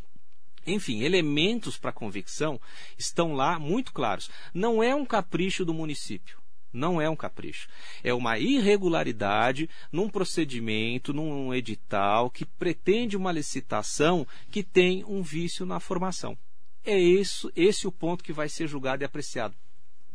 Enfim, 0.66 1.02
elementos 1.02 1.76
para 1.76 1.92
convicção 1.92 2.60
estão 2.98 3.34
lá 3.34 3.58
muito 3.58 3.92
claros. 3.92 4.30
Não 4.54 4.82
é 4.82 4.94
um 4.94 5.04
capricho 5.04 5.64
do 5.64 5.74
município. 5.74 6.40
Não 6.72 7.00
é 7.00 7.10
um 7.10 7.16
capricho. 7.16 7.68
É 8.02 8.14
uma 8.14 8.38
irregularidade 8.38 9.68
num 9.90 10.08
procedimento, 10.08 11.12
num 11.12 11.52
edital 11.52 12.30
que 12.30 12.46
pretende 12.46 13.16
uma 13.16 13.30
licitação 13.30 14.26
que 14.50 14.62
tem 14.62 15.04
um 15.04 15.22
vício 15.22 15.66
na 15.66 15.78
formação. 15.78 16.36
É 16.84 16.98
isso, 16.98 17.52
esse 17.54 17.86
o 17.86 17.92
ponto 17.92 18.24
que 18.24 18.32
vai 18.32 18.48
ser 18.48 18.66
julgado 18.66 19.02
e 19.02 19.06
apreciado 19.06 19.54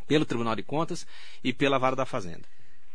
pelo 0.08 0.26
Tribunal 0.26 0.56
de 0.56 0.64
Contas 0.64 1.06
e 1.44 1.54
pela 1.54 1.78
Vara 1.78 1.96
da 1.96 2.06
Fazenda. 2.06 2.44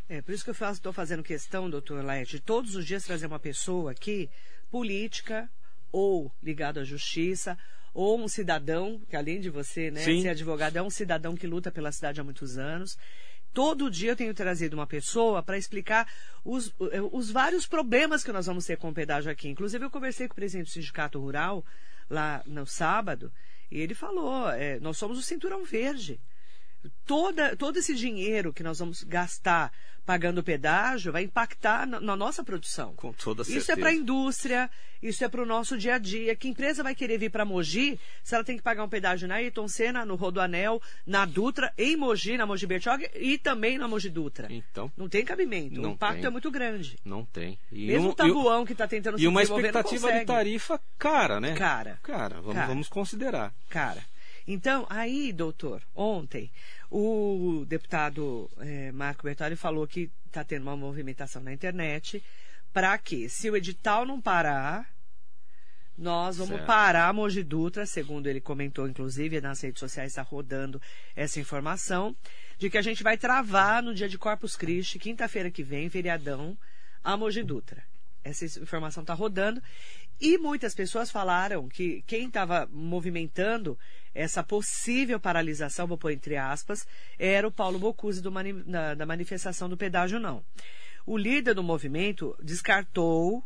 É, 0.09 0.21
por 0.21 0.33
isso 0.33 0.43
que 0.43 0.49
eu 0.49 0.71
estou 0.71 0.91
fazendo 0.91 1.23
questão, 1.23 1.69
doutor 1.69 2.03
Laerte, 2.03 2.33
de 2.33 2.39
todos 2.39 2.75
os 2.75 2.85
dias 2.85 3.05
trazer 3.05 3.25
uma 3.25 3.39
pessoa 3.39 3.91
aqui, 3.91 4.29
política, 4.69 5.49
ou 5.93 6.33
ligado 6.41 6.79
à 6.79 6.83
justiça, 6.83 7.57
ou 7.93 8.19
um 8.19 8.27
cidadão, 8.27 8.99
que 9.07 9.15
além 9.15 9.39
de 9.39 9.51
você 9.51 9.91
né, 9.91 10.01
ser 10.01 10.27
advogado, 10.27 10.75
é 10.75 10.81
um 10.81 10.89
cidadão 10.89 11.35
que 11.35 11.45
luta 11.45 11.71
pela 11.71 11.91
cidade 11.91 12.19
há 12.19 12.23
muitos 12.23 12.57
anos. 12.57 12.97
Todo 13.53 13.91
dia 13.91 14.11
eu 14.11 14.15
tenho 14.15 14.33
trazido 14.33 14.75
uma 14.75 14.87
pessoa 14.87 15.43
para 15.43 15.59
explicar 15.59 16.11
os, 16.43 16.73
os 17.11 17.29
vários 17.29 17.67
problemas 17.67 18.23
que 18.23 18.31
nós 18.31 18.47
vamos 18.47 18.65
ter 18.65 18.77
com 18.77 18.89
o 18.89 18.93
pedágio 18.93 19.31
aqui. 19.31 19.47
Inclusive, 19.47 19.85
eu 19.85 19.91
conversei 19.91 20.27
com 20.27 20.33
o 20.33 20.35
presidente 20.35 20.65
do 20.65 20.71
Sindicato 20.71 21.19
Rural 21.19 21.63
lá 22.09 22.41
no 22.47 22.65
sábado, 22.65 23.31
e 23.69 23.79
ele 23.79 23.93
falou: 23.93 24.49
é, 24.49 24.79
nós 24.79 24.97
somos 24.97 25.19
o 25.19 25.21
cinturão 25.21 25.63
verde 25.63 26.19
toda, 27.05 27.55
todo 27.55 27.77
esse 27.77 27.93
dinheiro 27.93 28.53
que 28.53 28.63
nós 28.63 28.79
vamos 28.79 29.03
gastar 29.03 29.71
pagando 30.05 30.43
pedágio 30.43 31.11
vai 31.11 31.23
impactar 31.23 31.87
na, 31.87 31.99
na 31.99 32.15
nossa 32.15 32.43
produção. 32.43 32.93
Com 32.95 33.13
toda 33.13 33.43
certeza. 33.43 33.63
Isso 33.63 33.71
é 33.71 33.75
para 33.75 33.89
a 33.89 33.93
indústria, 33.93 34.69
isso 35.01 35.23
é 35.23 35.29
para 35.29 35.41
o 35.41 35.45
nosso 35.45 35.77
dia 35.77 35.95
a 35.95 35.97
dia. 35.97 36.35
Que 36.35 36.47
empresa 36.47 36.83
vai 36.83 36.93
querer 36.93 37.17
vir 37.17 37.29
para 37.29 37.45
Mogi 37.45 37.99
se 38.23 38.35
ela 38.35 38.43
tem 38.43 38.57
que 38.57 38.63
pagar 38.63 38.83
um 38.83 38.89
pedágio 38.89 39.27
na 39.27 39.35
Ayrton 39.35 39.67
Senna, 39.67 40.05
no 40.05 40.15
Rodoanel, 40.15 40.81
na 41.05 41.25
Dutra, 41.25 41.73
em 41.77 41.95
Mogi, 41.95 42.37
na 42.37 42.45
Mogi 42.45 42.67
Bertioga 42.67 43.09
e 43.15 43.37
também 43.37 43.77
na 43.77 43.87
Mogi 43.87 44.09
Dutra. 44.09 44.47
Então. 44.51 44.91
Não 44.97 45.07
tem 45.07 45.23
cabimento. 45.23 45.81
Não 45.81 45.91
o 45.91 45.93
impacto 45.93 46.19
tem. 46.19 46.25
é 46.25 46.29
muito 46.29 46.51
grande. 46.51 46.97
Não 47.05 47.25
tem. 47.25 47.57
E 47.71 47.87
Mesmo 47.87 48.07
um, 48.07 48.11
o 48.11 48.15
Tabuão 48.15 48.65
que 48.65 48.73
está 48.73 48.87
tentando 48.87 49.17
se 49.17 49.23
E 49.23 49.27
uma 49.27 49.41
expectativa 49.41 50.11
de 50.11 50.25
tarifa 50.25 50.79
cara, 50.97 51.39
né? 51.39 51.55
Cara. 51.55 51.99
Cara, 52.03 52.35
vamos, 52.41 52.55
cara. 52.55 52.67
vamos 52.67 52.89
considerar. 52.89 53.53
Cara. 53.69 54.03
Então, 54.47 54.85
aí, 54.89 55.31
doutor, 55.31 55.81
ontem, 55.95 56.51
o 56.91 57.65
deputado 57.67 58.51
é, 58.59 58.91
Marco 58.91 59.23
Bertoli 59.23 59.55
falou 59.55 59.87
que 59.87 60.11
está 60.25 60.43
tendo 60.43 60.63
uma 60.63 60.75
movimentação 60.75 61.41
na 61.41 61.53
internet 61.53 62.21
para 62.73 62.97
que, 62.97 63.29
se 63.29 63.49
o 63.49 63.55
edital 63.55 64.05
não 64.05 64.19
parar, 64.19 64.91
nós 65.97 66.37
vamos 66.37 66.55
certo. 66.55 66.65
parar 66.65 67.07
a 67.07 67.13
Mogi 67.13 67.43
Dutra, 67.43 67.85
segundo 67.85 68.27
ele 68.27 68.41
comentou, 68.41 68.87
inclusive, 68.87 69.39
nas 69.39 69.61
redes 69.61 69.79
sociais 69.79 70.11
está 70.11 70.23
rodando 70.23 70.81
essa 71.15 71.39
informação, 71.39 72.15
de 72.57 72.69
que 72.69 72.77
a 72.77 72.81
gente 72.81 73.03
vai 73.03 73.17
travar 73.17 73.83
no 73.83 73.93
dia 73.93 74.09
de 74.09 74.17
Corpus 74.17 74.55
Christi, 74.55 74.97
quinta-feira 74.97 75.51
que 75.51 75.63
vem, 75.63 75.89
feriadão, 75.89 76.57
a 77.03 77.15
Mogi 77.15 77.43
Dutra. 77.43 77.83
Essa 78.23 78.45
informação 78.59 79.01
está 79.01 79.13
rodando. 79.13 79.61
E 80.19 80.37
muitas 80.37 80.73
pessoas 80.73 81.11
falaram 81.11 81.67
que 81.67 82.01
quem 82.07 82.27
estava 82.27 82.67
movimentando 82.71 83.77
essa 84.13 84.43
possível 84.43 85.19
paralisação, 85.19 85.87
vou 85.87 85.97
pôr 85.97 86.11
entre 86.11 86.37
aspas, 86.37 86.87
era 87.17 87.47
o 87.47 87.51
Paulo 87.51 87.79
Bocuse 87.79 88.21
mani 88.29 88.53
da, 88.63 88.93
da 88.93 89.05
manifestação 89.05 89.67
do 89.67 89.77
pedágio 89.77 90.19
não. 90.19 90.43
o 91.05 91.17
líder 91.17 91.55
do 91.55 91.63
movimento 91.63 92.35
descartou 92.41 93.43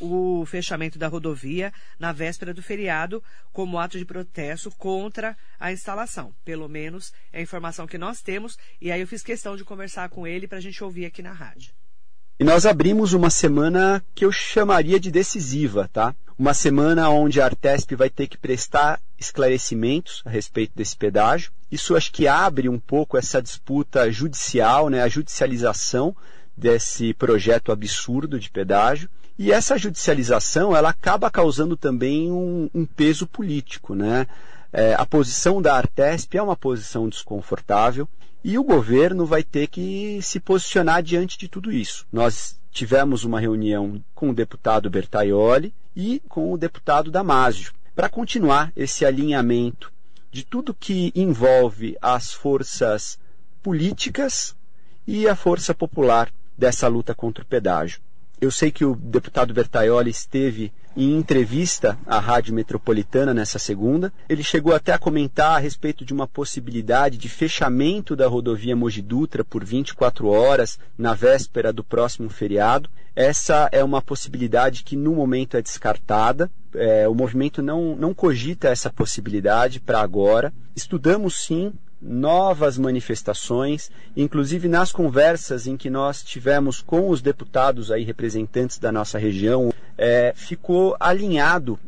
o 0.00 0.46
fechamento 0.46 0.98
da 0.98 1.08
rodovia 1.08 1.72
na 1.98 2.10
véspera 2.10 2.54
do 2.54 2.62
feriado 2.62 3.22
como 3.52 3.78
ato 3.78 3.98
de 3.98 4.04
protesto 4.04 4.70
contra 4.70 5.36
a 5.58 5.72
instalação. 5.72 6.34
Pelo 6.44 6.68
menos 6.68 7.12
é 7.32 7.40
a 7.40 7.42
informação 7.42 7.86
que 7.86 7.98
nós 7.98 8.22
temos. 8.22 8.56
E 8.80 8.90
aí 8.90 9.00
eu 9.00 9.06
fiz 9.06 9.22
questão 9.22 9.56
de 9.56 9.64
conversar 9.64 10.08
com 10.08 10.26
ele 10.26 10.48
para 10.48 10.58
a 10.58 10.62
gente 10.62 10.82
ouvir 10.82 11.04
aqui 11.04 11.22
na 11.22 11.32
rádio. 11.32 11.72
E 12.40 12.44
nós 12.44 12.64
abrimos 12.64 13.12
uma 13.12 13.28
semana 13.28 14.02
que 14.14 14.24
eu 14.24 14.32
chamaria 14.32 14.98
de 14.98 15.10
decisiva, 15.10 15.90
tá? 15.92 16.14
Uma 16.38 16.54
semana 16.54 17.10
onde 17.10 17.38
a 17.38 17.44
Artesp 17.44 17.94
vai 17.94 18.08
ter 18.08 18.28
que 18.28 18.38
prestar 18.38 18.98
esclarecimentos 19.18 20.22
a 20.24 20.30
respeito 20.30 20.72
desse 20.74 20.96
pedágio. 20.96 21.52
Isso 21.70 21.94
acho 21.94 22.10
que 22.10 22.26
abre 22.26 22.66
um 22.66 22.78
pouco 22.78 23.18
essa 23.18 23.42
disputa 23.42 24.10
judicial, 24.10 24.88
né? 24.88 25.02
A 25.02 25.08
judicialização 25.08 26.16
desse 26.56 27.12
projeto 27.12 27.72
absurdo 27.72 28.40
de 28.40 28.48
pedágio. 28.48 29.10
E 29.38 29.52
essa 29.52 29.76
judicialização 29.76 30.74
ela 30.74 30.88
acaba 30.88 31.30
causando 31.30 31.76
também 31.76 32.32
um, 32.32 32.70
um 32.74 32.86
peso 32.86 33.26
político. 33.26 33.94
Né? 33.94 34.26
É, 34.72 34.94
a 34.94 35.04
posição 35.04 35.60
da 35.60 35.74
Artesp 35.74 36.38
é 36.38 36.42
uma 36.42 36.56
posição 36.56 37.06
desconfortável 37.06 38.08
e 38.42 38.58
o 38.58 38.64
governo 38.64 39.26
vai 39.26 39.42
ter 39.42 39.66
que 39.66 40.20
se 40.22 40.40
posicionar 40.40 41.02
diante 41.02 41.38
de 41.38 41.48
tudo 41.48 41.70
isso. 41.70 42.06
Nós 42.12 42.58
tivemos 42.70 43.24
uma 43.24 43.40
reunião 43.40 44.02
com 44.14 44.30
o 44.30 44.34
deputado 44.34 44.88
Bertaioli 44.88 45.74
e 45.94 46.22
com 46.28 46.52
o 46.52 46.58
deputado 46.58 47.10
Damásio 47.10 47.72
para 47.94 48.08
continuar 48.08 48.72
esse 48.76 49.04
alinhamento 49.04 49.92
de 50.30 50.44
tudo 50.44 50.72
que 50.72 51.12
envolve 51.14 51.96
as 52.00 52.32
forças 52.32 53.18
políticas 53.62 54.54
e 55.06 55.28
a 55.28 55.34
força 55.34 55.74
popular 55.74 56.30
dessa 56.56 56.86
luta 56.88 57.14
contra 57.14 57.42
o 57.42 57.46
pedágio. 57.46 58.00
Eu 58.40 58.50
sei 58.50 58.70
que 58.70 58.84
o 58.84 58.94
deputado 58.94 59.52
Bertaioli 59.52 60.10
esteve 60.10 60.72
em 60.96 61.16
entrevista 61.16 61.98
à 62.06 62.18
Rádio 62.18 62.54
Metropolitana 62.54 63.32
nessa 63.32 63.58
segunda. 63.58 64.12
Ele 64.28 64.42
chegou 64.42 64.74
até 64.74 64.92
a 64.92 64.98
comentar 64.98 65.56
a 65.56 65.58
respeito 65.58 66.04
de 66.04 66.12
uma 66.12 66.26
possibilidade 66.26 67.16
de 67.16 67.28
fechamento 67.28 68.16
da 68.16 68.26
rodovia 68.26 68.76
Mogi 68.76 69.02
Dutra 69.02 69.44
por 69.44 69.64
24 69.64 70.28
horas 70.28 70.78
na 70.98 71.14
véspera 71.14 71.72
do 71.72 71.84
próximo 71.84 72.28
feriado. 72.28 72.90
Essa 73.14 73.68
é 73.72 73.82
uma 73.82 74.02
possibilidade 74.02 74.84
que 74.84 74.96
no 74.96 75.14
momento 75.14 75.56
é 75.56 75.62
descartada. 75.62 76.50
É, 76.74 77.08
o 77.08 77.14
movimento 77.14 77.62
não, 77.62 77.96
não 77.96 78.14
cogita 78.14 78.68
essa 78.68 78.90
possibilidade 78.90 79.80
para 79.80 80.00
agora. 80.00 80.52
Estudamos 80.74 81.44
sim 81.44 81.72
novas 82.00 82.78
manifestações, 82.78 83.90
inclusive 84.16 84.68
nas 84.68 84.90
conversas 84.90 85.66
em 85.66 85.76
que 85.76 85.90
nós 85.90 86.22
tivemos 86.22 86.80
com 86.80 87.10
os 87.10 87.20
deputados 87.20 87.90
aí 87.90 88.04
representantes 88.04 88.78
da 88.78 88.90
nossa 88.90 89.18
região, 89.18 89.72
é, 90.00 90.32
ficou 90.34 90.96
alinhado 90.98 91.78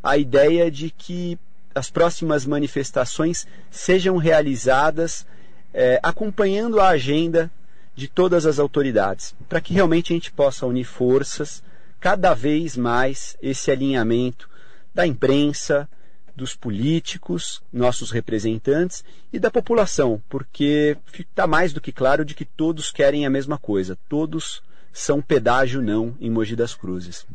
a 0.00 0.16
ideia 0.16 0.70
de 0.70 0.88
que 0.88 1.36
as 1.74 1.90
próximas 1.90 2.46
manifestações 2.46 3.44
sejam 3.72 4.16
realizadas 4.18 5.26
é, 5.74 5.98
acompanhando 6.00 6.80
a 6.80 6.90
agenda 6.90 7.50
de 7.96 8.06
todas 8.06 8.46
as 8.46 8.60
autoridades, 8.60 9.34
para 9.48 9.60
que 9.60 9.74
realmente 9.74 10.12
a 10.12 10.16
gente 10.16 10.30
possa 10.30 10.64
unir 10.64 10.84
forças, 10.84 11.60
cada 11.98 12.34
vez 12.34 12.76
mais 12.76 13.36
esse 13.42 13.68
alinhamento 13.68 14.48
da 14.94 15.04
imprensa, 15.04 15.88
dos 16.36 16.54
políticos, 16.54 17.60
nossos 17.72 18.12
representantes 18.12 19.04
e 19.32 19.40
da 19.40 19.50
população, 19.50 20.22
porque 20.28 20.96
está 21.18 21.48
mais 21.48 21.72
do 21.72 21.80
que 21.80 21.90
claro 21.90 22.24
de 22.24 22.34
que 22.34 22.44
todos 22.44 22.92
querem 22.92 23.26
a 23.26 23.30
mesma 23.30 23.58
coisa, 23.58 23.98
todos 24.08 24.62
são 24.92 25.20
pedágio 25.20 25.82
não 25.82 26.14
em 26.20 26.30
Mogi 26.30 26.54
das 26.54 26.74
Cruzes. 26.74 27.26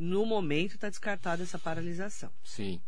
No 0.00 0.24
momento 0.24 0.76
está 0.76 0.88
descartada 0.88 1.42
essa 1.42 1.58
paralisação. 1.58 2.30
Sim. 2.42 2.80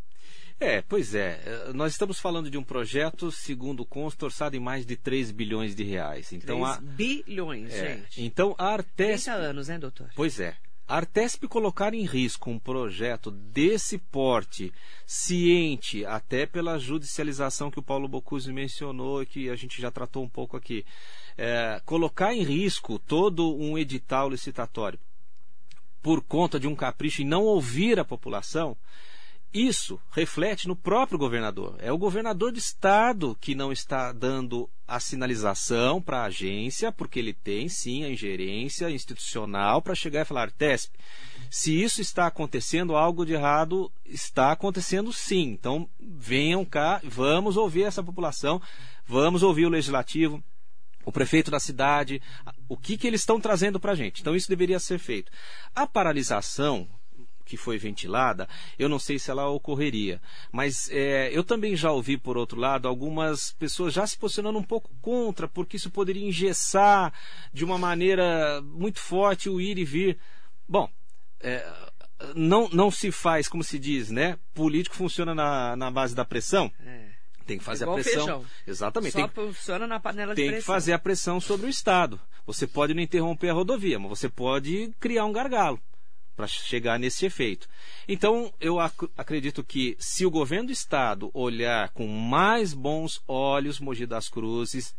É, 0.59 0.81
pois 0.81 1.15
é. 1.15 1.71
Nós 1.75 1.93
estamos 1.93 2.19
falando 2.19 2.51
de 2.51 2.57
um 2.57 2.63
projeto, 2.63 3.31
segundo 3.31 3.85
consta, 3.85 4.25
orçado 4.25 4.57
em 4.57 4.61
mais 4.61 4.87
de 4.87 4.97
3 4.97 5.31
bilhões 5.31 5.75
de 5.75 5.83
reais. 5.83 6.33
Então, 6.33 6.63
3 6.63 6.77
a... 6.77 6.81
bilhões, 6.81 7.71
é. 7.71 7.97
gente. 7.97 8.25
Então, 8.25 8.55
a 8.57 8.69
Artesp... 8.69 9.25
30 9.25 9.33
anos, 9.33 9.69
né, 9.69 9.79
doutor? 9.79 10.09
Pois 10.17 10.41
é. 10.41 10.57
A 10.89 10.97
Artesp 10.97 11.47
colocar 11.49 11.93
em 11.93 12.07
risco 12.07 12.51
um 12.51 12.59
projeto 12.59 13.31
desse 13.31 13.99
porte, 13.99 14.73
ciente, 15.05 16.07
até 16.07 16.47
pela 16.47 16.79
judicialização 16.79 17.71
que 17.71 17.79
o 17.79 17.83
Paulo 17.83 18.09
Bocuse 18.09 18.51
mencionou 18.53 19.23
e 19.23 19.27
que 19.27 19.51
a 19.51 19.57
gente 19.57 19.83
já 19.83 19.91
tratou 19.91 20.25
um 20.25 20.29
pouco 20.29 20.57
aqui, 20.57 20.83
é, 21.37 21.79
colocar 21.85 22.33
em 22.35 22.43
risco 22.43 22.99
todo 22.99 23.55
um 23.55 23.77
edital 23.77 24.31
licitatório 24.31 24.99
por 26.03 26.21
conta 26.23 26.59
de 26.59 26.67
um 26.67 26.75
capricho 26.75 27.23
e 27.23 27.25
não 27.25 27.45
ouvir 27.45 27.99
a 27.99 28.05
população, 28.05 28.77
isso 29.53 30.01
reflete 30.11 30.67
no 30.67 30.75
próprio 30.75 31.19
governador. 31.19 31.77
É 31.79 31.93
o 31.93 31.99
governador 31.99 32.53
de 32.53 32.59
estado 32.59 33.37
que 33.39 33.55
não 33.55 33.71
está 33.71 34.11
dando 34.11 34.69
a 34.89 34.99
sinalização 34.99 36.01
para 36.01 36.23
a 36.23 36.25
agência, 36.25 36.91
porque 36.91 37.19
ele 37.19 37.35
tem 37.35 37.69
sim 37.69 38.03
a 38.03 38.09
ingerência 38.09 38.91
institucional 38.91 39.83
para 39.83 39.95
chegar 39.95 40.23
e 40.23 40.25
falar: 40.25 40.51
TESP, 40.51 40.99
se 41.51 41.83
isso 41.83 42.01
está 42.01 42.27
acontecendo, 42.27 42.97
algo 42.97 43.27
de 43.27 43.35
errado 43.35 43.93
está 44.07 44.53
acontecendo 44.53 45.13
sim. 45.13 45.51
Então 45.51 45.87
venham 46.01 46.65
cá, 46.65 47.01
vamos 47.05 47.59
ouvir 47.59 47.83
essa 47.83 48.03
população, 48.03 48.61
vamos 49.07 49.43
ouvir 49.43 49.67
o 49.67 49.71
legislativo, 49.71 50.43
o 51.05 51.13
prefeito 51.13 51.51
da 51.51 51.61
cidade, 51.61 52.23
o 52.69 52.77
que, 52.77 52.97
que 52.97 53.07
eles 53.07 53.21
estão 53.21 53.41
trazendo 53.41 53.79
para 53.79 53.93
a 53.93 53.95
gente. 53.95 54.21
Então 54.21 54.35
isso 54.35 54.49
deveria 54.49 54.79
ser 54.79 54.99
feito. 54.99 55.31
A 55.75 55.87
paralisação 55.87 56.89
que 57.45 57.57
foi 57.57 57.77
ventilada, 57.77 58.49
eu 58.79 58.89
não 58.89 58.99
sei 58.99 59.19
se 59.19 59.31
ela 59.31 59.49
ocorreria. 59.49 60.23
Mas 60.51 60.89
é, 60.91 61.31
eu 61.37 61.45
também 61.45 61.77
já 61.77 61.91
ouvi, 61.91 62.17
por 62.17 62.37
outro 62.39 62.59
lado, 62.59 62.89
algumas 62.89 63.53
pessoas 63.53 63.93
já 63.93 64.07
se 64.07 64.17
posicionando 64.17 64.59
um 64.59 64.63
pouco 64.63 64.91
contra, 65.03 65.47
porque 65.47 65.77
isso 65.77 65.91
poderia 65.91 66.27
engessar 66.27 67.13
de 67.53 67.65
uma 67.65 67.77
maneira 67.77 68.63
muito 68.63 69.01
forte 69.01 69.51
o 69.51 69.61
ir 69.61 69.77
e 69.77 69.85
vir. 69.85 70.19
Bom, 70.67 70.89
é, 71.41 71.67
não, 72.35 72.69
não 72.71 72.91
se 72.91 73.11
faz, 73.11 73.49
como 73.49 73.63
se 73.63 73.79
diz, 73.79 74.11
né? 74.11 74.39
Político 74.55 74.97
funciona 74.97 75.35
na, 75.35 75.77
na 75.77 75.91
base 75.91 76.15
da 76.15 76.25
pressão. 76.25 76.73
É. 76.81 77.13
Tem 77.47 77.59
que 77.59 77.65
fazer 77.65 77.85
Igual 77.85 77.99
a 77.99 78.03
pressão. 78.03 78.25
Feijão. 78.25 78.47
Exatamente. 78.67 79.13
Só 79.13 79.29
tem, 79.29 79.47
funciona 79.47 79.87
na 79.87 79.99
panela 79.99 80.35
de 80.35 80.41
tem 80.41 80.51
pressão. 80.51 80.61
que 80.61 80.67
fazer 80.67 80.93
a 80.93 80.99
pressão 80.99 81.41
sobre 81.41 81.67
o 81.67 81.69
Estado. 81.69 82.21
Você 82.47 82.67
pode 82.67 82.95
não 82.95 83.03
interromper 83.03 83.51
a 83.51 83.55
rodovia, 83.55 83.99
mas 83.99 84.09
você 84.09 84.29
pode 84.29 84.93
criar 84.99 85.25
um 85.25 85.33
gargalo 85.33 85.81
para 86.35 86.47
chegar 86.47 86.99
nesse 86.99 87.27
efeito. 87.27 87.69
Então, 88.09 88.53
eu 88.61 88.81
ac 88.81 89.09
acredito 89.17 89.63
que 89.63 89.97
se 89.99 90.25
o 90.25 90.31
governo 90.31 90.67
do 90.67 90.73
estado 90.73 91.31
olhar 91.35 91.91
com 91.91 92.07
mais 92.07 92.73
bons 92.73 93.23
olhos 93.29 93.79
Mogi 93.79 94.07
das 94.07 94.29
Cruzes, 94.29 94.95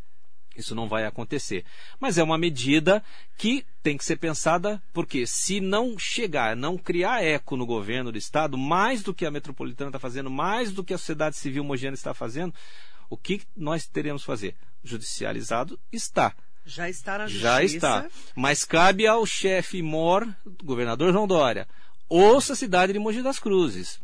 isso 0.55 0.75
não 0.75 0.87
vai 0.87 1.05
acontecer. 1.05 1.65
Mas 1.99 2.17
é 2.17 2.23
uma 2.23 2.37
medida 2.37 3.03
que 3.37 3.65
tem 3.81 3.97
que 3.97 4.05
ser 4.05 4.17
pensada, 4.17 4.81
porque 4.93 5.25
se 5.25 5.59
não 5.59 5.97
chegar, 5.97 6.55
não 6.55 6.77
criar 6.77 7.23
eco 7.23 7.57
no 7.57 7.65
governo 7.65 8.11
do 8.11 8.17
estado, 8.17 8.57
mais 8.57 9.01
do 9.01 9.13
que 9.13 9.25
a 9.25 9.31
metropolitana 9.31 9.89
está 9.89 9.99
fazendo, 9.99 10.29
mais 10.29 10.71
do 10.71 10.83
que 10.83 10.93
a 10.93 10.97
sociedade 10.97 11.35
civil 11.35 11.63
mogiana 11.63 11.95
está 11.95 12.13
fazendo, 12.13 12.53
o 13.09 13.17
que 13.17 13.41
nós 13.55 13.87
teremos 13.87 14.21
que 14.21 14.27
fazer? 14.27 14.55
Judicializado 14.83 15.79
está. 15.91 16.35
Já 16.65 16.89
está 16.89 17.17
na 17.17 17.27
justiça. 17.27 17.43
Já 17.43 17.63
está. 17.63 18.07
Mas 18.35 18.63
cabe 18.63 19.05
ao 19.05 19.25
chefe 19.25 19.81
mor, 19.81 20.27
governador 20.63 21.11
João 21.11 21.27
Dória, 21.27 21.67
ouça 22.07 22.53
a 22.53 22.55
cidade 22.55 22.93
de 22.93 22.99
Mogi 22.99 23.21
das 23.21 23.39
Cruzes. 23.39 23.99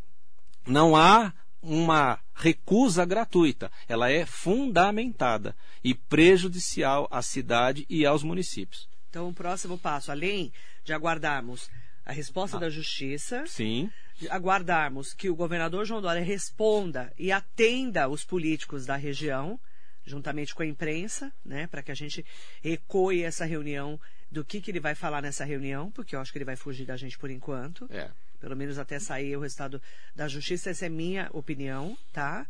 Não 0.67 0.95
há 0.95 1.33
uma 1.61 2.19
recusa 2.35 3.05
gratuita. 3.05 3.71
Ela 3.87 4.09
é 4.09 4.25
fundamentada 4.25 5.55
e 5.83 5.93
prejudicial 5.93 7.07
à 7.11 7.21
cidade 7.21 7.85
e 7.89 8.05
aos 8.05 8.23
municípios. 8.23 8.87
Então, 9.09 9.29
o 9.29 9.33
próximo 9.33 9.77
passo, 9.77 10.11
além 10.11 10.51
de 10.83 10.93
aguardarmos 10.93 11.69
a 12.05 12.11
resposta 12.11 12.57
ah, 12.57 12.59
da 12.61 12.69
justiça, 12.69 13.43
sim. 13.45 13.89
aguardarmos 14.29 15.13
que 15.13 15.29
o 15.29 15.35
governador 15.35 15.85
João 15.85 16.01
Dória 16.01 16.23
responda 16.23 17.13
e 17.17 17.31
atenda 17.31 18.07
os 18.07 18.23
políticos 18.23 18.85
da 18.85 18.95
região, 18.95 19.59
juntamente 20.05 20.55
com 20.55 20.63
a 20.63 20.65
imprensa, 20.65 21.31
né, 21.45 21.67
para 21.67 21.83
que 21.83 21.91
a 21.91 21.95
gente 21.95 22.25
ecoe 22.63 23.23
essa 23.23 23.45
reunião 23.45 23.99
do 24.31 24.43
que, 24.43 24.61
que 24.61 24.71
ele 24.71 24.79
vai 24.79 24.95
falar 24.95 25.21
nessa 25.21 25.43
reunião, 25.43 25.91
porque 25.91 26.15
eu 26.15 26.19
acho 26.19 26.31
que 26.31 26.37
ele 26.37 26.45
vai 26.45 26.55
fugir 26.55 26.85
da 26.85 26.97
gente 26.97 27.17
por 27.17 27.29
enquanto. 27.29 27.87
É. 27.91 28.09
Pelo 28.39 28.55
menos 28.55 28.77
até 28.77 28.99
sair 28.99 29.35
o 29.35 29.41
resultado 29.41 29.81
da 30.15 30.27
justiça, 30.27 30.69
essa 30.69 30.85
é 30.85 30.89
minha 30.89 31.29
opinião, 31.33 31.97
tá? 32.13 32.47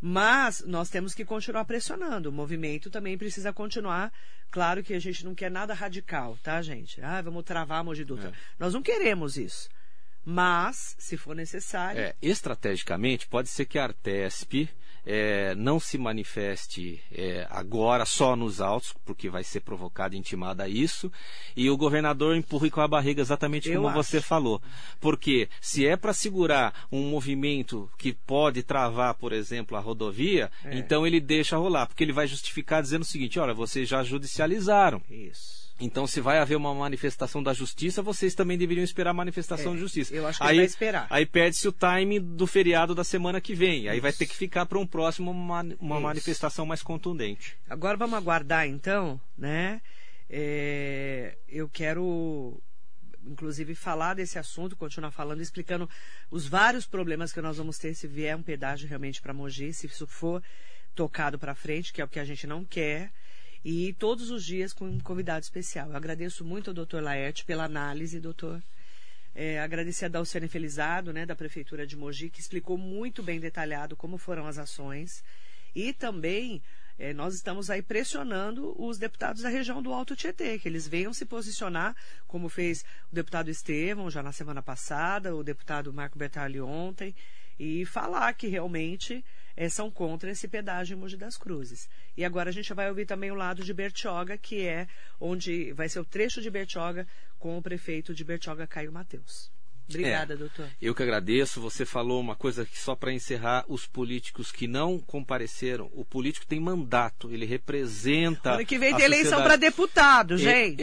Mas 0.00 0.62
nós 0.66 0.90
temos 0.90 1.14
que 1.14 1.24
continuar 1.24 1.64
pressionando. 1.64 2.28
O 2.28 2.32
movimento 2.32 2.90
também 2.90 3.16
precisa 3.16 3.52
continuar. 3.52 4.12
Claro 4.50 4.82
que 4.82 4.94
a 4.94 5.00
gente 5.00 5.24
não 5.24 5.34
quer 5.34 5.50
nada 5.50 5.74
radical, 5.74 6.38
tá, 6.42 6.60
gente? 6.62 7.00
Ah, 7.00 7.20
vamos 7.22 7.42
travar 7.42 7.80
a 7.80 7.84
Mogi 7.84 8.04
Dutra. 8.04 8.28
É. 8.28 8.32
Nós 8.58 8.74
não 8.74 8.82
queremos 8.82 9.36
isso. 9.36 9.68
Mas, 10.24 10.94
se 10.98 11.16
for 11.16 11.34
necessário. 11.34 12.00
É, 12.00 12.14
estrategicamente, 12.22 13.26
pode 13.26 13.48
ser 13.48 13.64
que 13.64 13.78
a 13.78 13.84
Artesp 13.84 14.68
é, 15.06 15.54
não 15.54 15.78
se 15.78 15.98
manifeste 15.98 17.00
é, 17.12 17.46
agora 17.50 18.04
só 18.04 18.34
nos 18.34 18.60
autos, 18.60 18.94
porque 19.04 19.28
vai 19.28 19.44
ser 19.44 19.60
provocado 19.60 20.14
e 20.14 20.18
intimado 20.18 20.62
a 20.62 20.68
isso, 20.68 21.10
e 21.56 21.68
o 21.70 21.76
governador 21.76 22.36
empurre 22.36 22.70
com 22.70 22.80
a 22.80 22.88
barriga 22.88 23.20
exatamente 23.20 23.68
Eu 23.70 23.82
como 23.82 23.88
acho. 23.98 24.02
você 24.02 24.20
falou. 24.20 24.62
Porque 25.00 25.48
se 25.60 25.86
é 25.86 25.96
para 25.96 26.12
segurar 26.12 26.86
um 26.90 27.08
movimento 27.10 27.90
que 27.98 28.12
pode 28.12 28.62
travar, 28.62 29.14
por 29.14 29.32
exemplo, 29.32 29.76
a 29.76 29.80
rodovia, 29.80 30.50
É. 30.64 30.76
então 30.78 31.06
ele 31.06 31.20
deixa 31.20 31.56
rolar, 31.56 31.86
porque 31.86 32.02
ele 32.02 32.12
vai 32.12 32.26
justificar 32.26 32.82
dizendo 32.82 33.02
o 33.02 33.06
seguinte: 33.06 33.38
olha, 33.38 33.54
vocês 33.54 33.88
já 33.88 34.02
judicializaram. 34.02 35.02
Isso. 35.10 35.63
Então, 35.80 36.06
se 36.06 36.20
vai 36.20 36.38
haver 36.38 36.56
uma 36.56 36.72
manifestação 36.72 37.42
da 37.42 37.52
justiça, 37.52 38.00
vocês 38.00 38.32
também 38.34 38.56
deveriam 38.56 38.84
esperar 38.84 39.10
a 39.10 39.14
manifestação 39.14 39.72
É, 39.72 39.74
de 39.74 39.80
justiça. 39.80 40.14
eu 40.14 40.24
acho 40.26 40.38
que 40.38 40.46
aí, 40.46 40.56
vai 40.56 40.64
esperar. 40.64 41.06
Aí 41.10 41.26
perde-se 41.26 41.66
o 41.66 41.72
time 41.72 42.20
do 42.20 42.46
feriado 42.46 42.94
da 42.94 43.02
semana 43.02 43.40
que 43.40 43.54
vem. 43.54 43.88
Aí 43.88 43.98
vai 43.98 44.10
Isso. 44.10 44.20
ter 44.20 44.26
que 44.26 44.36
ficar 44.36 44.66
para 44.66 44.78
um 44.78 44.86
próximo 44.86 45.32
uma, 45.32 45.62
uma 45.80 45.96
Isso. 45.96 46.02
manifestação 46.02 46.64
mais 46.64 46.80
contundente. 46.82 47.56
Agora 47.68 47.96
vamos 47.96 48.16
aguardar 48.16 48.68
então, 48.68 49.20
né? 49.36 49.80
É, 50.30 51.36
eu 51.48 51.68
quero, 51.68 52.60
inclusive, 53.26 53.74
falar 53.74 54.14
desse 54.14 54.38
assunto, 54.38 54.76
continuar 54.76 55.10
falando, 55.10 55.40
explicando 55.40 55.88
os 56.30 56.46
vários 56.46 56.86
problemas 56.86 57.32
que 57.32 57.40
nós 57.40 57.56
vamos 57.56 57.78
ter 57.78 57.94
se 57.94 58.06
vier 58.06 58.36
um 58.36 58.42
pedágio 58.42 58.88
realmente 58.88 59.20
para 59.20 59.34
Mogi, 59.34 59.72
se 59.72 59.86
isso 59.86 60.06
for 60.06 60.42
tocado 60.94 61.38
para 61.38 61.54
frente, 61.54 61.92
que 61.92 62.00
é 62.00 62.04
o 62.04 62.08
que 62.08 62.20
a 62.20 62.24
gente 62.24 62.46
não 62.46 62.64
quer. 62.64 63.10
E 63.64 63.94
todos 63.94 64.30
os 64.30 64.44
dias 64.44 64.74
com 64.74 64.84
um 64.84 65.00
convidado 65.00 65.42
especial. 65.42 65.88
Eu 65.90 65.96
agradeço 65.96 66.44
muito 66.44 66.68
ao 66.68 66.74
doutor 66.74 67.02
Laerte 67.02 67.44
pela 67.44 67.64
análise, 67.64 68.20
doutor. 68.20 68.62
É, 69.34 69.58
agradecer 69.58 70.04
a 70.04 70.08
Dalciane 70.08 70.48
Felizardo, 70.48 71.12
né, 71.12 71.24
da 71.24 71.34
Prefeitura 71.34 71.86
de 71.86 71.96
Mogi, 71.96 72.28
que 72.28 72.40
explicou 72.40 72.76
muito 72.76 73.22
bem 73.22 73.40
detalhado 73.40 73.96
como 73.96 74.18
foram 74.18 74.46
as 74.46 74.58
ações. 74.58 75.24
E 75.74 75.92
também 75.92 76.62
é, 76.98 77.12
nós 77.12 77.34
estamos 77.34 77.70
aí 77.70 77.82
pressionando 77.82 78.74
os 78.80 78.98
deputados 78.98 79.42
da 79.42 79.48
região 79.48 79.82
do 79.82 79.92
Alto 79.92 80.14
Tietê, 80.14 80.58
que 80.58 80.68
eles 80.68 80.86
venham 80.86 81.12
se 81.12 81.24
posicionar, 81.24 81.96
como 82.28 82.48
fez 82.48 82.84
o 83.10 83.14
deputado 83.14 83.50
Estevão 83.50 84.10
já 84.10 84.22
na 84.22 84.30
semana 84.30 84.62
passada, 84.62 85.34
o 85.34 85.42
deputado 85.42 85.92
Marco 85.92 86.18
Bertali 86.18 86.60
ontem, 86.60 87.14
e 87.58 87.84
falar 87.86 88.32
que 88.34 88.46
realmente 88.46 89.24
é, 89.56 89.68
são 89.68 89.90
contra 89.90 90.30
esse 90.30 90.48
pedágio 90.48 90.96
em 90.96 91.00
Mogi 91.00 91.16
das 91.16 91.36
Cruzes. 91.36 91.88
E 92.16 92.24
agora 92.24 92.50
a 92.50 92.52
gente 92.52 92.72
vai 92.74 92.88
ouvir 92.88 93.06
também 93.06 93.30
o 93.30 93.34
lado 93.34 93.62
de 93.64 93.72
Bertioga, 93.74 94.36
que 94.36 94.66
é 94.66 94.86
onde 95.20 95.72
vai 95.72 95.88
ser 95.88 96.00
o 96.00 96.04
trecho 96.04 96.40
de 96.42 96.50
Bertioga 96.50 97.06
com 97.38 97.56
o 97.58 97.62
prefeito 97.62 98.14
de 98.14 98.24
Bertioga, 98.24 98.66
Caio 98.66 98.92
Mateus. 98.92 99.52
Obrigada, 99.86 100.32
É. 100.32 100.36
doutor. 100.38 100.66
Eu 100.80 100.94
que 100.94 101.02
agradeço. 101.02 101.60
Você 101.60 101.84
falou 101.84 102.18
uma 102.18 102.34
coisa 102.34 102.64
que 102.64 102.78
só 102.78 102.96
para 102.96 103.12
encerrar, 103.12 103.66
os 103.68 103.86
políticos 103.86 104.50
que 104.50 104.66
não 104.66 104.98
compareceram, 104.98 105.90
o 105.92 106.02
político 106.06 106.46
tem 106.46 106.58
mandato, 106.58 107.30
ele 107.30 107.44
representa. 107.44 108.52
Ano 108.54 108.64
que 108.64 108.78
vem 108.78 108.96
tem 108.96 109.04
eleição 109.04 109.42
para 109.42 109.56
deputado, 109.56 110.38
gente. 110.38 110.82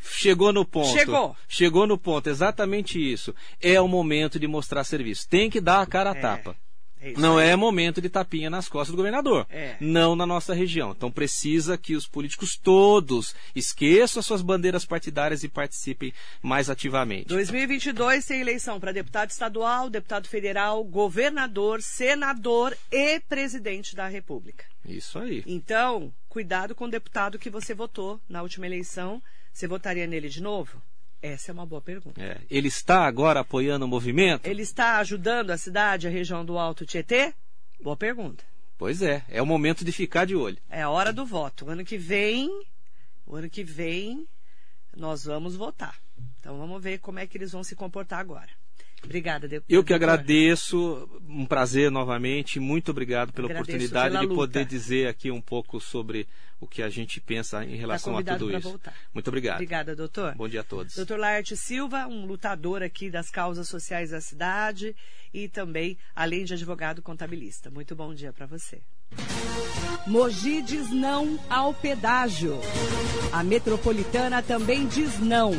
Chegou 0.00 0.52
no 0.52 0.64
ponto. 0.64 0.96
Chegou. 0.96 1.36
Chegou 1.48 1.84
no 1.86 1.98
ponto, 1.98 2.28
exatamente 2.30 2.98
isso. 3.00 3.34
É 3.60 3.80
o 3.80 3.88
momento 3.88 4.38
de 4.38 4.46
mostrar 4.46 4.84
serviço. 4.84 5.28
Tem 5.28 5.50
que 5.50 5.60
dar 5.60 5.82
a 5.82 5.86
cara 5.86 6.12
a 6.12 6.16
É, 6.16 6.20
tapa. 6.20 6.56
É 7.00 7.12
Não 7.16 7.38
aí. 7.38 7.48
é 7.48 7.56
momento 7.56 8.00
de 8.00 8.08
tapinha 8.08 8.50
nas 8.50 8.68
costas 8.68 8.92
do 8.92 8.96
governador. 8.96 9.46
É. 9.50 9.76
Não 9.80 10.16
na 10.16 10.26
nossa 10.26 10.54
região. 10.54 10.92
Então 10.92 11.10
precisa 11.10 11.76
que 11.78 11.94
os 11.94 12.06
políticos 12.06 12.56
todos 12.56 13.34
esqueçam 13.54 14.20
as 14.20 14.26
suas 14.26 14.42
bandeiras 14.42 14.84
partidárias 14.84 15.42
e 15.42 15.48
participem 15.48 16.12
mais 16.42 16.68
ativamente. 16.68 17.28
2022 17.28 18.24
tem 18.24 18.40
eleição 18.40 18.80
para 18.80 18.92
deputado 18.92 19.30
estadual, 19.30 19.90
deputado 19.90 20.28
federal, 20.28 20.82
governador, 20.84 21.82
senador 21.82 22.76
e 22.90 23.20
presidente 23.20 23.94
da 23.94 24.06
República. 24.08 24.64
Isso 24.84 25.18
aí. 25.18 25.42
Então, 25.46 26.12
cuidado 26.28 26.74
com 26.74 26.84
o 26.84 26.90
deputado 26.90 27.38
que 27.38 27.50
você 27.50 27.74
votou 27.74 28.20
na 28.28 28.42
última 28.42 28.66
eleição. 28.66 29.22
Você 29.52 29.66
votaria 29.66 30.06
nele 30.06 30.28
de 30.28 30.40
novo? 30.42 30.80
Essa 31.20 31.50
é 31.50 31.52
uma 31.52 31.66
boa 31.66 31.80
pergunta. 31.80 32.22
É. 32.22 32.40
Ele 32.48 32.68
está 32.68 33.06
agora 33.06 33.40
apoiando 33.40 33.84
o 33.84 33.88
movimento? 33.88 34.46
Ele 34.46 34.62
está 34.62 34.98
ajudando 34.98 35.50
a 35.50 35.58
cidade, 35.58 36.06
a 36.06 36.10
região 36.10 36.44
do 36.44 36.58
Alto 36.58 36.86
Tietê? 36.86 37.34
Boa 37.82 37.96
pergunta. 37.96 38.44
Pois 38.76 39.02
é, 39.02 39.24
é 39.28 39.42
o 39.42 39.46
momento 39.46 39.84
de 39.84 39.90
ficar 39.90 40.24
de 40.24 40.36
olho. 40.36 40.58
É 40.70 40.82
a 40.82 40.90
hora 40.90 41.12
do 41.12 41.26
voto. 41.26 41.66
O 41.66 41.70
ano 41.70 41.84
que 41.84 41.98
vem, 41.98 42.48
o 43.26 43.34
ano 43.34 43.50
que 43.50 43.64
vem, 43.64 44.26
nós 44.96 45.24
vamos 45.24 45.56
votar. 45.56 45.98
Então 46.38 46.56
vamos 46.56 46.80
ver 46.80 46.98
como 46.98 47.18
é 47.18 47.26
que 47.26 47.36
eles 47.36 47.50
vão 47.50 47.64
se 47.64 47.74
comportar 47.74 48.20
agora. 48.20 48.50
Obrigada, 49.04 49.46
deputado. 49.46 49.74
Eu 49.74 49.84
que 49.84 49.94
agradeço, 49.94 51.08
um 51.28 51.46
prazer 51.46 51.90
novamente, 51.90 52.58
muito 52.58 52.90
obrigado 52.90 53.32
pela 53.32 53.46
Agradeço 53.46 53.70
oportunidade 53.70 54.14
pela 54.14 54.26
de 54.26 54.34
poder 54.34 54.64
dizer 54.64 55.08
aqui 55.08 55.30
um 55.30 55.40
pouco 55.40 55.80
sobre 55.80 56.26
o 56.60 56.66
que 56.66 56.82
a 56.82 56.88
gente 56.88 57.20
pensa 57.20 57.64
em 57.64 57.76
relação 57.76 58.12
a 58.12 58.16
convidado 58.16 58.38
tudo 58.46 58.58
isso. 58.58 58.68
voltar. 58.68 58.94
Muito 59.14 59.28
obrigado. 59.28 59.56
Obrigada, 59.56 59.94
doutor. 59.94 60.34
Bom 60.34 60.48
dia 60.48 60.60
a 60.60 60.64
todos. 60.64 60.96
Doutor 60.96 61.18
Laerte 61.18 61.56
Silva, 61.56 62.06
um 62.06 62.26
lutador 62.26 62.82
aqui 62.82 63.10
das 63.10 63.30
causas 63.30 63.68
sociais 63.68 64.10
da 64.10 64.20
cidade 64.20 64.94
e 65.32 65.48
também, 65.48 65.96
além 66.14 66.44
de 66.44 66.54
advogado 66.54 67.00
contabilista. 67.00 67.70
Muito 67.70 67.94
bom 67.94 68.12
dia 68.12 68.32
para 68.32 68.46
você. 68.46 68.80
Mogi 70.06 70.62
diz 70.62 70.90
não 70.90 71.38
ao 71.48 71.72
pedágio. 71.72 72.58
A 73.32 73.44
metropolitana 73.44 74.42
também 74.42 74.86
diz 74.86 75.18
não. 75.18 75.52